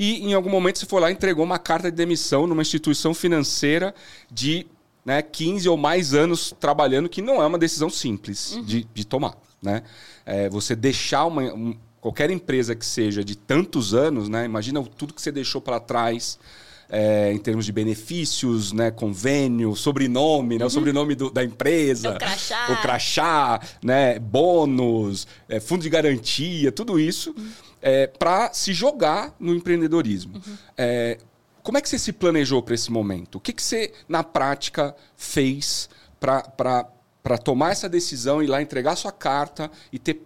E 0.00 0.24
em 0.24 0.32
algum 0.32 0.48
momento 0.48 0.78
você 0.78 0.86
foi 0.86 1.00
lá 1.00 1.10
e 1.10 1.12
entregou 1.12 1.44
uma 1.44 1.58
carta 1.58 1.90
de 1.90 1.96
demissão 1.96 2.46
numa 2.46 2.62
instituição 2.62 3.12
financeira 3.12 3.92
de 4.30 4.64
né, 5.04 5.20
15 5.20 5.68
ou 5.68 5.76
mais 5.76 6.14
anos 6.14 6.54
trabalhando, 6.60 7.08
que 7.08 7.20
não 7.20 7.42
é 7.42 7.46
uma 7.46 7.58
decisão 7.58 7.90
simples 7.90 8.52
uhum. 8.52 8.62
de, 8.62 8.86
de, 8.94 9.04
tomar. 9.04 9.34
Né? 9.60 9.82
É, 10.24 10.48
você 10.48 10.76
deixar 10.76 11.24
uma, 11.24 11.42
um, 11.52 11.76
qualquer 12.00 12.30
empresa 12.30 12.76
que 12.76 12.86
seja 12.86 13.24
de 13.24 13.36
tantos 13.36 13.92
anos, 13.92 14.28
né, 14.28 14.44
imagina 14.44 14.80
tudo 14.84 15.12
que 15.12 15.20
você 15.20 15.32
deixou 15.32 15.60
para 15.60 15.80
trás. 15.80 16.38
É, 16.90 17.30
em 17.34 17.38
termos 17.38 17.66
de 17.66 17.72
benefícios, 17.72 18.72
né, 18.72 18.90
convênio, 18.90 19.76
sobrenome, 19.76 20.56
né, 20.56 20.64
uhum. 20.64 20.68
o 20.68 20.70
sobrenome 20.70 21.14
do, 21.14 21.30
da 21.30 21.44
empresa, 21.44 22.12
o 22.12 22.18
crachá, 22.18 22.72
o 22.72 22.80
crachá 22.80 23.60
né, 23.84 24.18
bônus, 24.18 25.26
é, 25.50 25.60
fundo 25.60 25.82
de 25.82 25.90
garantia, 25.90 26.72
tudo 26.72 26.98
isso. 26.98 27.34
Uhum 27.36 27.67
é, 27.80 28.06
para 28.06 28.52
se 28.52 28.72
jogar 28.72 29.34
no 29.38 29.54
empreendedorismo. 29.54 30.34
Uhum. 30.34 30.58
É, 30.76 31.18
como 31.62 31.76
é 31.76 31.80
que 31.80 31.88
você 31.88 31.98
se 31.98 32.12
planejou 32.12 32.62
para 32.62 32.74
esse 32.74 32.90
momento? 32.90 33.36
O 33.36 33.40
que, 33.40 33.52
que 33.52 33.62
você, 33.62 33.92
na 34.08 34.24
prática, 34.24 34.96
fez 35.16 35.88
para 36.18 37.38
tomar 37.44 37.72
essa 37.72 37.88
decisão, 37.88 38.42
ir 38.42 38.46
lá 38.46 38.62
entregar 38.62 38.96
sua 38.96 39.12
carta 39.12 39.70
e 39.92 39.98
ter 39.98 40.22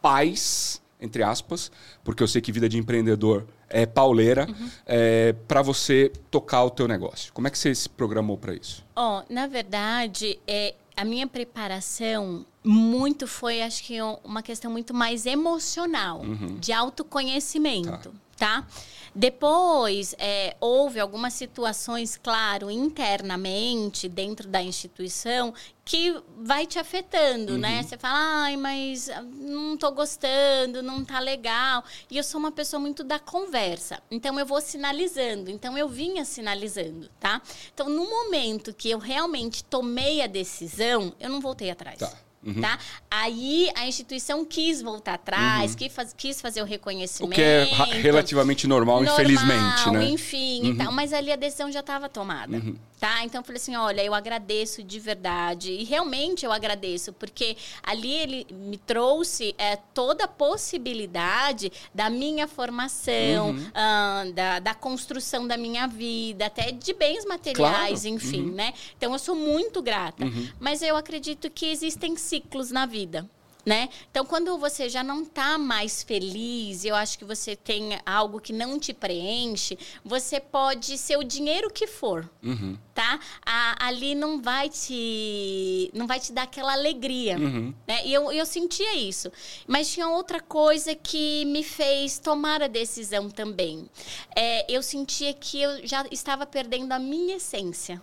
paz, 0.00 0.82
entre 1.00 1.22
aspas, 1.22 1.70
porque 2.02 2.22
eu 2.22 2.28
sei 2.28 2.42
que 2.42 2.50
vida 2.50 2.68
de 2.68 2.78
empreendedor 2.78 3.46
é 3.68 3.86
pauleira, 3.86 4.46
uhum. 4.48 4.70
é, 4.84 5.32
para 5.46 5.62
você 5.62 6.12
tocar 6.30 6.64
o 6.64 6.70
teu 6.70 6.86
negócio? 6.86 7.32
Como 7.32 7.46
é 7.46 7.50
que 7.50 7.58
você 7.58 7.74
se 7.74 7.88
programou 7.88 8.36
para 8.36 8.52
isso? 8.52 8.84
Oh, 8.94 9.22
na 9.30 9.46
verdade, 9.46 10.38
é, 10.46 10.74
a 10.96 11.04
minha 11.04 11.26
preparação 11.26 12.44
muito 12.64 13.26
foi, 13.26 13.62
acho 13.62 13.82
que, 13.84 13.98
uma 14.24 14.42
questão 14.42 14.70
muito 14.70 14.94
mais 14.94 15.26
emocional, 15.26 16.20
uhum. 16.20 16.58
de 16.58 16.72
autoconhecimento, 16.72 17.90
tá? 17.90 18.10
Tá? 18.42 18.66
Depois, 19.14 20.16
é, 20.18 20.56
houve 20.58 20.98
algumas 20.98 21.32
situações, 21.34 22.18
claro, 22.20 22.68
internamente, 22.72 24.08
dentro 24.08 24.48
da 24.48 24.60
instituição, 24.60 25.54
que 25.84 26.20
vai 26.38 26.66
te 26.66 26.76
afetando, 26.76 27.56
né? 27.56 27.68
uhum. 27.68 27.76
né? 27.76 27.82
Você 27.84 27.96
fala, 27.96 28.18
ai, 28.42 28.56
mas 28.56 29.08
não 29.32 29.76
tô 29.76 29.92
gostando, 29.92 30.82
não 30.82 31.04
tá 31.04 31.20
legal. 31.20 31.84
E 32.10 32.16
eu 32.16 32.24
sou 32.24 32.40
uma 32.40 32.50
pessoa 32.50 32.80
muito 32.80 33.04
da 33.04 33.20
conversa. 33.20 34.02
Então, 34.10 34.40
eu 34.40 34.46
vou 34.46 34.60
sinalizando. 34.60 35.52
Então, 35.52 35.78
eu 35.78 35.88
vinha 35.88 36.24
sinalizando, 36.24 37.08
tá? 37.20 37.40
Então, 37.72 37.88
no 37.88 38.10
momento 38.10 38.74
que 38.74 38.90
eu 38.90 38.98
realmente 38.98 39.62
tomei 39.62 40.20
a 40.20 40.26
decisão, 40.26 41.14
eu 41.20 41.30
não 41.30 41.40
voltei 41.40 41.70
atrás. 41.70 41.98
Tá. 41.98 42.12
Uhum. 42.44 42.60
Tá? 42.60 42.78
Aí 43.10 43.70
a 43.76 43.86
instituição 43.86 44.44
quis 44.44 44.82
voltar 44.82 45.14
atrás, 45.14 45.72
uhum. 45.72 45.76
quis, 45.76 45.92
faz, 45.92 46.14
quis, 46.16 46.40
fazer 46.40 46.60
o 46.60 46.64
reconhecimento. 46.64 47.30
O 47.30 47.34
que 47.34 47.40
é 47.40 47.64
relativamente 48.00 48.66
normal, 48.66 49.02
normal 49.02 49.14
infelizmente, 49.14 49.90
né? 49.90 50.04
Enfim, 50.06 50.62
uhum. 50.62 50.68
então, 50.70 50.92
mas 50.92 51.12
ali 51.12 51.30
a 51.30 51.36
decisão 51.36 51.70
já 51.70 51.80
estava 51.80 52.08
tomada. 52.08 52.56
Uhum. 52.56 52.76
Tá? 53.02 53.24
Então 53.24 53.40
eu 53.40 53.44
falei 53.44 53.60
assim: 53.60 53.74
olha, 53.74 54.00
eu 54.04 54.14
agradeço 54.14 54.80
de 54.80 55.00
verdade. 55.00 55.72
E 55.72 55.82
realmente 55.82 56.46
eu 56.46 56.52
agradeço, 56.52 57.12
porque 57.12 57.56
ali 57.82 58.12
ele 58.12 58.46
me 58.48 58.76
trouxe 58.76 59.56
é, 59.58 59.74
toda 59.74 60.22
a 60.22 60.28
possibilidade 60.28 61.72
da 61.92 62.08
minha 62.08 62.46
formação, 62.46 63.56
uh, 63.56 64.32
da, 64.32 64.60
da, 64.60 64.72
construção 64.72 65.48
da 65.48 65.56
minha 65.56 65.88
vida, 65.88 66.46
até 66.46 66.70
de 66.70 66.92
bens 66.92 67.24
materiais, 67.24 68.02
claro. 68.02 68.14
enfim, 68.14 68.42
uhum. 68.42 68.54
né? 68.54 68.72
Então 68.96 69.12
eu 69.12 69.18
sou 69.18 69.34
muito 69.34 69.82
grata. 69.82 70.24
Uhum. 70.24 70.48
Mas 70.60 70.80
eu 70.80 70.96
acredito 70.96 71.50
que 71.50 71.66
existem 71.66 72.16
ciclos 72.32 72.70
na 72.70 72.86
vida. 72.86 73.28
né? 73.64 73.88
Então, 74.10 74.24
quando 74.26 74.58
você 74.58 74.88
já 74.88 75.04
não 75.04 75.22
está 75.22 75.56
mais 75.56 76.02
feliz, 76.02 76.84
eu 76.84 76.96
acho 76.96 77.16
que 77.16 77.24
você 77.24 77.54
tem 77.54 77.96
algo 78.04 78.40
que 78.40 78.52
não 78.52 78.78
te 78.78 78.92
preenche, 78.92 79.78
você 80.04 80.40
pode 80.40 80.98
ser 80.98 81.16
o 81.16 81.22
dinheiro 81.22 81.70
que 81.70 81.86
for, 81.86 82.28
uhum. 82.42 82.76
tá? 82.92 83.20
A, 83.46 83.86
ali 83.86 84.16
não 84.16 84.42
vai 84.42 84.68
te 84.68 85.90
não 85.94 86.06
vai 86.08 86.18
te 86.18 86.32
dar 86.32 86.42
aquela 86.42 86.72
alegria, 86.72 87.38
uhum. 87.38 87.72
né? 87.86 88.04
E 88.04 88.12
eu, 88.12 88.32
eu 88.32 88.44
sentia 88.44 88.96
isso. 88.96 89.30
Mas 89.66 89.92
tinha 89.92 90.08
outra 90.08 90.40
coisa 90.40 90.94
que 90.96 91.44
me 91.44 91.62
fez 91.62 92.18
tomar 92.18 92.62
a 92.62 92.66
decisão 92.66 93.30
também. 93.30 93.88
É, 94.34 94.66
eu 94.68 94.82
sentia 94.82 95.32
que 95.34 95.62
eu 95.62 95.86
já 95.86 96.04
estava 96.10 96.44
perdendo 96.46 96.90
a 96.90 96.98
minha 96.98 97.36
essência, 97.36 98.02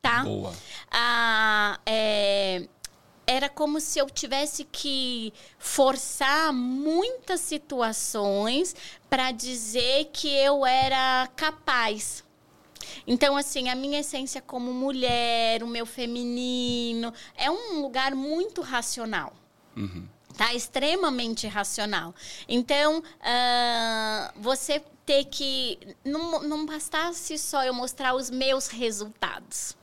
tá? 0.00 0.22
Boa. 0.22 0.54
Ah, 0.90 1.78
é, 1.84 2.66
era 3.26 3.48
como 3.48 3.80
se 3.80 3.98
eu 3.98 4.08
tivesse 4.08 4.64
que 4.64 5.32
forçar 5.58 6.52
muitas 6.52 7.40
situações 7.40 8.74
para 9.10 9.32
dizer 9.32 10.10
que 10.12 10.28
eu 10.28 10.64
era 10.64 11.28
capaz. 11.34 12.24
Então, 13.04 13.36
assim, 13.36 13.68
a 13.68 13.74
minha 13.74 14.00
essência 14.00 14.40
como 14.40 14.72
mulher, 14.72 15.62
o 15.64 15.66
meu 15.66 15.84
feminino, 15.84 17.12
é 17.36 17.50
um 17.50 17.80
lugar 17.80 18.14
muito 18.14 18.62
racional. 18.62 19.32
Uhum. 19.76 20.06
Tá? 20.36 20.54
Extremamente 20.54 21.48
racional. 21.48 22.14
Então, 22.48 22.98
uh, 22.98 24.40
você 24.40 24.82
ter 25.04 25.24
que. 25.24 25.78
Não, 26.04 26.42
não 26.42 26.66
bastasse 26.66 27.36
só 27.38 27.64
eu 27.64 27.74
mostrar 27.74 28.14
os 28.14 28.30
meus 28.30 28.68
resultados 28.68 29.76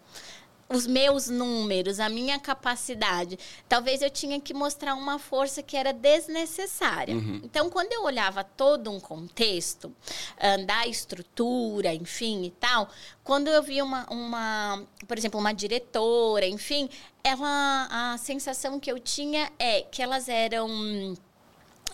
os 0.73 0.87
meus 0.87 1.27
números, 1.27 1.99
a 1.99 2.09
minha 2.09 2.39
capacidade. 2.39 3.37
Talvez 3.69 4.01
eu 4.01 4.09
tinha 4.09 4.39
que 4.39 4.53
mostrar 4.53 4.95
uma 4.95 5.19
força 5.19 5.61
que 5.61 5.77
era 5.77 5.93
desnecessária. 5.93 7.15
Uhum. 7.15 7.41
Então, 7.43 7.69
quando 7.69 7.93
eu 7.93 8.03
olhava 8.03 8.43
todo 8.43 8.91
um 8.91 8.99
contexto 8.99 9.85
uh, 9.85 10.65
da 10.65 10.87
estrutura, 10.87 11.93
enfim 11.93 12.45
e 12.45 12.51
tal, 12.51 12.89
quando 13.23 13.47
eu 13.47 13.61
via 13.61 13.83
uma, 13.83 14.05
uma, 14.09 14.83
por 15.07 15.17
exemplo, 15.17 15.39
uma 15.39 15.53
diretora, 15.53 16.45
enfim, 16.45 16.89
ela, 17.23 18.13
a 18.13 18.17
sensação 18.17 18.79
que 18.79 18.91
eu 18.91 18.99
tinha 18.99 19.51
é 19.59 19.81
que 19.81 20.01
elas 20.01 20.27
eram 20.27 21.15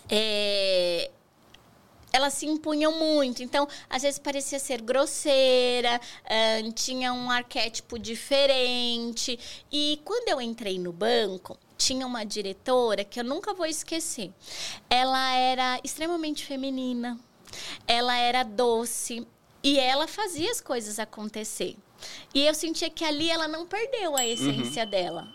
é, 0.08 1.10
elas 2.12 2.34
se 2.34 2.46
impunham 2.46 2.92
muito. 2.92 3.42
Então, 3.42 3.66
às 3.88 4.02
vezes 4.02 4.18
parecia 4.18 4.58
ser 4.58 4.80
grosseira, 4.80 6.00
uh, 6.24 6.72
tinha 6.72 7.12
um 7.12 7.30
arquétipo 7.30 7.98
diferente. 7.98 9.38
E 9.70 10.00
quando 10.04 10.28
eu 10.28 10.40
entrei 10.40 10.78
no 10.78 10.92
banco, 10.92 11.58
tinha 11.76 12.06
uma 12.06 12.24
diretora 12.24 13.04
que 13.04 13.18
eu 13.18 13.24
nunca 13.24 13.54
vou 13.54 13.66
esquecer. 13.66 14.32
Ela 14.88 15.34
era 15.34 15.80
extremamente 15.82 16.44
feminina, 16.44 17.18
ela 17.86 18.16
era 18.16 18.42
doce 18.42 19.26
e 19.62 19.78
ela 19.78 20.06
fazia 20.06 20.50
as 20.50 20.60
coisas 20.60 20.98
acontecer. 20.98 21.76
E 22.34 22.46
eu 22.46 22.54
sentia 22.54 22.88
que 22.90 23.04
ali 23.04 23.30
ela 23.30 23.48
não 23.48 23.66
perdeu 23.66 24.16
a 24.16 24.26
essência 24.26 24.84
uhum. 24.84 24.90
dela, 24.90 25.28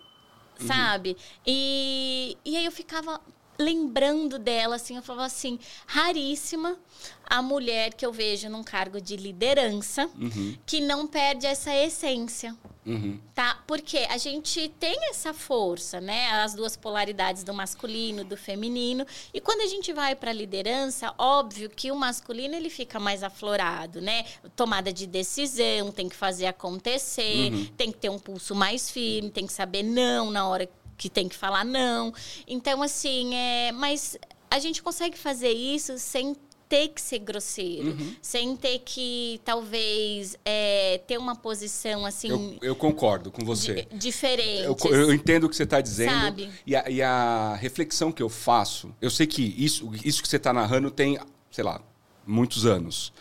sabe? 0.65 1.09
Uhum. 1.09 1.15
E, 1.45 2.37
e 2.43 2.57
aí 2.57 2.65
eu 2.65 2.71
ficava, 2.71 3.19
lembrando 3.57 4.37
dela, 4.37 4.75
assim, 4.75 4.95
eu 4.95 5.01
falava 5.01 5.25
assim, 5.25 5.59
raríssima 5.87 6.77
a 7.25 7.41
mulher 7.41 7.93
que 7.93 8.05
eu 8.05 8.11
vejo 8.11 8.49
num 8.49 8.63
cargo 8.63 9.01
de 9.01 9.15
liderança 9.15 10.09
uhum. 10.19 10.55
que 10.65 10.79
não 10.79 11.07
perde 11.07 11.45
essa 11.45 11.73
essência. 11.73 12.55
Uhum. 12.85 13.19
Tá? 13.33 13.63
Porque 13.65 13.97
a 13.97 14.17
gente 14.17 14.69
tem 14.79 15.09
essa 15.09 15.33
força, 15.33 15.99
né? 15.99 16.27
As 16.43 16.53
duas 16.53 16.77
polaridades 16.77 17.43
do 17.43 17.51
masculino, 17.51 18.23
do 18.23 18.37
feminino. 18.37 19.07
E 19.33 19.41
quando 19.41 19.61
a 19.61 19.65
gente 19.65 19.91
vai 19.91 20.15
para 20.15 20.29
a 20.29 20.33
liderança, 20.33 21.11
óbvio 21.17 21.67
que 21.67 21.91
o 21.91 21.95
masculino 21.95 22.53
ele 22.53 22.69
fica 22.69 22.99
mais 22.99 23.23
aflorado, 23.23 23.99
né? 24.01 24.25
Tomada 24.55 24.93
de 24.93 25.07
decisão, 25.07 25.91
tem 25.91 26.07
que 26.07 26.15
fazer 26.15 26.45
acontecer, 26.45 27.51
uhum. 27.51 27.65
tem 27.75 27.91
que 27.91 27.97
ter 27.97 28.09
um 28.09 28.19
pulso 28.19 28.53
mais 28.53 28.87
firme, 28.91 29.31
tem 29.31 29.47
que 29.47 29.53
saber 29.53 29.81
não 29.81 30.29
na 30.29 30.47
hora 30.47 30.67
que 30.67 30.84
tem 31.09 31.27
que 31.27 31.35
falar 31.35 31.63
não. 31.63 32.13
Então, 32.47 32.81
assim, 32.81 33.33
é, 33.35 33.71
mas 33.71 34.17
a 34.49 34.59
gente 34.59 34.81
consegue 34.81 35.17
fazer 35.17 35.51
isso 35.51 35.97
sem 35.97 36.35
ter 36.67 36.89
que 36.89 37.01
ser 37.01 37.19
grosseiro, 37.19 37.89
uhum. 37.89 38.15
sem 38.21 38.55
ter 38.55 38.79
que, 38.79 39.39
talvez, 39.45 40.35
é, 40.43 40.99
ter 41.07 41.17
uma 41.17 41.35
posição 41.35 42.05
assim. 42.05 42.29
Eu, 42.29 42.57
eu 42.61 42.75
concordo 42.75 43.31
com 43.31 43.45
você. 43.45 43.87
Di 43.91 43.97
diferente. 43.97 44.63
Eu, 44.63 44.75
eu, 44.91 45.13
entendo 45.13 45.45
o 45.45 45.49
que 45.49 45.55
você 45.55 45.63
está 45.63 45.79
dizendo. 45.79 46.11
Sabe? 46.11 46.49
E 46.65 46.75
a, 46.75 46.89
e 46.89 47.01
a, 47.01 47.55
reflexão 47.55 48.11
que 48.11 48.21
eu 48.21 48.29
faço, 48.29 48.93
eu 49.01 49.09
sei 49.09 49.27
que 49.27 49.43
isso, 49.57 49.91
isso 50.03 50.21
que 50.21 50.27
você 50.27 50.37
está 50.37 50.51
narrando 50.51 50.89
tem, 50.89 51.19
sei 51.51 51.63
lá, 51.63 51.79
muitos 52.25 52.65
anos. 52.65 53.13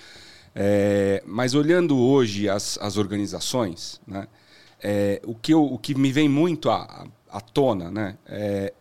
É, 0.54 1.22
mas 1.26 1.54
olhando 1.54 1.98
hoje 1.98 2.48
as, 2.48 2.78
as 2.78 2.96
organizações, 2.96 4.00
né, 4.06 4.28
é, 4.80 5.20
o, 5.24 5.34
que 5.34 5.52
eu, 5.52 5.64
o 5.64 5.78
que 5.78 5.94
me 5.94 6.12
vem 6.12 6.28
muito 6.28 6.70
a, 6.70 7.06
à 7.34 7.40
tona, 7.40 7.90
né? 7.90 8.16
É, 8.26 8.72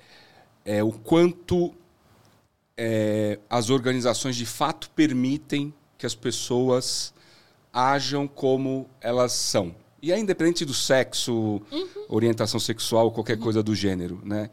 é 0.64 0.84
o 0.84 0.92
quanto 0.92 1.74
é, 2.78 3.40
as 3.50 3.72
organizações 3.72 4.36
de 4.36 4.46
fato 4.46 4.92
permitem 4.92 5.74
que 5.98 6.06
as 6.06 6.14
pessoas 6.14 7.14
ajam 7.74 8.28
como 8.28 8.88
elas 9.02 9.32
são. 9.32 9.76
E 10.00 10.12
é 10.12 10.20
independente 10.20 10.64
do 10.64 10.74
sexo, 10.74 11.34
uhum. 11.34 11.88
orientação 12.08 12.60
sexual, 12.60 13.12
qualquer 13.12 13.38
uhum. 13.38 13.44
coisa 13.44 13.64
do 13.64 13.74
gênero, 13.74 14.22
né? 14.24 14.52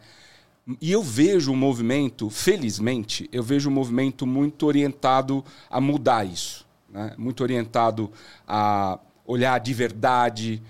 E 0.80 0.90
eu 0.90 1.02
vejo 1.02 1.52
um 1.52 1.56
movimento, 1.56 2.30
felizmente, 2.30 3.28
eu 3.32 3.42
vejo 3.42 3.68
um 3.68 3.72
movimento 3.72 4.26
muito 4.26 4.66
orientado 4.66 5.44
a 5.68 5.80
mudar 5.80 6.24
isso. 6.24 6.66
Né? 6.88 7.12
Muito 7.18 7.42
orientado 7.42 8.10
a 8.46 8.98
olhar 9.26 9.58
de 9.58 9.74
verdade 9.74 10.62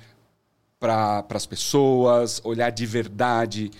para 0.80 1.26
as 1.28 1.44
pessoas, 1.44 2.40
olhar 2.42 2.70
de 2.70 2.86
verdade 2.86 3.70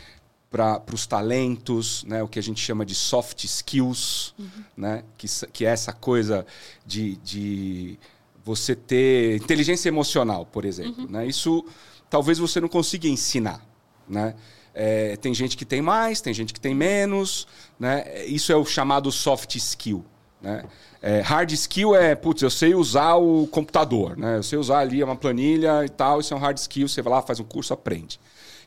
para 0.50 0.82
os 0.92 1.06
talentos, 1.06 2.04
né? 2.04 2.22
o 2.22 2.28
que 2.28 2.38
a 2.38 2.42
gente 2.42 2.60
chama 2.60 2.84
de 2.84 2.94
soft 2.94 3.44
skills, 3.44 4.34
uhum. 4.38 4.64
né? 4.76 5.04
que, 5.16 5.26
que 5.52 5.64
é 5.64 5.70
essa 5.70 5.92
coisa 5.92 6.44
de, 6.84 7.16
de 7.18 7.98
você 8.44 8.74
ter 8.74 9.36
inteligência 9.36 9.88
emocional, 9.88 10.44
por 10.44 10.64
exemplo. 10.64 11.04
Uhum. 11.04 11.10
Né? 11.10 11.26
Isso 11.26 11.64
talvez 12.10 12.38
você 12.38 12.60
não 12.60 12.68
consiga 12.68 13.08
ensinar. 13.08 13.64
Né? 14.08 14.34
É, 14.74 15.16
tem 15.16 15.32
gente 15.32 15.56
que 15.56 15.64
tem 15.64 15.80
mais, 15.80 16.20
tem 16.20 16.34
gente 16.34 16.52
que 16.52 16.60
tem 16.60 16.74
menos. 16.74 17.46
Né? 17.78 18.26
Isso 18.26 18.52
é 18.52 18.56
o 18.56 18.66
chamado 18.66 19.10
soft 19.10 19.54
skill. 19.54 20.04
Né? 20.40 20.64
É, 21.02 21.20
hard 21.20 21.50
skill 21.52 21.94
é, 21.94 22.14
putz, 22.14 22.42
eu 22.42 22.50
sei 22.50 22.74
usar 22.74 23.16
o 23.16 23.46
computador, 23.46 24.16
né? 24.16 24.38
Eu 24.38 24.42
sei 24.42 24.58
usar 24.58 24.78
ali 24.78 25.02
uma 25.02 25.16
planilha 25.16 25.84
e 25.84 25.88
tal, 25.88 26.20
isso 26.20 26.32
é 26.32 26.36
um 26.36 26.40
hard 26.40 26.56
skill, 26.58 26.88
você 26.88 27.02
vai 27.02 27.12
lá, 27.12 27.22
faz 27.22 27.40
um 27.40 27.44
curso, 27.44 27.72
aprende. 27.72 28.18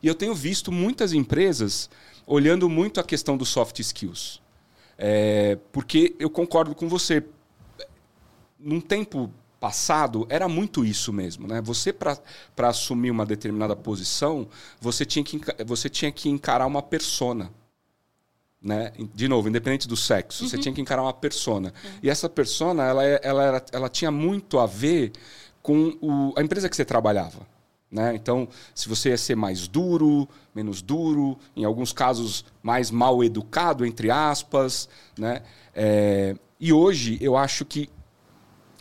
E 0.01 0.07
eu 0.07 0.15
tenho 0.15 0.36
visto 0.36 0.71
muitas 0.71 1.13
empresas 1.13 1.89
olhando 2.26 2.69
muito 2.69 2.99
a 2.99 3.03
questão 3.03 3.38
dos 3.38 3.49
soft 3.49 3.80
skills. 3.80 4.41
É, 4.97 5.57
porque 5.71 6.15
eu 6.19 6.30
concordo 6.30 6.76
com 6.76 6.88
você. 6.88 7.24
Num 8.59 8.80
tempo 8.80 9.30
passado, 9.59 10.26
era 10.30 10.47
muito 10.47 10.84
isso 10.84 11.11
mesmo. 11.11 11.47
Né? 11.47 11.61
Você, 11.61 11.93
para 11.93 12.17
assumir 12.67 13.11
uma 13.11 13.26
determinada 13.26 13.76
posição, 13.76 14.47
você 14.80 15.05
tinha, 15.05 15.24
que, 15.24 15.39
você 15.65 15.89
tinha 15.89 16.11
que 16.11 16.30
encarar 16.30 16.65
uma 16.65 16.82
persona 16.82 17.49
né? 18.64 18.93
De 19.14 19.28
novo, 19.28 19.49
independente 19.49 19.88
do 19.88 19.97
sexo, 19.97 20.43
uhum. 20.43 20.49
você 20.49 20.57
tinha 20.57 20.74
que 20.74 20.80
encarar 20.80 21.01
uma 21.01 21.14
persona. 21.14 21.74
Uhum. 21.84 21.91
E 22.01 22.09
essa 22.09 22.30
persona, 22.30 22.84
ela, 22.84 23.05
é, 23.05 23.20
ela, 23.22 23.43
era, 23.43 23.66
ela 23.74 23.89
tinha 23.89 24.09
muito 24.09 24.57
a 24.57 24.66
ver 24.66 25.11
com 25.61 25.97
o, 26.01 26.34
a 26.38 26.41
empresa 26.41 26.70
que 26.70 26.76
você 26.76 26.86
trabalhava. 26.86 27.45
Né? 27.91 28.16
Então, 28.16 28.47
se 28.74 28.89
você 28.89 29.09
ia 29.09 29.18
ser 29.18 29.36
mais 29.36 29.68
duro, 29.68 30.28
menos 30.55 30.82
duro, 30.82 31.38
em 31.55 31.64
alguns 31.64 31.91
casos 31.91 32.43
mais 32.64 32.89
mal 32.89 33.24
educado, 33.24 33.86
entre 33.86 34.09
aspas. 34.09 34.89
Né? 35.18 35.43
É, 35.76 36.36
e 36.59 36.72
hoje 36.74 37.18
eu 37.22 37.38
acho 37.38 37.66
que 37.66 37.89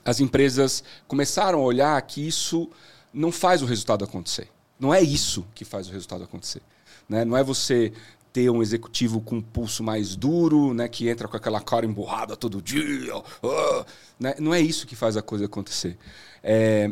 as 0.04 0.20
empresas 0.20 0.82
começaram 1.06 1.58
a 1.58 1.62
olhar 1.62 2.00
que 2.02 2.26
isso 2.26 2.70
não 3.12 3.30
faz 3.30 3.62
o 3.62 3.66
resultado 3.66 4.04
acontecer. 4.04 4.48
Não 4.80 4.94
é 4.94 5.02
isso 5.02 5.46
que 5.54 5.64
faz 5.64 5.88
o 5.88 5.92
resultado 5.92 6.24
acontecer. 6.24 6.62
Né? 7.08 7.24
Não 7.24 7.36
é 7.36 7.44
você 7.44 7.92
ter 8.32 8.48
um 8.50 8.62
executivo 8.62 9.20
com 9.20 9.36
um 9.36 9.42
pulso 9.42 9.82
mais 9.82 10.16
duro, 10.16 10.72
né, 10.72 10.88
que 10.88 11.08
entra 11.08 11.28
com 11.28 11.36
aquela 11.36 11.60
cara 11.60 11.84
emburrada 11.84 12.36
todo 12.36 12.62
dia. 12.62 13.16
Uh, 13.16 13.84
né? 14.18 14.34
Não 14.38 14.54
é 14.54 14.60
isso 14.60 14.86
que 14.86 14.96
faz 14.96 15.16
a 15.16 15.22
coisa 15.22 15.44
acontecer. 15.44 15.98
É, 16.42 16.90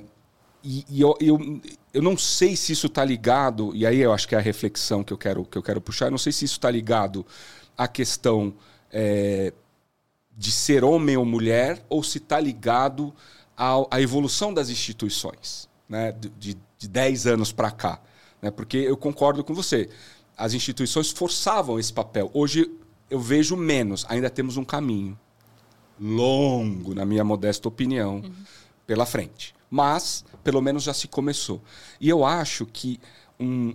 e, 0.62 0.84
e 0.90 1.00
eu, 1.00 1.16
eu, 1.20 1.60
eu 1.94 2.02
não 2.02 2.16
sei 2.18 2.54
se 2.56 2.72
isso 2.72 2.86
está 2.86 3.04
ligado, 3.04 3.74
e 3.74 3.86
aí 3.86 3.98
eu 3.98 4.12
acho 4.12 4.28
que 4.28 4.34
é 4.34 4.38
a 4.38 4.42
reflexão 4.42 5.02
que 5.02 5.12
eu 5.12 5.18
quero, 5.18 5.44
que 5.44 5.56
eu 5.56 5.62
quero 5.62 5.80
puxar, 5.80 6.06
eu 6.06 6.10
não 6.10 6.18
sei 6.18 6.32
se 6.32 6.44
isso 6.44 6.54
está 6.54 6.70
ligado 6.70 7.24
à 7.76 7.88
questão 7.88 8.52
é, 8.92 9.52
de 10.36 10.52
ser 10.52 10.84
homem 10.84 11.16
ou 11.16 11.24
mulher, 11.24 11.82
ou 11.88 12.02
se 12.02 12.18
está 12.18 12.38
ligado 12.38 13.14
à, 13.56 13.76
à, 13.90 14.00
evolução 14.02 14.52
das 14.52 14.68
instituições, 14.68 15.68
né, 15.88 16.12
de, 16.12 16.56
de 16.78 16.88
10 16.88 17.26
anos 17.26 17.52
para 17.52 17.70
cá. 17.70 18.00
Né? 18.42 18.50
Porque 18.50 18.76
eu 18.76 18.96
concordo 18.96 19.42
com 19.42 19.54
você 19.54 19.88
as 20.40 20.54
instituições 20.54 21.10
forçavam 21.10 21.78
esse 21.78 21.92
papel. 21.92 22.30
Hoje 22.32 22.68
eu 23.10 23.20
vejo 23.20 23.56
menos. 23.56 24.06
Ainda 24.08 24.30
temos 24.30 24.56
um 24.56 24.64
caminho 24.64 25.18
longo, 26.00 26.94
na 26.94 27.04
minha 27.04 27.22
modesta 27.22 27.68
opinião, 27.68 28.16
uhum. 28.16 28.32
pela 28.86 29.04
frente. 29.04 29.54
Mas, 29.68 30.24
pelo 30.42 30.62
menos 30.62 30.82
já 30.82 30.94
se 30.94 31.06
começou. 31.06 31.62
E 32.00 32.08
eu 32.08 32.24
acho 32.24 32.64
que 32.64 32.98
um, 33.38 33.74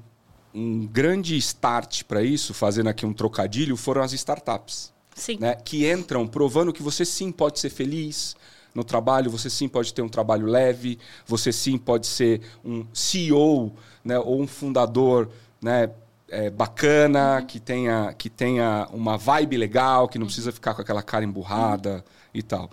um 0.53 0.87
grande 0.87 1.37
start 1.37 2.03
para 2.05 2.23
isso, 2.23 2.51
fazendo 2.51 2.89
aqui 2.89 3.05
um 3.05 3.13
trocadilho, 3.13 3.77
foram 3.77 4.01
as 4.01 4.11
startups. 4.13 4.91
Sim. 5.13 5.37
Né? 5.39 5.53
Que 5.53 5.89
entram 5.89 6.27
provando 6.27 6.73
que 6.73 6.81
você 6.81 7.05
sim 7.05 7.31
pode 7.31 7.59
ser 7.59 7.69
feliz 7.69 8.35
no 8.73 8.83
trabalho, 8.83 9.29
você 9.29 9.51
sim 9.51 9.67
pode 9.67 9.93
ter 9.93 10.01
um 10.01 10.09
trabalho 10.09 10.47
leve, 10.47 10.97
você 11.27 11.53
sim 11.53 11.77
pode 11.77 12.07
ser 12.07 12.41
um 12.65 12.85
CEO 12.91 13.71
né? 14.03 14.17
ou 14.17 14.41
um 14.41 14.47
fundador 14.47 15.29
né? 15.61 15.89
É, 16.27 16.49
bacana, 16.49 17.39
uhum. 17.39 17.45
que, 17.45 17.59
tenha, 17.59 18.15
que 18.17 18.29
tenha 18.31 18.87
uma 18.91 19.15
vibe 19.15 19.57
legal, 19.57 20.07
que 20.07 20.17
não 20.17 20.23
uhum. 20.23 20.27
precisa 20.27 20.51
ficar 20.51 20.73
com 20.73 20.81
aquela 20.81 21.03
cara 21.03 21.23
emburrada 21.23 21.97
uhum. 21.97 22.03
e 22.33 22.41
tal. 22.41 22.71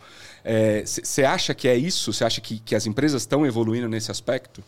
Você 0.84 1.22
é, 1.22 1.26
acha 1.26 1.54
que 1.54 1.68
é 1.68 1.76
isso? 1.76 2.12
Você 2.12 2.24
acha 2.24 2.40
que, 2.40 2.58
que 2.58 2.74
as 2.74 2.86
empresas 2.86 3.22
estão 3.22 3.44
evoluindo 3.44 3.88
nesse 3.88 4.10
aspecto? 4.10 4.64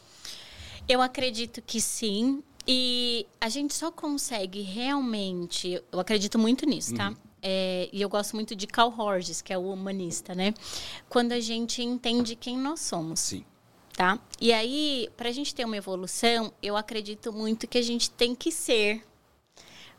Eu 0.89 1.01
acredito 1.01 1.63
que 1.63 1.81
sim. 1.81 2.43
E 2.67 3.27
a 3.41 3.49
gente 3.49 3.75
só 3.75 3.91
consegue 3.91 4.63
realmente. 4.63 5.83
Eu 5.93 6.01
acredito 6.01 6.39
muito 6.39 6.65
nisso, 6.65 6.95
tá? 6.95 7.11
Uhum. 7.11 7.17
É, 7.43 7.91
e 7.93 8.01
eu 8.01 8.09
gosto 8.09 8.35
muito 8.35 8.57
de 8.57 8.67
Carl 8.67 8.93
Horges, 8.97 9.43
que 9.43 9.53
é 9.53 9.59
o 9.59 9.71
humanista, 9.71 10.35
né? 10.35 10.55
Quando 11.11 11.33
a 11.33 11.41
gente 11.41 11.83
entende 11.83 12.35
quem 12.35 12.57
nós 12.57 12.81
somos. 12.81 13.21
Sim. 13.21 13.45
Tá? 13.97 14.19
E 14.41 14.53
aí, 14.53 15.09
para 15.17 15.29
a 15.29 15.33
gente 15.33 15.55
ter 15.55 15.65
uma 15.65 15.77
evolução, 15.77 16.53
eu 16.61 16.77
acredito 16.77 17.33
muito 17.33 17.69
que 17.69 17.79
a 17.79 17.83
gente 17.83 18.11
tem 18.11 18.35
que 18.35 18.51
ser, 18.51 19.07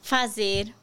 fazer, 0.01 0.73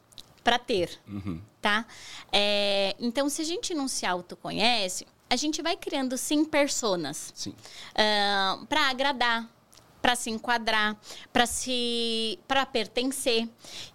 para 0.42 0.58
ter. 0.58 0.98
Uhum. 1.06 1.40
Tá? 1.60 1.86
É, 2.32 2.96
então, 2.98 3.28
se 3.28 3.42
a 3.42 3.44
gente 3.44 3.74
não 3.74 3.86
se 3.86 4.06
autoconhece, 4.06 5.06
a 5.28 5.36
gente 5.36 5.60
vai 5.60 5.76
criando 5.76 6.16
sim 6.16 6.44
personas 6.44 7.32
uh, 7.46 8.66
para 8.66 8.88
agradar 8.88 9.48
para 10.02 10.16
se 10.16 10.28
enquadrar, 10.28 10.96
para 11.32 11.46
se 11.46 12.38
para 12.46 12.66
pertencer. 12.66 13.48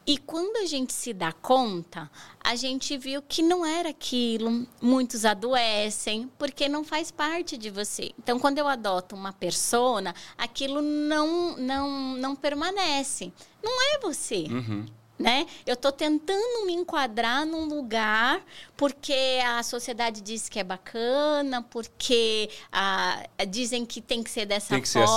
E 0.05 0.17
quando 0.17 0.57
a 0.57 0.65
gente 0.65 0.93
se 0.93 1.13
dá 1.13 1.33
conta, 1.33 2.09
a 2.41 2.55
gente 2.55 2.97
viu 2.97 3.21
que 3.21 3.43
não 3.43 3.65
era 3.65 3.89
aquilo. 3.89 4.65
Muitos 4.81 5.25
adoecem 5.25 6.31
porque 6.39 6.69
não 6.69 6.83
faz 6.85 7.11
parte 7.11 7.57
de 7.57 7.69
você. 7.69 8.11
Então, 8.17 8.39
quando 8.39 8.57
eu 8.57 8.67
adoto 8.67 9.15
uma 9.15 9.33
persona, 9.33 10.15
aquilo 10.37 10.81
não 10.81 11.57
não 11.57 11.89
não 12.15 12.35
permanece. 12.35 13.33
Não 13.61 13.81
é 13.93 13.99
você. 13.99 14.47
Uhum 14.49 14.96
né? 15.17 15.47
Eu 15.65 15.73
estou 15.73 15.91
tentando 15.91 16.65
me 16.65 16.73
enquadrar 16.73 17.45
num 17.45 17.65
lugar 17.65 18.43
porque 18.75 19.39
a 19.43 19.63
sociedade 19.63 20.21
diz 20.21 20.47
que 20.47 20.59
é 20.59 20.63
bacana, 20.63 21.63
porque 21.63 22.49
a, 22.71 23.23
dizem 23.47 23.85
que 23.85 23.99
tem 23.99 24.21
que 24.21 24.29
ser 24.29 24.45
dessa 24.45 24.75
tem 24.75 24.81
que 24.81 24.87
forma, 24.87 25.07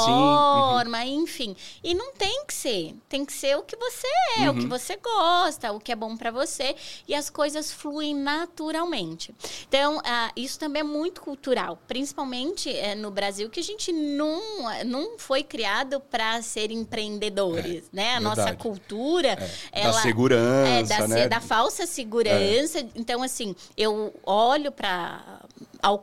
ser 0.99 1.03
assim. 1.03 1.17
uhum. 1.17 1.23
enfim. 1.23 1.57
E 1.85 1.95
não 1.95 2.13
tem 2.15 2.45
que 2.47 2.55
ser. 2.55 2.95
Tem 3.09 3.25
que 3.25 3.33
ser 3.33 3.57
o 3.59 3.63
que 3.63 3.77
você 3.77 4.07
é, 4.39 4.41
uhum. 4.41 4.51
o 4.51 4.55
que 4.55 4.63
uhum. 4.63 4.69
você 4.69 4.97
gosta, 4.97 5.73
o 5.73 5.79
que 5.79 5.93
é 5.93 5.97
bom 5.97 6.17
para 6.17 6.31
você. 6.31 6.75
E 7.07 7.15
as 7.15 7.29
coisas 7.29 7.71
fluem 7.71 8.15
naturalmente. 8.15 9.35
Então, 9.69 9.99
uh, 9.99 10.33
isso 10.35 10.59
também 10.59 10.81
é 10.81 10.85
muito 10.85 11.21
cultural, 11.21 11.79
principalmente 11.87 12.71
uh, 12.71 12.97
no 12.97 13.11
Brasil, 13.11 13.51
que 13.51 13.61
a 13.61 13.65
gente 13.65 13.93
não, 13.93 14.41
não 14.87 15.19
foi 15.19 15.43
criado 15.43 16.01
para 16.01 16.41
ser 16.41 16.71
empreendedores, 16.71 17.85
é, 17.93 17.97
né? 17.97 18.17
A 18.17 18.21
verdade. 18.21 18.25
nossa 18.25 18.55
cultura. 18.55 19.37
É 19.71 19.90
da 19.93 20.03
segurança, 20.03 20.95
é, 20.95 20.99
da, 20.99 21.09
né? 21.09 21.29
da 21.29 21.41
falsa 21.41 21.87
segurança. 21.87 22.81
É. 22.81 22.87
Então, 22.95 23.23
assim, 23.23 23.55
eu 23.77 24.13
olho 24.25 24.71
para 24.73 25.21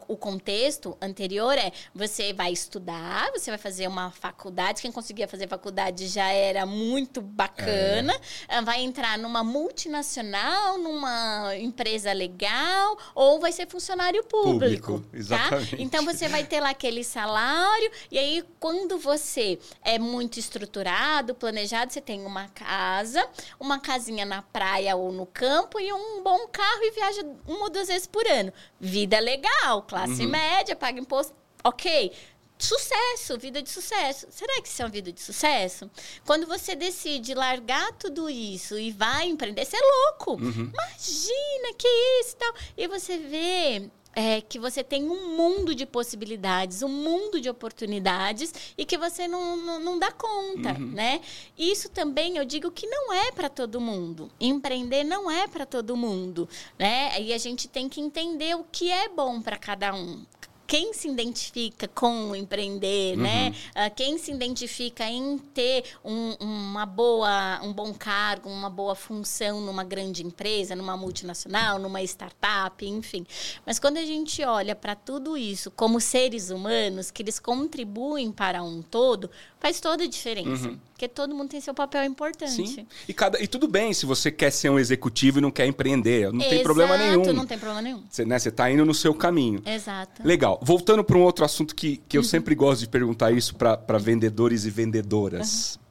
o 0.08 0.18
contexto 0.18 0.98
anterior 1.02 1.58
é 1.58 1.72
você 1.94 2.34
vai 2.34 2.52
estudar, 2.52 3.32
você 3.32 3.52
vai 3.52 3.58
fazer 3.58 3.88
uma 3.88 4.12
faculdade. 4.12 4.82
Quem 4.82 4.92
conseguia 4.92 5.28
fazer 5.28 5.48
faculdade 5.48 6.08
já 6.08 6.32
era 6.32 6.66
muito 6.66 7.22
bacana. 7.22 8.14
É. 8.48 8.62
Vai 8.62 8.82
entrar 8.82 9.18
numa 9.18 9.44
multinacional, 9.44 10.78
numa 10.78 11.56
empresa 11.56 12.12
legal, 12.14 12.98
ou 13.14 13.40
vai 13.40 13.52
ser 13.52 13.68
funcionário 13.68 14.24
público. 14.24 14.94
público 14.94 15.10
tá? 15.12 15.18
exatamente. 15.18 15.76
Tá? 15.76 15.78
Então 15.82 16.06
você 16.06 16.28
vai 16.28 16.44
ter 16.44 16.60
lá 16.60 16.70
aquele 16.70 17.04
salário, 17.04 17.92
e 18.12 18.18
aí 18.18 18.44
quando 18.60 18.98
você 18.98 19.60
é 19.84 20.00
muito 20.00 20.40
estruturado, 20.40 21.36
planejado, 21.36 21.92
você 21.92 22.02
tem 22.02 22.26
uma 22.26 22.48
casa, 22.50 23.28
uma 23.60 23.80
casinha 23.80 24.26
na 24.26 24.42
praia 24.42 24.96
ou 24.96 25.12
no 25.12 25.26
campo 25.26 25.80
e 25.80 25.92
um 25.92 26.24
bom 26.24 26.48
carro 26.48 26.84
e 26.84 26.92
viaja 26.92 27.26
uma 27.48 27.64
ou 27.64 27.70
duas 27.70 27.88
vezes 27.88 28.08
por 28.08 28.26
ano. 28.28 28.52
Vida 28.80 29.20
legal, 29.20 29.67
classe 29.88 30.24
uhum. 30.24 30.30
média, 30.30 30.76
paga 30.76 31.00
imposto, 31.00 31.34
ok. 31.64 32.12
Sucesso, 32.60 33.38
vida 33.38 33.62
de 33.62 33.70
sucesso. 33.70 34.26
Será 34.32 34.60
que 34.62 34.68
isso 34.68 34.82
é 34.82 34.86
uma 34.86 34.92
vida 34.92 35.12
de 35.12 35.22
sucesso? 35.22 35.90
Quando 36.26 36.48
você 36.48 36.76
decide 36.76 37.36
largar 37.36 37.92
tudo 37.94 38.28
isso 38.28 38.80
e 38.80 38.92
vai 38.92 39.28
empreender, 39.28 39.64
você 39.64 39.78
é 39.78 39.80
louco. 39.80 40.42
Uhum. 40.42 40.72
Imagina 40.74 41.74
que 41.78 41.88
isso 42.22 42.34
e 42.34 42.38
tal. 42.38 42.54
E 42.76 42.88
você 42.88 43.18
vê 43.20 43.92
é, 44.18 44.42
que 44.42 44.58
você 44.58 44.84
tem 44.84 45.08
um 45.08 45.38
mundo 45.38 45.76
de 45.76 45.86
possibilidades, 45.86 46.82
um 46.82 46.90
mundo 46.90 47.40
de 47.40 47.48
oportunidades 47.48 48.52
e 48.76 48.84
que 48.84 48.98
você 48.98 49.28
não, 49.28 49.56
não, 49.56 49.80
não 49.80 50.00
dá 50.00 50.12
conta, 50.12 50.74
uhum. 50.74 50.88
né? 50.88 51.22
Isso 51.56 51.88
também 51.88 52.36
eu 52.36 52.44
digo 52.44 52.72
que 52.72 52.88
não 52.88 53.14
é 53.14 53.32
para 53.32 53.48
todo 53.48 53.80
mundo. 53.80 54.32
Empreender 54.40 55.04
não 55.04 55.30
é 55.30 55.48
para 55.48 55.68
todo 55.68 55.96
mundo, 55.96 56.50
né? 56.80 57.22
E 57.22 57.32
a 57.32 57.38
gente 57.38 57.68
tem 57.68 57.88
que 57.88 58.02
entender 58.02 58.56
o 58.56 58.64
que 58.64 58.90
é 58.90 59.08
bom 59.08 59.40
para 59.40 59.56
cada 59.56 59.94
um 59.94 60.26
quem 60.68 60.94
se 60.94 61.08
identifica 61.08 61.88
com 61.88 62.36
empreender, 62.36 63.16
uhum. 63.16 63.24
né? 63.24 63.56
Quem 63.96 64.18
se 64.18 64.32
identifica 64.32 65.06
em 65.06 65.38
ter 65.38 65.86
um, 66.04 66.34
uma 66.40 66.86
boa, 66.86 67.62
um 67.64 67.72
bom 67.72 67.94
cargo, 67.94 68.50
uma 68.50 68.70
boa 68.70 68.94
função 68.94 69.62
numa 69.62 69.84
grande 69.84 70.26
empresa, 70.26 70.76
numa 70.76 70.98
multinacional, 70.98 71.80
numa 71.80 72.04
startup, 72.04 72.86
enfim. 72.86 73.26
Mas 73.66 73.80
quando 73.80 73.98
a 73.98 74.06
gente 74.06 74.44
olha 74.44 74.76
para 74.76 74.94
tudo 74.94 75.38
isso 75.38 75.72
como 75.72 76.02
seres 76.02 76.50
humanos, 76.50 77.10
que 77.12 77.24
eles 77.24 77.40
contribuem 77.40 78.32
para 78.32 78.62
um 78.62 78.82
todo, 78.82 79.32
faz 79.60 79.80
toda 79.80 80.04
a 80.04 80.08
diferença. 80.08 80.68
Uhum. 80.68 80.80
Porque 80.98 81.08
todo 81.08 81.36
mundo 81.36 81.50
tem 81.50 81.62
seu 81.62 81.76
papel 81.76 82.04
importante. 82.06 82.68
Sim. 82.68 82.88
E, 83.08 83.14
cada, 83.14 83.40
e 83.40 83.48
tudo 83.48 83.68
bem 83.68 83.94
se 83.94 84.04
você 84.04 84.32
quer 84.32 84.50
ser 84.50 84.72
um 84.72 84.80
executivo 84.80 85.38
e 85.38 85.42
não 85.42 85.52
quer 85.52 85.68
empreender. 85.68 86.34
Não 86.34 86.40
Exato, 86.40 86.50
tem 86.50 86.64
problema 86.64 86.98
nenhum. 86.98 87.34
não 87.34 87.46
tem 87.46 87.60
problema 87.60 87.84
nenhum. 87.84 88.04
Você 88.10 88.26
né, 88.26 88.36
está 88.38 88.72
indo 88.72 88.84
no 88.84 88.96
seu 88.96 89.14
caminho. 89.14 89.62
Exato. 89.64 90.24
Legal. 90.26 90.60
Voltando 90.60 91.04
para 91.04 91.16
um 91.16 91.22
outro 91.22 91.46
assunto 91.46 91.76
que, 91.76 91.98
que 92.10 92.18
eu 92.18 92.22
uhum. 92.22 92.28
sempre 92.28 92.56
gosto 92.56 92.80
de 92.80 92.88
perguntar 92.88 93.32
isso 93.32 93.54
para 93.56 94.00
vendedores 94.00 94.66
e 94.66 94.72
vendedoras. 94.72 95.76
Uhum. 95.76 95.82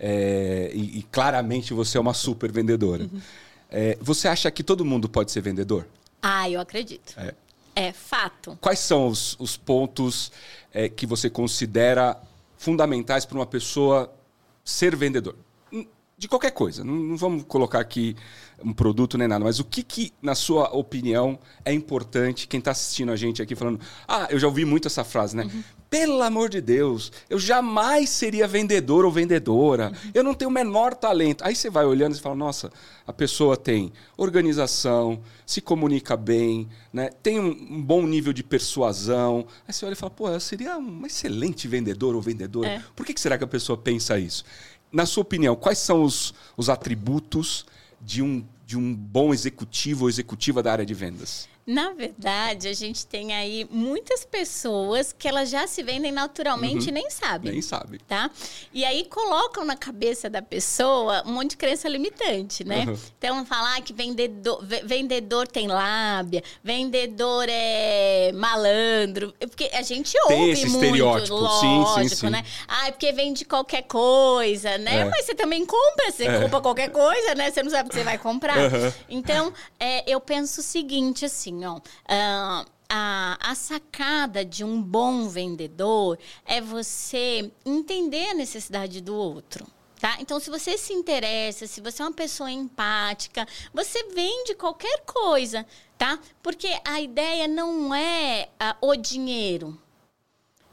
É, 0.00 0.70
e, 0.74 0.98
e, 0.98 1.02
claramente 1.04 1.72
você 1.72 1.96
é 1.96 2.00
uma 2.00 2.12
super 2.12 2.52
vendedora. 2.52 3.04
Uhum. 3.04 3.20
É, 3.70 3.96
você 4.02 4.28
acha 4.28 4.50
que 4.50 4.62
todo 4.62 4.84
mundo 4.84 5.08
pode 5.08 5.32
ser 5.32 5.40
vendedor? 5.40 5.88
Ah, 6.20 6.50
eu 6.50 6.60
acredito. 6.60 7.14
É, 7.16 7.34
é 7.74 7.90
fato. 7.90 8.58
Quais 8.60 8.80
são 8.80 9.06
os, 9.06 9.34
os 9.40 9.56
pontos 9.56 10.30
é, 10.74 10.90
que 10.90 11.06
você 11.06 11.30
considera 11.30 12.20
fundamentais 12.58 13.24
para 13.24 13.38
uma 13.38 13.46
pessoa 13.46 14.12
ser 14.66 14.96
vendedor? 14.96 15.36
De 16.18 16.28
qualquer 16.28 16.50
coisa. 16.50 16.82
Não, 16.82 16.94
não, 16.94 17.16
vamos 17.16 17.44
colocar 17.44 17.78
aqui 17.78 18.16
um 18.64 18.72
produto 18.72 19.18
nem 19.18 19.28
nada, 19.28 19.44
mas 19.44 19.60
o 19.60 19.64
que, 19.64 19.82
que 19.82 20.12
na 20.22 20.34
sua 20.34 20.74
opinião, 20.74 21.38
é 21.62 21.72
importante? 21.74 22.48
Quem 22.48 22.58
está 22.58 22.70
assistindo 22.70 23.12
a 23.12 23.16
gente 23.16 23.42
aqui 23.42 23.54
falando, 23.54 23.78
ah, 24.08 24.26
eu 24.30 24.38
já 24.38 24.46
ouvi 24.46 24.64
muito 24.64 24.88
essa 24.88 25.04
frase, 25.04 25.36
né? 25.36 25.44
Uhum. 25.44 25.62
Pelo 25.88 26.20
amor 26.22 26.48
de 26.48 26.60
Deus, 26.60 27.12
eu 27.30 27.38
jamais 27.38 28.10
seria 28.10 28.48
vendedor 28.48 29.04
ou 29.04 29.10
vendedora. 29.10 29.92
Eu 30.12 30.24
não 30.24 30.34
tenho 30.34 30.50
o 30.50 30.52
menor 30.52 30.94
talento. 30.94 31.44
Aí 31.44 31.54
você 31.54 31.70
vai 31.70 31.84
olhando 31.84 32.16
e 32.16 32.20
fala, 32.20 32.34
nossa, 32.34 32.72
a 33.06 33.12
pessoa 33.12 33.56
tem 33.56 33.92
organização, 34.16 35.20
se 35.46 35.60
comunica 35.60 36.16
bem, 36.16 36.68
né? 36.92 37.10
tem 37.22 37.38
um, 37.38 37.50
um 37.50 37.82
bom 37.82 38.04
nível 38.04 38.32
de 38.32 38.42
persuasão. 38.42 39.46
Aí 39.66 39.72
você 39.72 39.86
olha 39.86 39.92
e 39.92 39.96
fala, 39.96 40.10
pô, 40.10 40.28
eu 40.28 40.40
seria 40.40 40.76
um 40.76 41.06
excelente 41.06 41.68
vendedor 41.68 42.16
ou 42.16 42.20
vendedora. 42.20 42.68
É. 42.68 42.82
Por 42.94 43.06
que, 43.06 43.14
que 43.14 43.20
será 43.20 43.38
que 43.38 43.44
a 43.44 43.48
pessoa 43.48 43.78
pensa 43.78 44.18
isso? 44.18 44.44
Na 44.90 45.06
sua 45.06 45.22
opinião, 45.22 45.54
quais 45.54 45.78
são 45.78 46.02
os, 46.02 46.34
os 46.56 46.68
atributos 46.68 47.64
de 48.00 48.22
um, 48.22 48.44
de 48.66 48.76
um 48.76 48.94
bom 48.94 49.32
executivo 49.32 50.04
ou 50.04 50.08
executiva 50.08 50.62
da 50.62 50.72
área 50.72 50.86
de 50.86 50.94
vendas? 50.94 51.48
Na 51.66 51.92
verdade, 51.92 52.68
a 52.68 52.72
gente 52.72 53.04
tem 53.04 53.34
aí 53.34 53.66
muitas 53.68 54.24
pessoas 54.24 55.12
que 55.12 55.26
elas 55.26 55.50
já 55.50 55.66
se 55.66 55.82
vendem 55.82 56.12
naturalmente 56.12 56.84
uhum. 56.84 56.88
e 56.90 56.92
nem 56.92 57.10
sabem. 57.10 57.50
Nem 57.50 57.60
sabe. 57.60 57.98
Tá? 58.06 58.30
E 58.72 58.84
aí 58.84 59.04
colocam 59.06 59.64
na 59.64 59.76
cabeça 59.76 60.30
da 60.30 60.40
pessoa 60.40 61.24
um 61.26 61.32
monte 61.32 61.50
de 61.50 61.56
crença 61.56 61.88
limitante, 61.88 62.62
né? 62.62 62.84
Uhum. 62.86 62.96
Então, 63.18 63.44
falar 63.44 63.80
que 63.80 63.92
vendedor, 63.92 64.64
vendedor 64.84 65.48
tem 65.48 65.66
lábia, 65.66 66.40
vendedor 66.62 67.46
é 67.48 68.30
malandro. 68.32 69.34
Porque 69.40 69.68
a 69.72 69.82
gente 69.82 70.16
ouve 70.22 70.34
tem 70.36 70.50
esse 70.52 70.68
muito, 70.68 70.84
estereótipo. 70.84 71.34
lógico, 71.34 72.00
sim, 72.00 72.08
sim, 72.08 72.14
sim. 72.14 72.30
né? 72.30 72.44
Ah, 72.68 72.86
é 72.86 72.90
porque 72.92 73.10
vende 73.10 73.44
qualquer 73.44 73.82
coisa, 73.82 74.78
né? 74.78 75.00
É. 75.00 75.04
Mas 75.04 75.26
você 75.26 75.34
também 75.34 75.66
compra, 75.66 76.12
você 76.12 76.28
é. 76.28 76.40
compra 76.40 76.60
qualquer 76.60 76.90
coisa, 76.90 77.34
né? 77.34 77.50
Você 77.50 77.60
não 77.60 77.70
sabe 77.72 77.88
o 77.88 77.90
que 77.90 77.96
você 77.96 78.04
vai 78.04 78.18
comprar. 78.18 78.56
Uhum. 78.56 78.92
Então, 79.08 79.52
é, 79.80 80.08
eu 80.08 80.20
penso 80.20 80.60
o 80.60 80.62
seguinte, 80.62 81.24
assim, 81.24 81.55
Uh, 81.64 82.66
a, 82.88 83.38
a, 83.40 83.54
sacada 83.54 84.44
de 84.44 84.64
um 84.64 84.80
bom 84.80 85.28
vendedor 85.28 86.18
é 86.44 86.60
você 86.60 87.50
entender 87.64 88.30
a 88.30 88.34
necessidade 88.34 89.00
do 89.00 89.14
outro. 89.14 89.66
Tá? 90.00 90.16
Então, 90.20 90.38
se 90.38 90.50
você 90.50 90.76
se 90.76 90.92
interessa, 90.92 91.66
se 91.66 91.80
você 91.80 92.02
é 92.02 92.04
uma 92.04 92.12
pessoa 92.12 92.50
empática, 92.50 93.46
você 93.72 94.04
vende 94.10 94.54
qualquer 94.54 95.00
coisa, 95.06 95.66
tá? 95.96 96.18
Porque 96.42 96.68
a 96.84 97.00
ideia 97.00 97.48
não 97.48 97.94
é 97.94 98.48
uh, 98.82 98.88
o 98.88 98.96
dinheiro. 98.96 99.78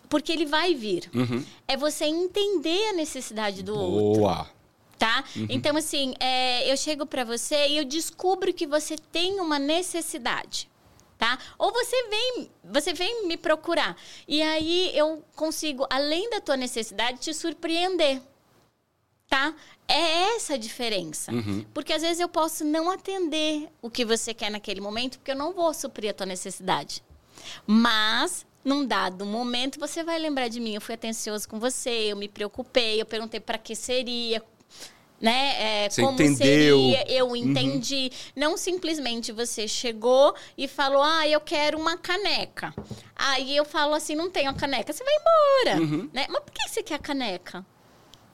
Porque 0.09 0.31
ele 0.31 0.45
vai 0.45 0.75
vir. 0.75 1.09
Uhum. 1.13 1.43
É 1.67 1.77
você 1.77 2.05
entender 2.05 2.89
a 2.89 2.93
necessidade 2.93 3.63
do 3.63 3.73
Boa. 3.73 3.86
outro. 3.86 4.21
Boa! 4.21 4.49
Tá? 4.99 5.23
Uhum. 5.36 5.47
Então, 5.49 5.75
assim, 5.75 6.13
é, 6.19 6.71
eu 6.71 6.77
chego 6.77 7.05
para 7.05 7.23
você 7.23 7.69
e 7.69 7.77
eu 7.77 7.86
descubro 7.86 8.53
que 8.53 8.67
você 8.67 8.97
tem 8.97 9.39
uma 9.39 9.57
necessidade 9.57 10.69
tá? 11.18 11.38
Ou 11.57 11.72
você 11.72 12.07
vem, 12.09 12.51
você 12.64 12.93
vem 12.93 13.28
me 13.28 13.38
procurar. 13.38 13.95
E 14.28 14.41
aí 14.41 14.91
eu 14.93 15.24
consigo, 15.36 15.86
além 15.89 16.30
da 16.30 16.41
tua 16.41 16.57
necessidade, 16.57 17.20
te 17.20 17.34
surpreender. 17.34 18.22
Tá? 19.30 19.53
É 19.88 20.36
essa 20.36 20.53
a 20.53 20.57
diferença. 20.57 21.32
Uhum. 21.32 21.66
Porque 21.74 21.91
às 21.91 22.01
vezes 22.01 22.20
eu 22.20 22.30
posso 22.30 22.64
não 22.64 22.91
atender 22.91 23.68
o 23.82 23.89
que 23.89 24.05
você 24.05 24.34
quer 24.34 24.51
naquele 24.51 24.80
momento, 24.80 25.18
porque 25.18 25.32
eu 25.32 25.36
não 25.36 25.53
vou 25.53 25.74
suprir 25.74 26.11
a 26.11 26.14
tua 26.14 26.26
necessidade. 26.26 27.03
Mas 27.66 28.45
num 28.64 28.86
dado 28.86 29.26
momento 29.26 29.80
você 29.80 30.03
vai 30.03 30.18
lembrar 30.18 30.47
de 30.47 30.59
mim. 30.59 30.76
Eu 30.76 30.82
fui 30.82 30.95
atencioso 30.95 31.47
com 31.47 31.59
você, 31.59 32.11
eu 32.11 32.16
me 32.16 32.30
preocupei, 32.30 33.01
eu 33.01 33.05
perguntei 33.05 33.39
para 33.39 33.57
que 33.57 33.76
seria, 33.76 34.41
né? 35.20 35.86
É, 35.86 35.89
você 35.89 36.01
como 36.01 36.22
entendeu. 36.22 36.80
seria, 36.80 37.11
eu 37.11 37.28
uhum. 37.28 37.36
entendi. 37.36 38.11
Uhum. 38.11 38.32
Não 38.36 38.57
simplesmente 38.57 39.32
você 39.32 39.68
chegou 39.68 40.36
e 40.57 40.68
falou, 40.68 41.01
ah, 41.01 41.28
eu 41.28 41.39
quero 41.39 41.78
uma 41.78 41.97
caneca. 41.97 42.74
Aí 43.16 43.55
eu 43.55 43.66
falo 43.66 43.93
assim, 43.93 44.16
não 44.16 44.30
tenho 44.30 44.49
a 44.49 44.53
caneca, 44.53 44.91
você 44.91 45.03
vai 45.03 45.14
embora. 45.14 45.82
Uhum. 45.82 46.09
Né? 46.11 46.26
Mas 46.30 46.43
por 46.43 46.51
que 46.51 46.70
você 46.70 46.84
quer 46.84 46.95
a 46.95 46.99
caneca? 46.99 47.66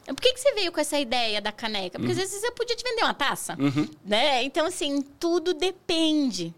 Por 0.06 0.22
que, 0.22 0.34
que 0.34 0.40
você 0.40 0.54
veio 0.54 0.72
com 0.72 0.80
essa 0.80 1.00
ideia 1.00 1.40
da 1.40 1.52
caneca? 1.52 2.00
Porque 2.00 2.12
uhum. 2.12 2.12
às 2.12 2.18
vezes 2.18 2.42
você 2.42 2.52
podia 2.52 2.76
te 2.76 2.84
vender 2.84 3.04
uma 3.04 3.14
taça, 3.14 3.56
uhum. 3.60 3.88
né? 4.04 4.44
Então, 4.44 4.66
assim, 4.66 5.04
tudo 5.20 5.54
depende 5.54 6.54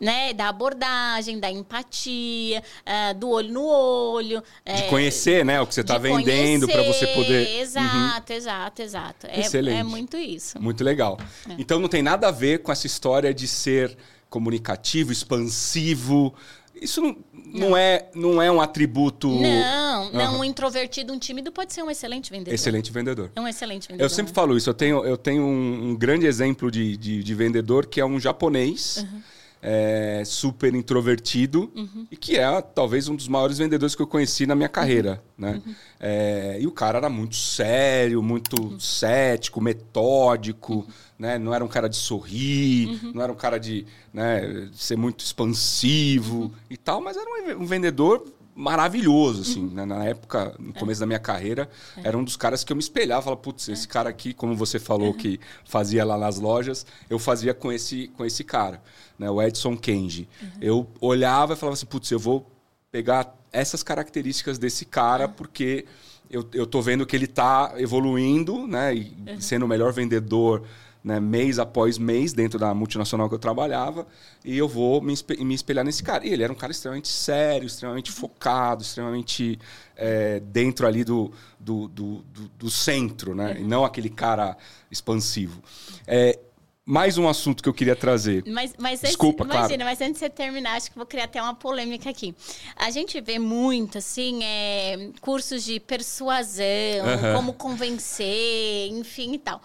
né, 0.00 0.32
da 0.32 0.48
abordagem, 0.48 1.40
da 1.40 1.50
empatia, 1.50 2.62
uh, 2.86 3.14
do 3.18 3.28
olho 3.28 3.52
no 3.52 3.64
olho. 3.64 4.42
De 4.64 4.72
é, 4.72 4.82
conhecer, 4.82 5.44
né, 5.44 5.60
o 5.60 5.66
que 5.66 5.74
você 5.74 5.80
está 5.80 5.98
vendendo 5.98 6.68
para 6.68 6.82
você 6.82 7.06
poder. 7.08 7.60
Exato, 7.60 8.32
uhum. 8.32 8.38
exato, 8.38 8.82
exato. 8.82 9.26
É, 9.26 9.40
Excelente. 9.40 9.78
É, 9.78 9.82
muito 9.82 10.16
isso. 10.16 10.60
Muito 10.60 10.84
legal. 10.84 11.18
É. 11.48 11.54
Então 11.58 11.78
não 11.78 11.88
tem 11.88 12.02
nada 12.02 12.28
a 12.28 12.30
ver 12.30 12.60
com 12.62 12.70
essa 12.70 12.86
história 12.86 13.32
de 13.34 13.48
ser 13.48 13.96
comunicativo, 14.30 15.10
expansivo. 15.10 16.34
Isso 16.80 17.00
não, 17.00 17.16
não. 17.32 17.70
não 17.70 17.76
é, 17.76 18.08
não 18.14 18.42
é 18.42 18.52
um 18.52 18.60
atributo. 18.60 19.28
Não, 19.28 20.12
não. 20.12 20.34
Uhum. 20.34 20.40
Um 20.40 20.44
introvertido, 20.44 21.12
um 21.12 21.18
tímido 21.18 21.50
pode 21.50 21.72
ser 21.72 21.82
um 21.82 21.90
excelente 21.90 22.30
vendedor. 22.30 22.54
Excelente 22.54 22.92
vendedor. 22.92 23.32
É 23.34 23.40
um 23.40 23.48
excelente 23.48 23.88
vendedor. 23.88 24.04
Eu 24.04 24.10
sempre 24.10 24.32
falo 24.32 24.56
isso. 24.56 24.70
Eu 24.70 24.74
tenho, 24.74 25.04
eu 25.04 25.16
tenho 25.16 25.42
um, 25.42 25.90
um 25.90 25.96
grande 25.96 26.26
exemplo 26.26 26.70
de, 26.70 26.96
de, 26.96 27.24
de, 27.24 27.34
vendedor 27.34 27.86
que 27.86 28.00
é 28.00 28.06
um 28.06 28.20
japonês. 28.20 28.98
Uhum 28.98 29.22
é, 29.62 30.22
super 30.24 30.74
introvertido 30.74 31.70
uhum. 31.74 32.06
e 32.10 32.16
que 32.16 32.36
é 32.36 32.60
talvez 32.62 33.08
um 33.08 33.16
dos 33.16 33.28
maiores 33.28 33.58
vendedores 33.58 33.94
que 33.94 34.02
eu 34.02 34.06
conheci 34.06 34.46
na 34.46 34.54
minha 34.54 34.68
carreira. 34.68 35.22
Uhum. 35.36 35.46
Né? 35.46 35.62
Uhum. 35.64 35.74
É, 36.00 36.58
e 36.60 36.66
o 36.66 36.70
cara 36.70 36.98
era 36.98 37.10
muito 37.10 37.36
sério, 37.36 38.22
muito 38.22 38.60
uhum. 38.60 38.80
cético, 38.80 39.60
metódico, 39.60 40.74
uhum. 40.74 40.86
né? 41.18 41.38
não 41.38 41.52
era 41.52 41.64
um 41.64 41.68
cara 41.68 41.88
de 41.88 41.96
sorrir, 41.96 42.88
uhum. 42.88 43.12
não 43.14 43.22
era 43.22 43.32
um 43.32 43.36
cara 43.36 43.58
de 43.58 43.84
né, 44.12 44.68
ser 44.72 44.96
muito 44.96 45.24
expansivo 45.24 46.52
e 46.70 46.76
tal, 46.76 47.00
mas 47.00 47.16
era 47.16 47.56
um 47.58 47.66
vendedor 47.66 48.24
maravilhoso, 48.58 49.42
assim. 49.42 49.66
Uhum. 49.66 49.74
Né? 49.74 49.84
Na 49.86 50.04
época, 50.04 50.52
no 50.58 50.70
é. 50.70 50.72
começo 50.72 51.00
é. 51.00 51.02
da 51.02 51.06
minha 51.06 51.18
carreira, 51.20 51.70
é. 51.96 52.08
era 52.08 52.18
um 52.18 52.24
dos 52.24 52.36
caras 52.36 52.64
que 52.64 52.72
eu 52.72 52.76
me 52.76 52.82
espelhava. 52.82 53.22
Falava, 53.22 53.40
putz, 53.40 53.68
esse 53.68 53.86
é. 53.86 53.88
cara 53.88 54.10
aqui, 54.10 54.34
como 54.34 54.56
você 54.56 54.80
falou 54.80 55.08
uhum. 55.08 55.16
que 55.16 55.38
fazia 55.64 56.04
lá 56.04 56.18
nas 56.18 56.40
lojas, 56.40 56.84
eu 57.08 57.20
fazia 57.20 57.54
com 57.54 57.70
esse, 57.70 58.08
com 58.08 58.24
esse 58.24 58.42
cara, 58.42 58.82
né? 59.16 59.30
o 59.30 59.40
Edson 59.40 59.76
Kenji. 59.76 60.28
Uhum. 60.42 60.48
Eu 60.60 60.86
olhava 61.00 61.52
e 61.52 61.56
falava 61.56 61.74
assim, 61.74 61.86
putz, 61.86 62.10
eu 62.10 62.18
vou 62.18 62.50
pegar 62.90 63.32
essas 63.52 63.84
características 63.84 64.58
desse 64.58 64.84
cara, 64.84 65.28
porque 65.28 65.84
eu, 66.28 66.44
eu 66.52 66.66
tô 66.66 66.82
vendo 66.82 67.06
que 67.06 67.14
ele 67.14 67.26
está 67.26 67.74
evoluindo, 67.76 68.66
né? 68.66 68.92
E 68.92 69.16
uhum. 69.28 69.40
sendo 69.40 69.64
o 69.66 69.68
melhor 69.68 69.92
vendedor 69.92 70.64
né, 71.02 71.20
mês 71.20 71.58
após 71.58 71.96
mês 71.96 72.32
dentro 72.32 72.58
da 72.58 72.74
multinacional 72.74 73.28
que 73.28 73.34
eu 73.34 73.38
trabalhava 73.38 74.06
e 74.44 74.56
eu 74.56 74.68
vou 74.68 75.00
me, 75.00 75.14
espelhar 75.54 75.84
nesse 75.84 76.02
cara. 76.02 76.26
E 76.26 76.32
ele 76.32 76.42
era 76.42 76.52
um 76.52 76.56
cara 76.56 76.72
extremamente 76.72 77.08
sério, 77.08 77.66
extremamente 77.66 78.10
focado, 78.10 78.82
extremamente 78.82 79.58
é, 79.96 80.40
dentro 80.40 80.86
ali 80.86 81.04
do, 81.04 81.32
do, 81.58 81.88
do, 81.88 82.24
do, 82.58 82.70
centro, 82.70 83.34
né? 83.34 83.52
Uhum. 83.52 83.58
E 83.58 83.64
não 83.64 83.84
aquele 83.84 84.10
cara 84.10 84.56
expansivo. 84.90 85.62
É, 86.06 86.38
mais 86.84 87.18
um 87.18 87.28
assunto 87.28 87.62
que 87.62 87.68
eu 87.68 87.74
queria 87.74 87.94
trazer. 87.94 88.42
Mas, 88.46 88.74
mas 88.78 89.02
Desculpa, 89.02 89.44
antes, 89.44 89.56
imagina, 89.56 89.84
mas 89.84 90.00
antes 90.00 90.14
de 90.14 90.20
você 90.20 90.30
terminar, 90.30 90.76
acho 90.76 90.90
que 90.90 90.96
vou 90.96 91.06
criar 91.06 91.24
até 91.24 91.40
uma 91.42 91.54
polêmica 91.54 92.08
aqui. 92.08 92.34
A 92.74 92.90
gente 92.90 93.20
vê 93.20 93.38
muito, 93.38 93.98
assim, 93.98 94.42
é, 94.42 95.10
cursos 95.20 95.64
de 95.64 95.78
persuasão, 95.78 96.64
uhum. 96.64 97.36
como 97.36 97.52
convencer, 97.52 98.88
enfim 98.90 99.34
e 99.34 99.38
tal. 99.38 99.60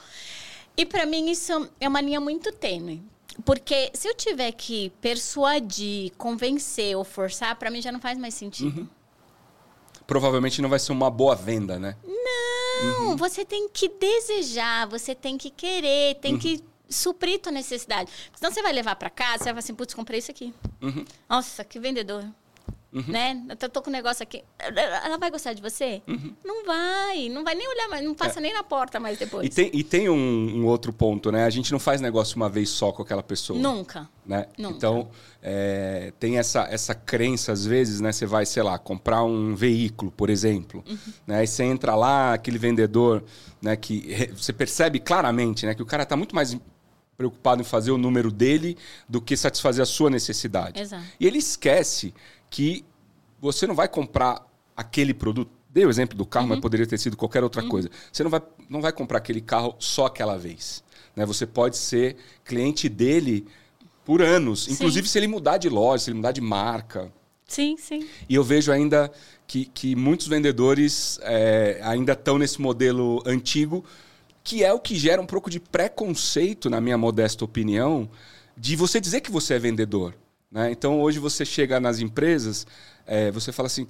E 0.75 0.85
para 0.85 1.05
mim 1.05 1.29
isso 1.29 1.69
é 1.79 1.87
uma 1.87 2.01
linha 2.01 2.19
muito 2.19 2.51
tênue. 2.51 3.03
Porque 3.45 3.91
se 3.93 4.07
eu 4.07 4.15
tiver 4.15 4.51
que 4.51 4.91
persuadir, 5.01 6.11
convencer 6.17 6.95
ou 6.95 7.03
forçar, 7.03 7.55
para 7.55 7.71
mim 7.71 7.81
já 7.81 7.91
não 7.91 7.99
faz 7.99 8.17
mais 8.17 8.33
sentido. 8.33 8.81
Uhum. 8.81 8.87
Provavelmente 10.05 10.61
não 10.61 10.69
vai 10.69 10.79
ser 10.79 10.91
uma 10.91 11.09
boa 11.09 11.35
venda, 11.35 11.79
né? 11.79 11.95
Não, 12.03 13.09
uhum. 13.09 13.15
você 13.15 13.45
tem 13.45 13.69
que 13.69 13.87
desejar, 13.87 14.87
você 14.87 15.15
tem 15.15 15.37
que 15.37 15.49
querer, 15.49 16.15
tem 16.15 16.33
uhum. 16.33 16.39
que 16.39 16.63
suprir 16.89 17.39
tua 17.39 17.51
necessidade. 17.51 18.11
Senão 18.35 18.51
você 18.51 18.61
vai 18.61 18.73
levar 18.73 18.95
para 18.95 19.09
casa, 19.09 19.37
você 19.37 19.43
vai 19.45 19.53
falar 19.53 19.59
assim, 19.59 19.75
putz, 19.75 19.93
comprei 19.93 20.19
isso 20.19 20.31
aqui. 20.31 20.53
Uhum. 20.81 21.05
Nossa, 21.27 21.63
que 21.63 21.79
vendedor. 21.79 22.25
Uhum. 22.93 23.03
Né? 23.07 23.41
Eu 23.59 23.69
tô 23.69 23.81
com 23.81 23.89
um 23.89 23.93
negócio 23.93 24.21
aqui. 24.21 24.43
Ela 24.59 25.17
vai 25.17 25.31
gostar 25.31 25.53
de 25.53 25.61
você? 25.61 26.01
Uhum. 26.07 26.35
Não 26.45 26.63
vai. 26.63 27.27
Não 27.27 27.43
vai 27.43 27.55
nem 27.55 27.67
olhar, 27.67 27.89
mais, 27.89 28.03
não 28.03 28.13
passa 28.13 28.39
é. 28.39 28.41
nem 28.41 28.53
na 28.53 28.61
porta 28.63 28.99
mais 28.99 29.17
depois. 29.17 29.47
E 29.47 29.49
tem, 29.49 29.71
e 29.73 29.83
tem 29.83 30.09
um, 30.09 30.15
um, 30.15 30.65
outro 30.67 30.93
ponto, 30.93 31.31
né? 31.31 31.43
A 31.45 31.49
gente 31.49 31.71
não 31.71 31.79
faz 31.79 31.99
negócio 31.99 32.35
uma 32.35 32.47
vez 32.47 32.69
só 32.69 32.91
com 32.91 33.01
aquela 33.01 33.23
pessoa. 33.23 33.57
Nunca. 33.59 34.07
Né? 34.23 34.45
Nunca. 34.57 34.77
Então, 34.77 35.09
é, 35.41 36.13
tem 36.19 36.37
essa, 36.37 36.67
essa 36.69 36.93
crença, 36.93 37.51
às 37.51 37.65
vezes, 37.65 37.99
né? 37.99 38.11
Você 38.11 38.27
vai, 38.27 38.45
sei 38.45 38.61
lá, 38.61 38.77
comprar 38.77 39.23
um 39.23 39.55
veículo, 39.55 40.11
por 40.11 40.29
exemplo. 40.29 40.83
Uhum. 40.87 41.13
Né? 41.25 41.37
Aí 41.37 41.47
você 41.47 41.63
entra 41.63 41.95
lá, 41.95 42.33
aquele 42.33 42.59
vendedor, 42.59 43.23
né? 43.59 43.75
Que 43.75 44.29
você 44.35 44.53
percebe 44.53 44.99
claramente, 44.99 45.65
né? 45.65 45.73
Que 45.73 45.81
o 45.81 45.85
cara 45.85 46.05
tá 46.05 46.15
muito 46.15 46.35
mais 46.35 46.55
preocupado 47.17 47.61
em 47.61 47.65
fazer 47.65 47.91
o 47.91 47.97
número 47.97 48.31
dele 48.31 48.77
do 49.07 49.21
que 49.21 49.37
satisfazer 49.37 49.81
a 49.81 49.85
sua 49.85 50.09
necessidade. 50.09 50.81
Exato. 50.81 51.03
E 51.19 51.25
ele 51.25 51.37
esquece 51.37 52.13
que 52.53 52.85
você 53.41 53.65
não 53.65 53.73
vai 53.73 53.87
comprar 53.87 54.45
aquele 54.77 55.11
produto. 55.11 55.49
Dei 55.71 55.87
o 55.87 55.89
exemplo 55.89 56.15
do 56.15 56.23
carro, 56.23 56.45
uhum. 56.45 56.49
mas 56.51 56.59
poderia 56.59 56.85
ter 56.85 56.99
sido 56.99 57.17
qualquer 57.17 57.43
outra 57.43 57.63
uhum. 57.63 57.69
coisa. 57.69 57.89
Você 58.11 58.21
não 58.21 58.29
vai, 58.29 58.43
não 58.69 58.79
vai 58.79 58.91
comprar 58.91 59.17
aquele 59.17 59.41
carro 59.41 59.75
só 59.79 60.05
aquela 60.05 60.37
vez. 60.37 60.83
Né? 61.15 61.25
Você 61.25 61.47
pode 61.47 61.77
ser 61.77 62.15
cliente 62.45 62.87
dele 62.87 63.47
por 64.05 64.21
anos. 64.21 64.65
Sim. 64.65 64.73
Inclusive 64.73 65.09
se 65.09 65.17
ele 65.17 65.27
mudar 65.27 65.57
de 65.57 65.67
loja, 65.67 66.03
se 66.03 66.09
ele 66.11 66.17
mudar 66.17 66.31
de 66.31 66.41
marca. 66.41 67.11
Sim, 67.47 67.75
sim. 67.75 68.07
E 68.29 68.35
eu 68.35 68.43
vejo 68.43 68.71
ainda 68.71 69.11
que, 69.47 69.65
que 69.65 69.95
muitos 69.95 70.27
vendedores 70.27 71.19
é, 71.23 71.79
ainda 71.81 72.13
estão 72.13 72.37
nesse 72.37 72.61
modelo 72.61 73.23
antigo, 73.25 73.83
que 74.43 74.63
é 74.63 74.71
o 74.71 74.79
que 74.79 74.95
gera 74.95 75.19
um 75.19 75.25
pouco 75.25 75.49
de 75.49 75.59
preconceito, 75.59 76.69
na 76.69 76.79
minha 76.79 76.99
modesta 76.99 77.43
opinião, 77.43 78.07
de 78.55 78.75
você 78.75 79.01
dizer 79.01 79.21
que 79.21 79.31
você 79.31 79.55
é 79.55 79.59
vendedor. 79.59 80.13
Né? 80.53 80.71
Então, 80.71 81.01
hoje 81.01 81.17
você 81.17 81.43
chega 81.43 81.79
nas 81.79 81.99
empresas, 81.99 82.67
é, 83.07 83.31
você 83.31 83.51
fala 83.51 83.65
assim, 83.65 83.87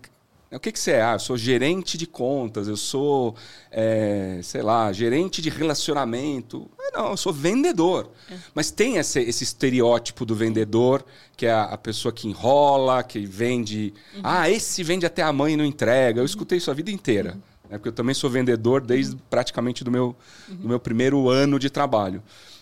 O 0.50 0.60
que, 0.60 0.72
que 0.72 0.80
você 0.80 0.92
é? 0.92 1.02
Ah, 1.02 1.14
eu 1.14 1.20
sou 1.20 1.36
gerente 1.36 1.98
de 1.98 2.08
contas, 2.08 2.68
eu 2.68 2.78
sou, 2.78 3.36
é, 3.70 4.40
sei 4.44 4.62
lá, 4.62 4.94
gerente 4.94 5.42
de 5.42 5.50
relacionamento. 5.50 6.70
Ah, 6.80 7.00
não, 7.00 7.10
eu 7.12 7.18
sou 7.18 7.34
vendedor. 7.34 8.12
É. 8.32 8.36
Mas 8.54 8.72
tem 8.72 8.98
esse, 8.98 9.20
esse, 9.20 9.44
estereótipo 9.44 10.26
do 10.26 10.36
vendedor, 10.36 11.04
que 11.36 11.48
é 11.48 11.52
a, 11.52 11.64
a 11.64 11.78
pessoa 11.78 12.14
que 12.14 12.28
enrola, 12.28 13.04
que 13.04 13.26
vende. 13.26 13.94
Uhum. 14.14 14.22
Ah, 14.24 14.50
esse 14.50 14.84
vende 14.84 15.06
até 15.06 15.24
a 15.24 15.34
mãe 15.34 15.56
e 15.56 15.58
não 15.58 15.66
entrega. 15.66 16.22
Eu 16.22 16.26
escutei 16.26 16.60
isso 16.60 16.72
a 16.72 16.74
vida 16.74 16.92
inteira. 16.92 17.32
Uhum. 17.32 17.42
Né? 17.72 17.78
Porque 17.80 17.90
eu 17.90 17.94
também 17.94 18.14
sou 18.14 18.30
vendedor 18.30 18.80
desde 18.80 19.16
uhum. 19.16 19.22
praticamente 19.30 19.84
do 19.84 19.92
meu, 19.92 20.16
do 20.48 20.68
meu 20.68 20.80
primeiro 20.80 21.30
ano 21.30 21.58
de 21.58 21.70
trabalho. 21.70 22.22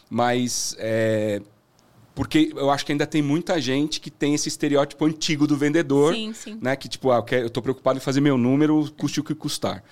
Mas 0.10 0.76
é, 0.80 1.42
porque 2.22 2.54
eu 2.56 2.70
acho 2.70 2.86
que 2.86 2.92
ainda 2.92 3.08
tem 3.08 3.20
muita 3.20 3.60
gente 3.60 4.00
que 4.00 4.12
tem 4.12 4.36
esse 4.36 4.48
estereótipo 4.48 5.04
antigo 5.06 5.48
do 5.48 5.58
vendedor. 5.58 6.14
Sim, 6.14 6.32
sim. 6.34 6.60
Né? 6.62 6.76
Que, 6.76 6.88
tipo, 6.88 7.10
ah, 7.10 7.26
eu 7.32 7.48
estou 7.48 7.64
preocupado 7.64 7.98
em 7.98 8.00
fazer 8.00 8.22
meu 8.22 8.38
número, 8.38 8.94
custe 8.96 9.20
o 9.20 9.24
que 9.24 9.34
custar. 9.34 9.84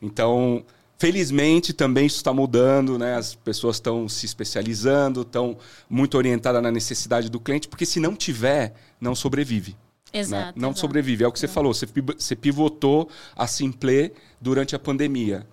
Então, 0.00 0.64
felizmente, 0.96 1.74
também 1.74 2.06
isso 2.06 2.16
está 2.16 2.32
mudando, 2.32 2.98
né? 2.98 3.16
As 3.16 3.34
pessoas 3.34 3.76
estão 3.76 4.08
se 4.08 4.24
especializando, 4.24 5.20
estão 5.20 5.58
muito 5.86 6.16
orientadas 6.16 6.62
na 6.62 6.70
necessidade 6.70 7.28
do 7.28 7.38
cliente, 7.38 7.68
porque 7.68 7.84
se 7.84 8.00
não 8.00 8.16
tiver, 8.16 8.72
não 8.98 9.14
sobrevive. 9.14 9.72
Né? 10.10 10.20
Exato. 10.20 10.46
Né? 10.46 10.52
Não 10.56 10.70
exato. 10.70 10.80
sobrevive. 10.80 11.24
É 11.24 11.28
o 11.28 11.32
que 11.32 11.38
você 11.38 11.48
falou. 11.48 11.74
Você 11.74 12.34
pivotou 12.34 13.10
a 13.36 13.46
Simplê 13.46 14.12
durante 14.40 14.74
a 14.74 14.78
pandemia. 14.78 15.46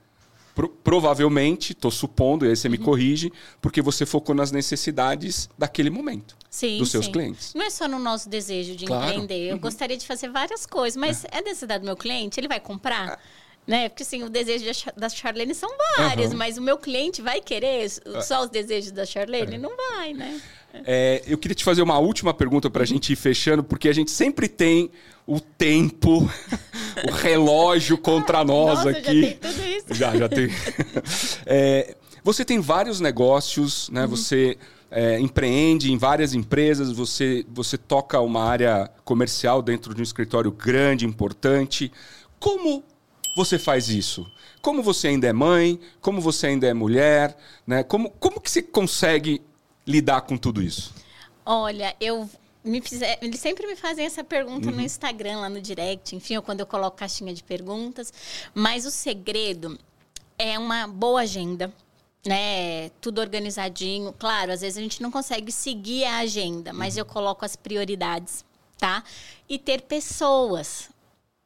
Pro, 0.54 0.70
provavelmente, 0.70 1.72
estou 1.72 1.92
supondo, 1.92 2.46
e 2.46 2.50
aí 2.50 2.56
você 2.56 2.68
uhum. 2.68 2.72
me 2.72 2.78
corrige, 2.78 3.32
porque 3.62 3.82
você 3.82 4.06
focou 4.06 4.36
nas 4.36 4.52
necessidades 4.52 5.50
daquele 5.58 5.90
momento. 5.90 6.36
Sim, 6.50 6.78
dos 6.78 6.92
seus 6.92 7.06
sim. 7.06 7.12
clientes. 7.14 7.54
Não 7.54 7.66
é 7.66 7.70
só 7.70 7.88
no 7.88 7.98
nosso 7.98 8.28
desejo 8.28 8.76
de 8.76 8.86
claro. 8.86 9.06
empreender. 9.06 9.48
Eu 9.48 9.56
uhum. 9.56 9.62
gostaria 9.62 9.96
de 9.96 10.06
fazer 10.06 10.30
várias 10.30 10.66
coisas, 10.66 10.98
mas 10.98 11.24
é, 11.26 11.38
é 11.38 11.42
necessidade 11.42 11.82
do 11.82 11.86
meu 11.86 11.96
cliente? 11.96 12.40
Ele 12.40 12.48
vai 12.50 12.60
comprar? 12.60 13.14
É. 13.14 13.18
Né? 13.66 13.90
Porque 13.90 14.04
assim, 14.04 14.24
o 14.24 14.30
desejo 14.30 14.66
da 14.98 15.08
Charlene 15.08 15.54
são 15.54 15.70
vários, 15.98 16.32
uhum. 16.32 16.38
mas 16.38 16.58
o 16.58 16.62
meu 16.62 16.78
cliente 16.78 17.22
vai 17.22 17.40
querer 17.40 17.86
é. 17.86 18.22
só 18.22 18.44
os 18.44 18.50
desejos 18.50 18.92
da 18.92 19.06
Charlene? 19.06 19.56
É. 19.56 19.58
Não 19.58 19.72
vai, 19.78 20.14
né? 20.14 20.42
É, 20.86 21.22
eu 21.28 21.38
queria 21.38 21.56
te 21.56 21.64
fazer 21.64 21.82
uma 21.82 21.98
última 22.00 22.34
pergunta 22.34 22.70
para 22.70 22.84
a 22.84 22.86
gente 22.86 23.14
ir 23.14 23.16
fechando, 23.16 23.64
porque 23.64 23.90
a 23.90 23.94
gente 23.94 24.12
sempre 24.12 24.48
tem 24.48 24.90
o 25.28 25.40
tempo, 25.40 26.30
o 27.08 27.12
relógio 27.12 27.98
contra 27.98 28.44
nós 28.44 28.80
Nossa, 28.80 28.90
aqui. 28.90 29.22
Já 29.22 29.28
tem 29.28 29.38
tudo 29.38 29.68
isso. 29.68 29.94
Já, 29.94 30.16
já 30.16 30.30
tem. 30.30 30.50
É, 31.46 31.96
você 32.24 32.46
tem 32.46 32.60
vários 32.60 33.00
negócios, 33.00 33.90
né? 33.90 34.04
Uhum. 34.04 34.10
Você 34.10 34.58
é, 34.92 35.20
empreende 35.20 35.92
em 35.92 35.98
várias 35.98 36.34
empresas, 36.34 36.92
você, 36.92 37.46
você 37.50 37.78
toca 37.78 38.20
uma 38.20 38.44
área 38.44 38.90
comercial 39.04 39.62
dentro 39.62 39.94
de 39.94 40.02
um 40.02 40.04
escritório 40.04 40.52
grande, 40.52 41.06
importante. 41.06 41.92
Como 42.40 42.84
você 43.36 43.58
faz 43.58 43.90
isso? 43.90 44.26
Como 44.62 44.84
você 44.84 45.08
ainda 45.08 45.28
é 45.28 45.34
mãe? 45.34 45.80
Como 46.02 46.22
você 46.22 46.48
ainda 46.48 46.68
é 46.68 46.74
mulher? 46.74 47.36
Né? 47.66 47.84
Como, 47.84 48.10
como 48.12 48.40
que 48.40 48.52
você 48.52 48.62
consegue 48.62 49.42
lidar 49.92 50.22
com 50.22 50.38
tudo 50.38 50.62
isso? 50.62 50.94
Olha, 51.46 51.96
eu 52.00 52.30
me 52.64 52.82
fizer, 52.82 53.18
eles 53.22 53.40
sempre 53.40 53.66
me 53.68 53.76
fazem 53.76 54.06
essa 54.06 54.24
pergunta 54.24 54.70
uhum. 54.70 54.76
no 54.76 54.82
Instagram, 54.82 55.40
lá 55.40 55.50
no 55.50 55.62
direct, 55.62 56.16
enfim, 56.16 56.38
ou 56.38 56.42
quando 56.42 56.60
eu 56.60 56.66
coloco 56.66 56.98
caixinha 56.98 57.34
de 57.34 57.44
perguntas. 57.44 58.14
Mas 58.54 58.86
o 58.86 58.92
segredo 58.92 59.78
é 60.38 60.58
uma 60.58 60.88
boa 60.88 61.22
agenda, 61.22 61.74
né? 62.26 62.90
Tudo 63.02 63.20
organizadinho. 63.20 64.14
Claro, 64.14 64.52
às 64.52 64.62
vezes 64.62 64.78
a 64.78 64.82
gente 64.82 65.02
não 65.02 65.12
consegue 65.12 65.52
seguir 65.52 66.06
a 66.06 66.20
agenda, 66.20 66.72
mas 66.72 66.96
uhum. 66.96 67.00
eu 67.00 67.06
coloco 67.06 67.44
as 67.44 67.56
prioridades, 67.56 68.46
tá? 68.78 69.04
E 69.50 69.58
ter 69.58 69.82
pessoas 69.82 70.90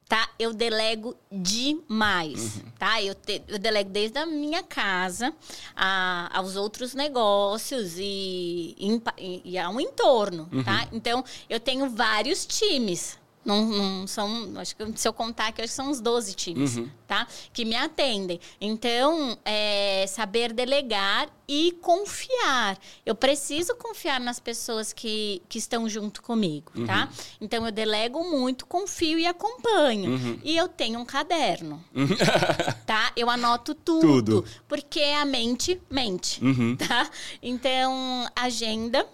tá? 0.08 0.30
Eu 0.38 0.54
delego 0.54 1.16
demais, 1.32 2.58
uhum. 2.58 2.72
tá? 2.78 3.02
Eu, 3.02 3.16
te, 3.16 3.42
eu 3.48 3.58
delego 3.58 3.90
desde 3.90 4.18
a 4.20 4.26
minha 4.26 4.62
casa 4.62 5.34
a, 5.76 6.30
aos 6.38 6.56
outros 6.56 6.94
negócios 6.94 7.96
e, 7.98 8.76
e, 9.18 9.42
e 9.44 9.58
ao 9.58 9.80
entorno, 9.82 10.46
tá? 10.46 10.56
uhum. 10.56 10.64
tá? 10.64 10.88
Então, 10.92 11.26
eu 11.50 11.60
tenho 11.60 11.90
vários 11.90 12.46
times, 12.46 13.18
não, 13.46 13.64
não, 13.64 14.08
são, 14.08 14.54
acho 14.56 14.76
que 14.76 14.84
se 14.96 15.08
eu 15.08 15.14
contar 15.14 15.48
aqui, 15.48 15.62
acho 15.62 15.72
que 15.72 15.76
são 15.76 15.92
uns 15.92 16.02
12 16.02 16.34
times, 16.34 16.78
uhum. 16.78 16.90
tá? 17.08 17.28
Que 17.54 17.64
me 17.64 17.76
atendem. 17.76 18.40
Então, 18.60 19.38
é, 19.46 20.06
saber 20.08 20.52
delegar 20.52 21.30
e 21.48 21.74
confiar. 21.74 22.76
Eu 23.06 23.14
preciso 23.14 23.76
confiar 23.76 24.20
nas 24.20 24.40
pessoas 24.40 24.92
que, 24.92 25.44
que 25.48 25.60
estão 25.60 25.88
junto 25.88 26.24
comigo, 26.24 26.72
tá? 26.72 26.80
uhum. 26.80 26.88
tá? 26.88 27.10
Então, 27.40 27.66
eu 27.68 27.72
delego 27.72 28.24
muito, 28.24 28.66
confio 28.66 29.20
e 29.20 29.28
acompanho. 29.28 30.12
Uhum. 30.12 30.40
E 30.44 30.58
eu 30.58 30.68
tenho 30.68 31.00
um 31.00 31.06
caderno, 31.06 31.84
uhum. 31.94 32.08
tá? 32.88 33.12
Eu 33.16 33.30
anoto 33.30 33.76
tudo, 33.76 34.24
tudo, 34.24 34.46
porque 34.68 35.02
a 35.02 35.24
mente 35.24 35.80
mente, 35.88 36.44
uhum. 36.44 36.76
tá? 36.82 37.08
Então, 37.44 38.28
agenda, 38.36 39.08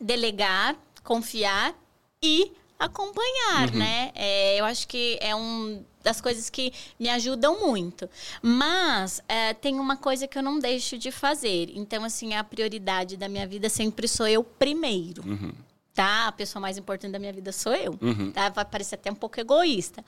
delegar, 0.00 0.74
confiar 1.04 1.74
e 2.22 2.50
acompanhar, 2.78 3.70
uhum. 3.70 3.78
né? 3.78 4.12
É, 4.14 4.60
eu 4.60 4.64
acho 4.64 4.86
que 4.86 5.18
é 5.20 5.34
um 5.34 5.82
das 6.02 6.20
coisas 6.20 6.48
que 6.48 6.72
me 7.00 7.08
ajudam 7.08 7.58
muito. 7.66 8.08
Mas 8.40 9.20
é, 9.28 9.52
tem 9.54 9.80
uma 9.80 9.96
coisa 9.96 10.28
que 10.28 10.38
eu 10.38 10.42
não 10.42 10.58
deixo 10.58 10.96
de 10.96 11.10
fazer. 11.10 11.72
Então, 11.74 12.04
assim, 12.04 12.34
a 12.34 12.44
prioridade 12.44 13.16
da 13.16 13.28
minha 13.28 13.46
vida 13.46 13.68
sempre 13.68 14.06
sou 14.06 14.28
eu 14.28 14.44
primeiro. 14.44 15.26
Uhum. 15.26 15.52
Tá? 15.92 16.28
A 16.28 16.32
pessoa 16.32 16.60
mais 16.60 16.78
importante 16.78 17.10
da 17.10 17.18
minha 17.18 17.32
vida 17.32 17.50
sou 17.50 17.74
eu. 17.74 17.98
Uhum. 18.00 18.30
Tá? 18.30 18.50
Vai 18.50 18.64
parecer 18.64 18.94
até 18.94 19.10
um 19.10 19.16
pouco 19.16 19.40
egoísta. 19.40 20.04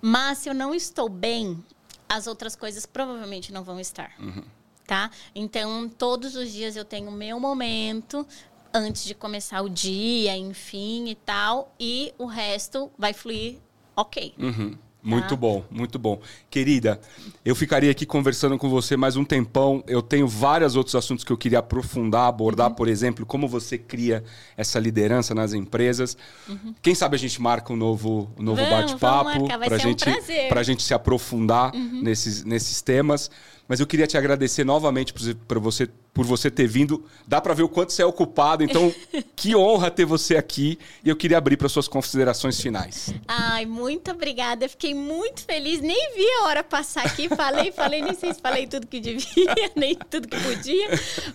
Mas 0.00 0.38
se 0.38 0.48
eu 0.48 0.54
não 0.54 0.74
estou 0.74 1.08
bem, 1.08 1.62
as 2.08 2.26
outras 2.26 2.56
coisas 2.56 2.86
provavelmente 2.86 3.52
não 3.52 3.62
vão 3.62 3.78
estar. 3.78 4.12
Uhum. 4.18 4.42
Tá? 4.86 5.10
Então, 5.34 5.88
todos 5.88 6.34
os 6.34 6.50
dias 6.50 6.76
eu 6.76 6.84
tenho 6.84 7.08
o 7.08 7.12
meu 7.12 7.38
momento, 7.38 8.26
antes 8.74 9.04
de 9.04 9.14
começar 9.14 9.62
o 9.62 9.68
dia, 9.68 10.36
enfim 10.36 11.08
e 11.08 11.14
tal, 11.14 11.74
e 11.78 12.12
o 12.18 12.26
resto 12.26 12.90
vai 12.98 13.12
fluir 13.12 13.56
ok. 13.96 14.34
Uhum. 14.38 14.76
Muito 15.02 15.30
tá? 15.30 15.36
bom, 15.36 15.64
muito 15.68 15.98
bom. 15.98 16.20
Querida, 16.48 17.00
eu 17.44 17.56
ficaria 17.56 17.90
aqui 17.90 18.06
conversando 18.06 18.56
com 18.56 18.70
você 18.70 18.96
mais 18.96 19.16
um 19.16 19.24
tempão. 19.24 19.82
Eu 19.88 20.00
tenho 20.00 20.28
vários 20.28 20.76
outros 20.76 20.94
assuntos 20.94 21.24
que 21.24 21.32
eu 21.32 21.36
queria 21.36 21.58
aprofundar, 21.58 22.28
abordar, 22.28 22.68
uhum. 22.68 22.74
por 22.74 22.86
exemplo, 22.86 23.26
como 23.26 23.48
você 23.48 23.76
cria 23.76 24.22
essa 24.56 24.78
liderança 24.78 25.34
nas 25.34 25.54
empresas. 25.54 26.16
Uhum. 26.48 26.72
Quem 26.80 26.94
sabe 26.94 27.16
a 27.16 27.18
gente 27.18 27.42
marca 27.42 27.72
um 27.72 27.76
novo, 27.76 28.30
um 28.38 28.44
novo 28.44 28.62
bate-papo 28.64 29.48
para 29.48 29.76
gente, 29.76 30.08
um 30.08 30.58
a 30.58 30.62
gente 30.62 30.84
se 30.84 30.94
aprofundar 30.94 31.74
uhum. 31.74 32.00
nesses, 32.00 32.44
nesses 32.44 32.80
temas. 32.80 33.28
Mas 33.72 33.80
eu 33.80 33.86
queria 33.86 34.06
te 34.06 34.18
agradecer 34.18 34.64
novamente 34.64 35.14
por 35.48 35.58
você, 35.58 35.88
por 36.12 36.26
você 36.26 36.50
ter 36.50 36.66
vindo. 36.66 37.06
Dá 37.26 37.40
para 37.40 37.54
ver 37.54 37.62
o 37.62 37.68
quanto 37.70 37.90
você 37.90 38.02
é 38.02 38.04
ocupado, 38.04 38.62
então 38.62 38.94
que 39.34 39.56
honra 39.56 39.90
ter 39.90 40.04
você 40.04 40.36
aqui. 40.36 40.78
E 41.02 41.08
eu 41.08 41.16
queria 41.16 41.38
abrir 41.38 41.56
para 41.56 41.70
suas 41.70 41.88
considerações 41.88 42.60
finais. 42.60 43.14
Ai, 43.26 43.64
muito 43.64 44.10
obrigada. 44.10 44.68
Fiquei 44.68 44.92
muito 44.92 45.42
feliz. 45.42 45.80
Nem 45.80 46.14
vi 46.14 46.26
a 46.40 46.48
hora 46.48 46.62
passar 46.62 47.06
aqui. 47.06 47.30
Falei, 47.34 47.72
falei, 47.72 48.02
nem 48.02 48.12
sei 48.12 48.34
se 48.34 48.42
falei 48.42 48.66
tudo 48.66 48.86
que 48.86 49.00
devia, 49.00 49.54
nem 49.74 49.94
tudo 49.94 50.28
que 50.28 50.38
podia. 50.38 50.90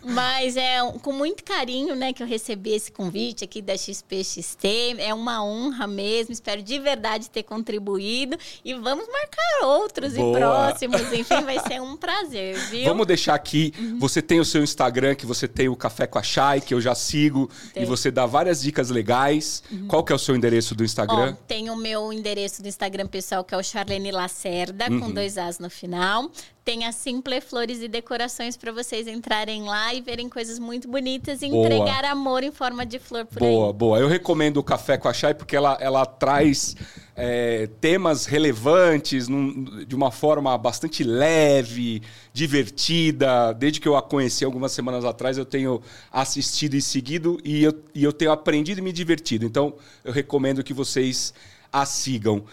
Mas 0.05 0.55
é 0.55 0.77
com 1.01 1.11
muito 1.11 1.43
carinho 1.43 1.95
né, 1.95 2.13
que 2.13 2.21
eu 2.21 2.27
recebi 2.27 2.69
esse 2.69 2.91
convite 2.91 3.43
aqui 3.43 3.63
da 3.63 3.75
XPXT. 3.75 4.97
É 4.99 5.11
uma 5.11 5.43
honra 5.43 5.87
mesmo. 5.87 6.33
Espero 6.33 6.61
de 6.61 6.77
verdade 6.77 7.31
ter 7.31 7.41
contribuído. 7.41 8.37
E 8.63 8.75
vamos 8.75 9.07
marcar 9.07 9.65
outros 9.65 10.13
Boa. 10.13 10.37
e 10.37 10.39
próximos. 10.39 11.01
Enfim, 11.11 11.41
vai 11.43 11.57
ser 11.61 11.81
um 11.81 11.97
prazer 11.97 12.26
prazer, 12.27 12.55
viu? 12.69 12.85
Vamos 12.85 13.07
deixar 13.07 13.33
aqui. 13.33 13.73
Uhum. 13.77 13.99
Você 13.99 14.21
tem 14.21 14.39
o 14.39 14.45
seu 14.45 14.63
Instagram, 14.63 15.15
que 15.15 15.25
você 15.25 15.47
tem 15.47 15.69
o 15.69 15.75
Café 15.75 16.05
com 16.05 16.19
a 16.19 16.23
Chay, 16.23 16.61
que 16.61 16.73
eu 16.73 16.81
já 16.81 16.93
sigo. 16.93 17.49
Tem. 17.73 17.83
E 17.83 17.85
você 17.85 18.11
dá 18.11 18.25
várias 18.25 18.61
dicas 18.61 18.89
legais. 18.89 19.63
Uhum. 19.71 19.87
Qual 19.87 20.03
que 20.03 20.11
é 20.11 20.15
o 20.15 20.19
seu 20.19 20.35
endereço 20.35 20.75
do 20.75 20.83
Instagram? 20.83 21.33
Ó, 21.33 21.43
tem 21.47 21.69
o 21.69 21.75
meu 21.75 22.11
endereço 22.11 22.61
do 22.61 22.67
Instagram 22.67 23.07
pessoal, 23.07 23.43
que 23.43 23.55
é 23.55 23.57
o 23.57 23.63
Charlene 23.63 24.11
Lacerda, 24.11 24.85
uhum. 24.89 24.99
com 24.99 25.11
dois 25.11 25.37
As 25.37 25.59
no 25.59 25.69
final. 25.69 26.29
Tem 26.67 26.83
a 26.83 26.91
Simple 26.91 27.39
Flores 27.39 27.81
e 27.81 27.87
Decorações 27.87 28.57
para 28.57 28.73
vocês 28.73 29.07
entrarem 29.07 29.63
lá 29.63 29.93
e 29.93 30.01
verem 30.01 30.27
coisas 30.27 30.59
muito 30.59 30.85
bonitas 30.85 31.41
e 31.41 31.47
boa. 31.47 31.65
entregar 31.65 32.03
amor 32.03 32.43
em 32.43 32.51
forma 32.51 32.85
de 32.85 32.99
flor 32.99 33.25
por 33.25 33.39
boa, 33.39 33.49
aí. 33.49 33.57
Boa, 33.57 33.73
boa. 33.73 33.99
Eu 33.99 34.09
recomendo 34.09 34.57
o 34.57 34.63
Café 34.63 34.97
com 34.97 35.07
a 35.07 35.13
Chay 35.13 35.33
porque 35.33 35.55
ela, 35.55 35.77
ela 35.79 36.05
traz 36.05 36.75
é, 37.15 37.69
temas 37.79 38.25
relevantes 38.25 39.29
num, 39.29 39.85
de 39.85 39.95
uma 39.95 40.11
forma 40.11 40.57
bastante 40.57 41.05
leve, 41.05 42.01
divertida. 42.33 43.53
Desde 43.53 43.79
que 43.79 43.87
eu 43.87 43.95
a 43.95 44.01
conheci 44.01 44.43
algumas 44.43 44.73
semanas 44.73 45.05
atrás, 45.05 45.37
eu 45.37 45.45
tenho 45.45 45.81
assistido 46.11 46.73
e 46.73 46.81
seguido 46.81 47.39
e 47.45 47.63
eu, 47.63 47.73
e 47.95 48.03
eu 48.03 48.11
tenho 48.11 48.33
aprendido 48.33 48.79
e 48.79 48.81
me 48.81 48.91
divertido. 48.91 49.45
Então, 49.45 49.73
eu 50.03 50.11
recomendo 50.11 50.61
que 50.61 50.73
vocês 50.73 51.33
a 51.71 51.85
sigam. 51.85 52.43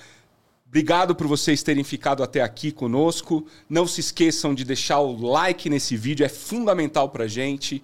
Obrigado 0.74 1.14
por 1.14 1.28
vocês 1.28 1.62
terem 1.62 1.84
ficado 1.84 2.20
até 2.20 2.42
aqui 2.42 2.72
conosco. 2.72 3.46
Não 3.70 3.86
se 3.86 4.00
esqueçam 4.00 4.52
de 4.52 4.64
deixar 4.64 4.98
o 4.98 5.24
like 5.24 5.70
nesse 5.70 5.96
vídeo, 5.96 6.26
é 6.26 6.28
fundamental 6.28 7.10
para 7.10 7.28
gente. 7.28 7.80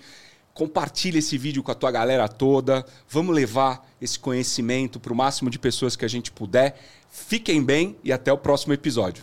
Compartilha 0.53 1.21
esse 1.21 1.39
vídeo 1.39 1.63
com 1.63 1.71
a 1.71 1.75
tua 1.77 1.93
galera 1.93 2.27
toda. 2.27 2.85
Vamos 3.09 3.33
levar 3.33 3.89
esse 4.03 4.19
conhecimento 4.19 4.99
para 4.99 5.13
o 5.13 5.17
máximo 5.17 5.49
de 5.49 5.57
pessoas 5.57 5.95
que 5.95 6.05
a 6.05 6.09
gente 6.09 6.33
puder. 6.33 6.81
Fiquem 7.09 7.63
bem 7.63 7.97
e 8.03 8.13
até 8.13 8.33
o 8.33 8.39
próximo 8.39 8.73
episódio. 8.73 9.23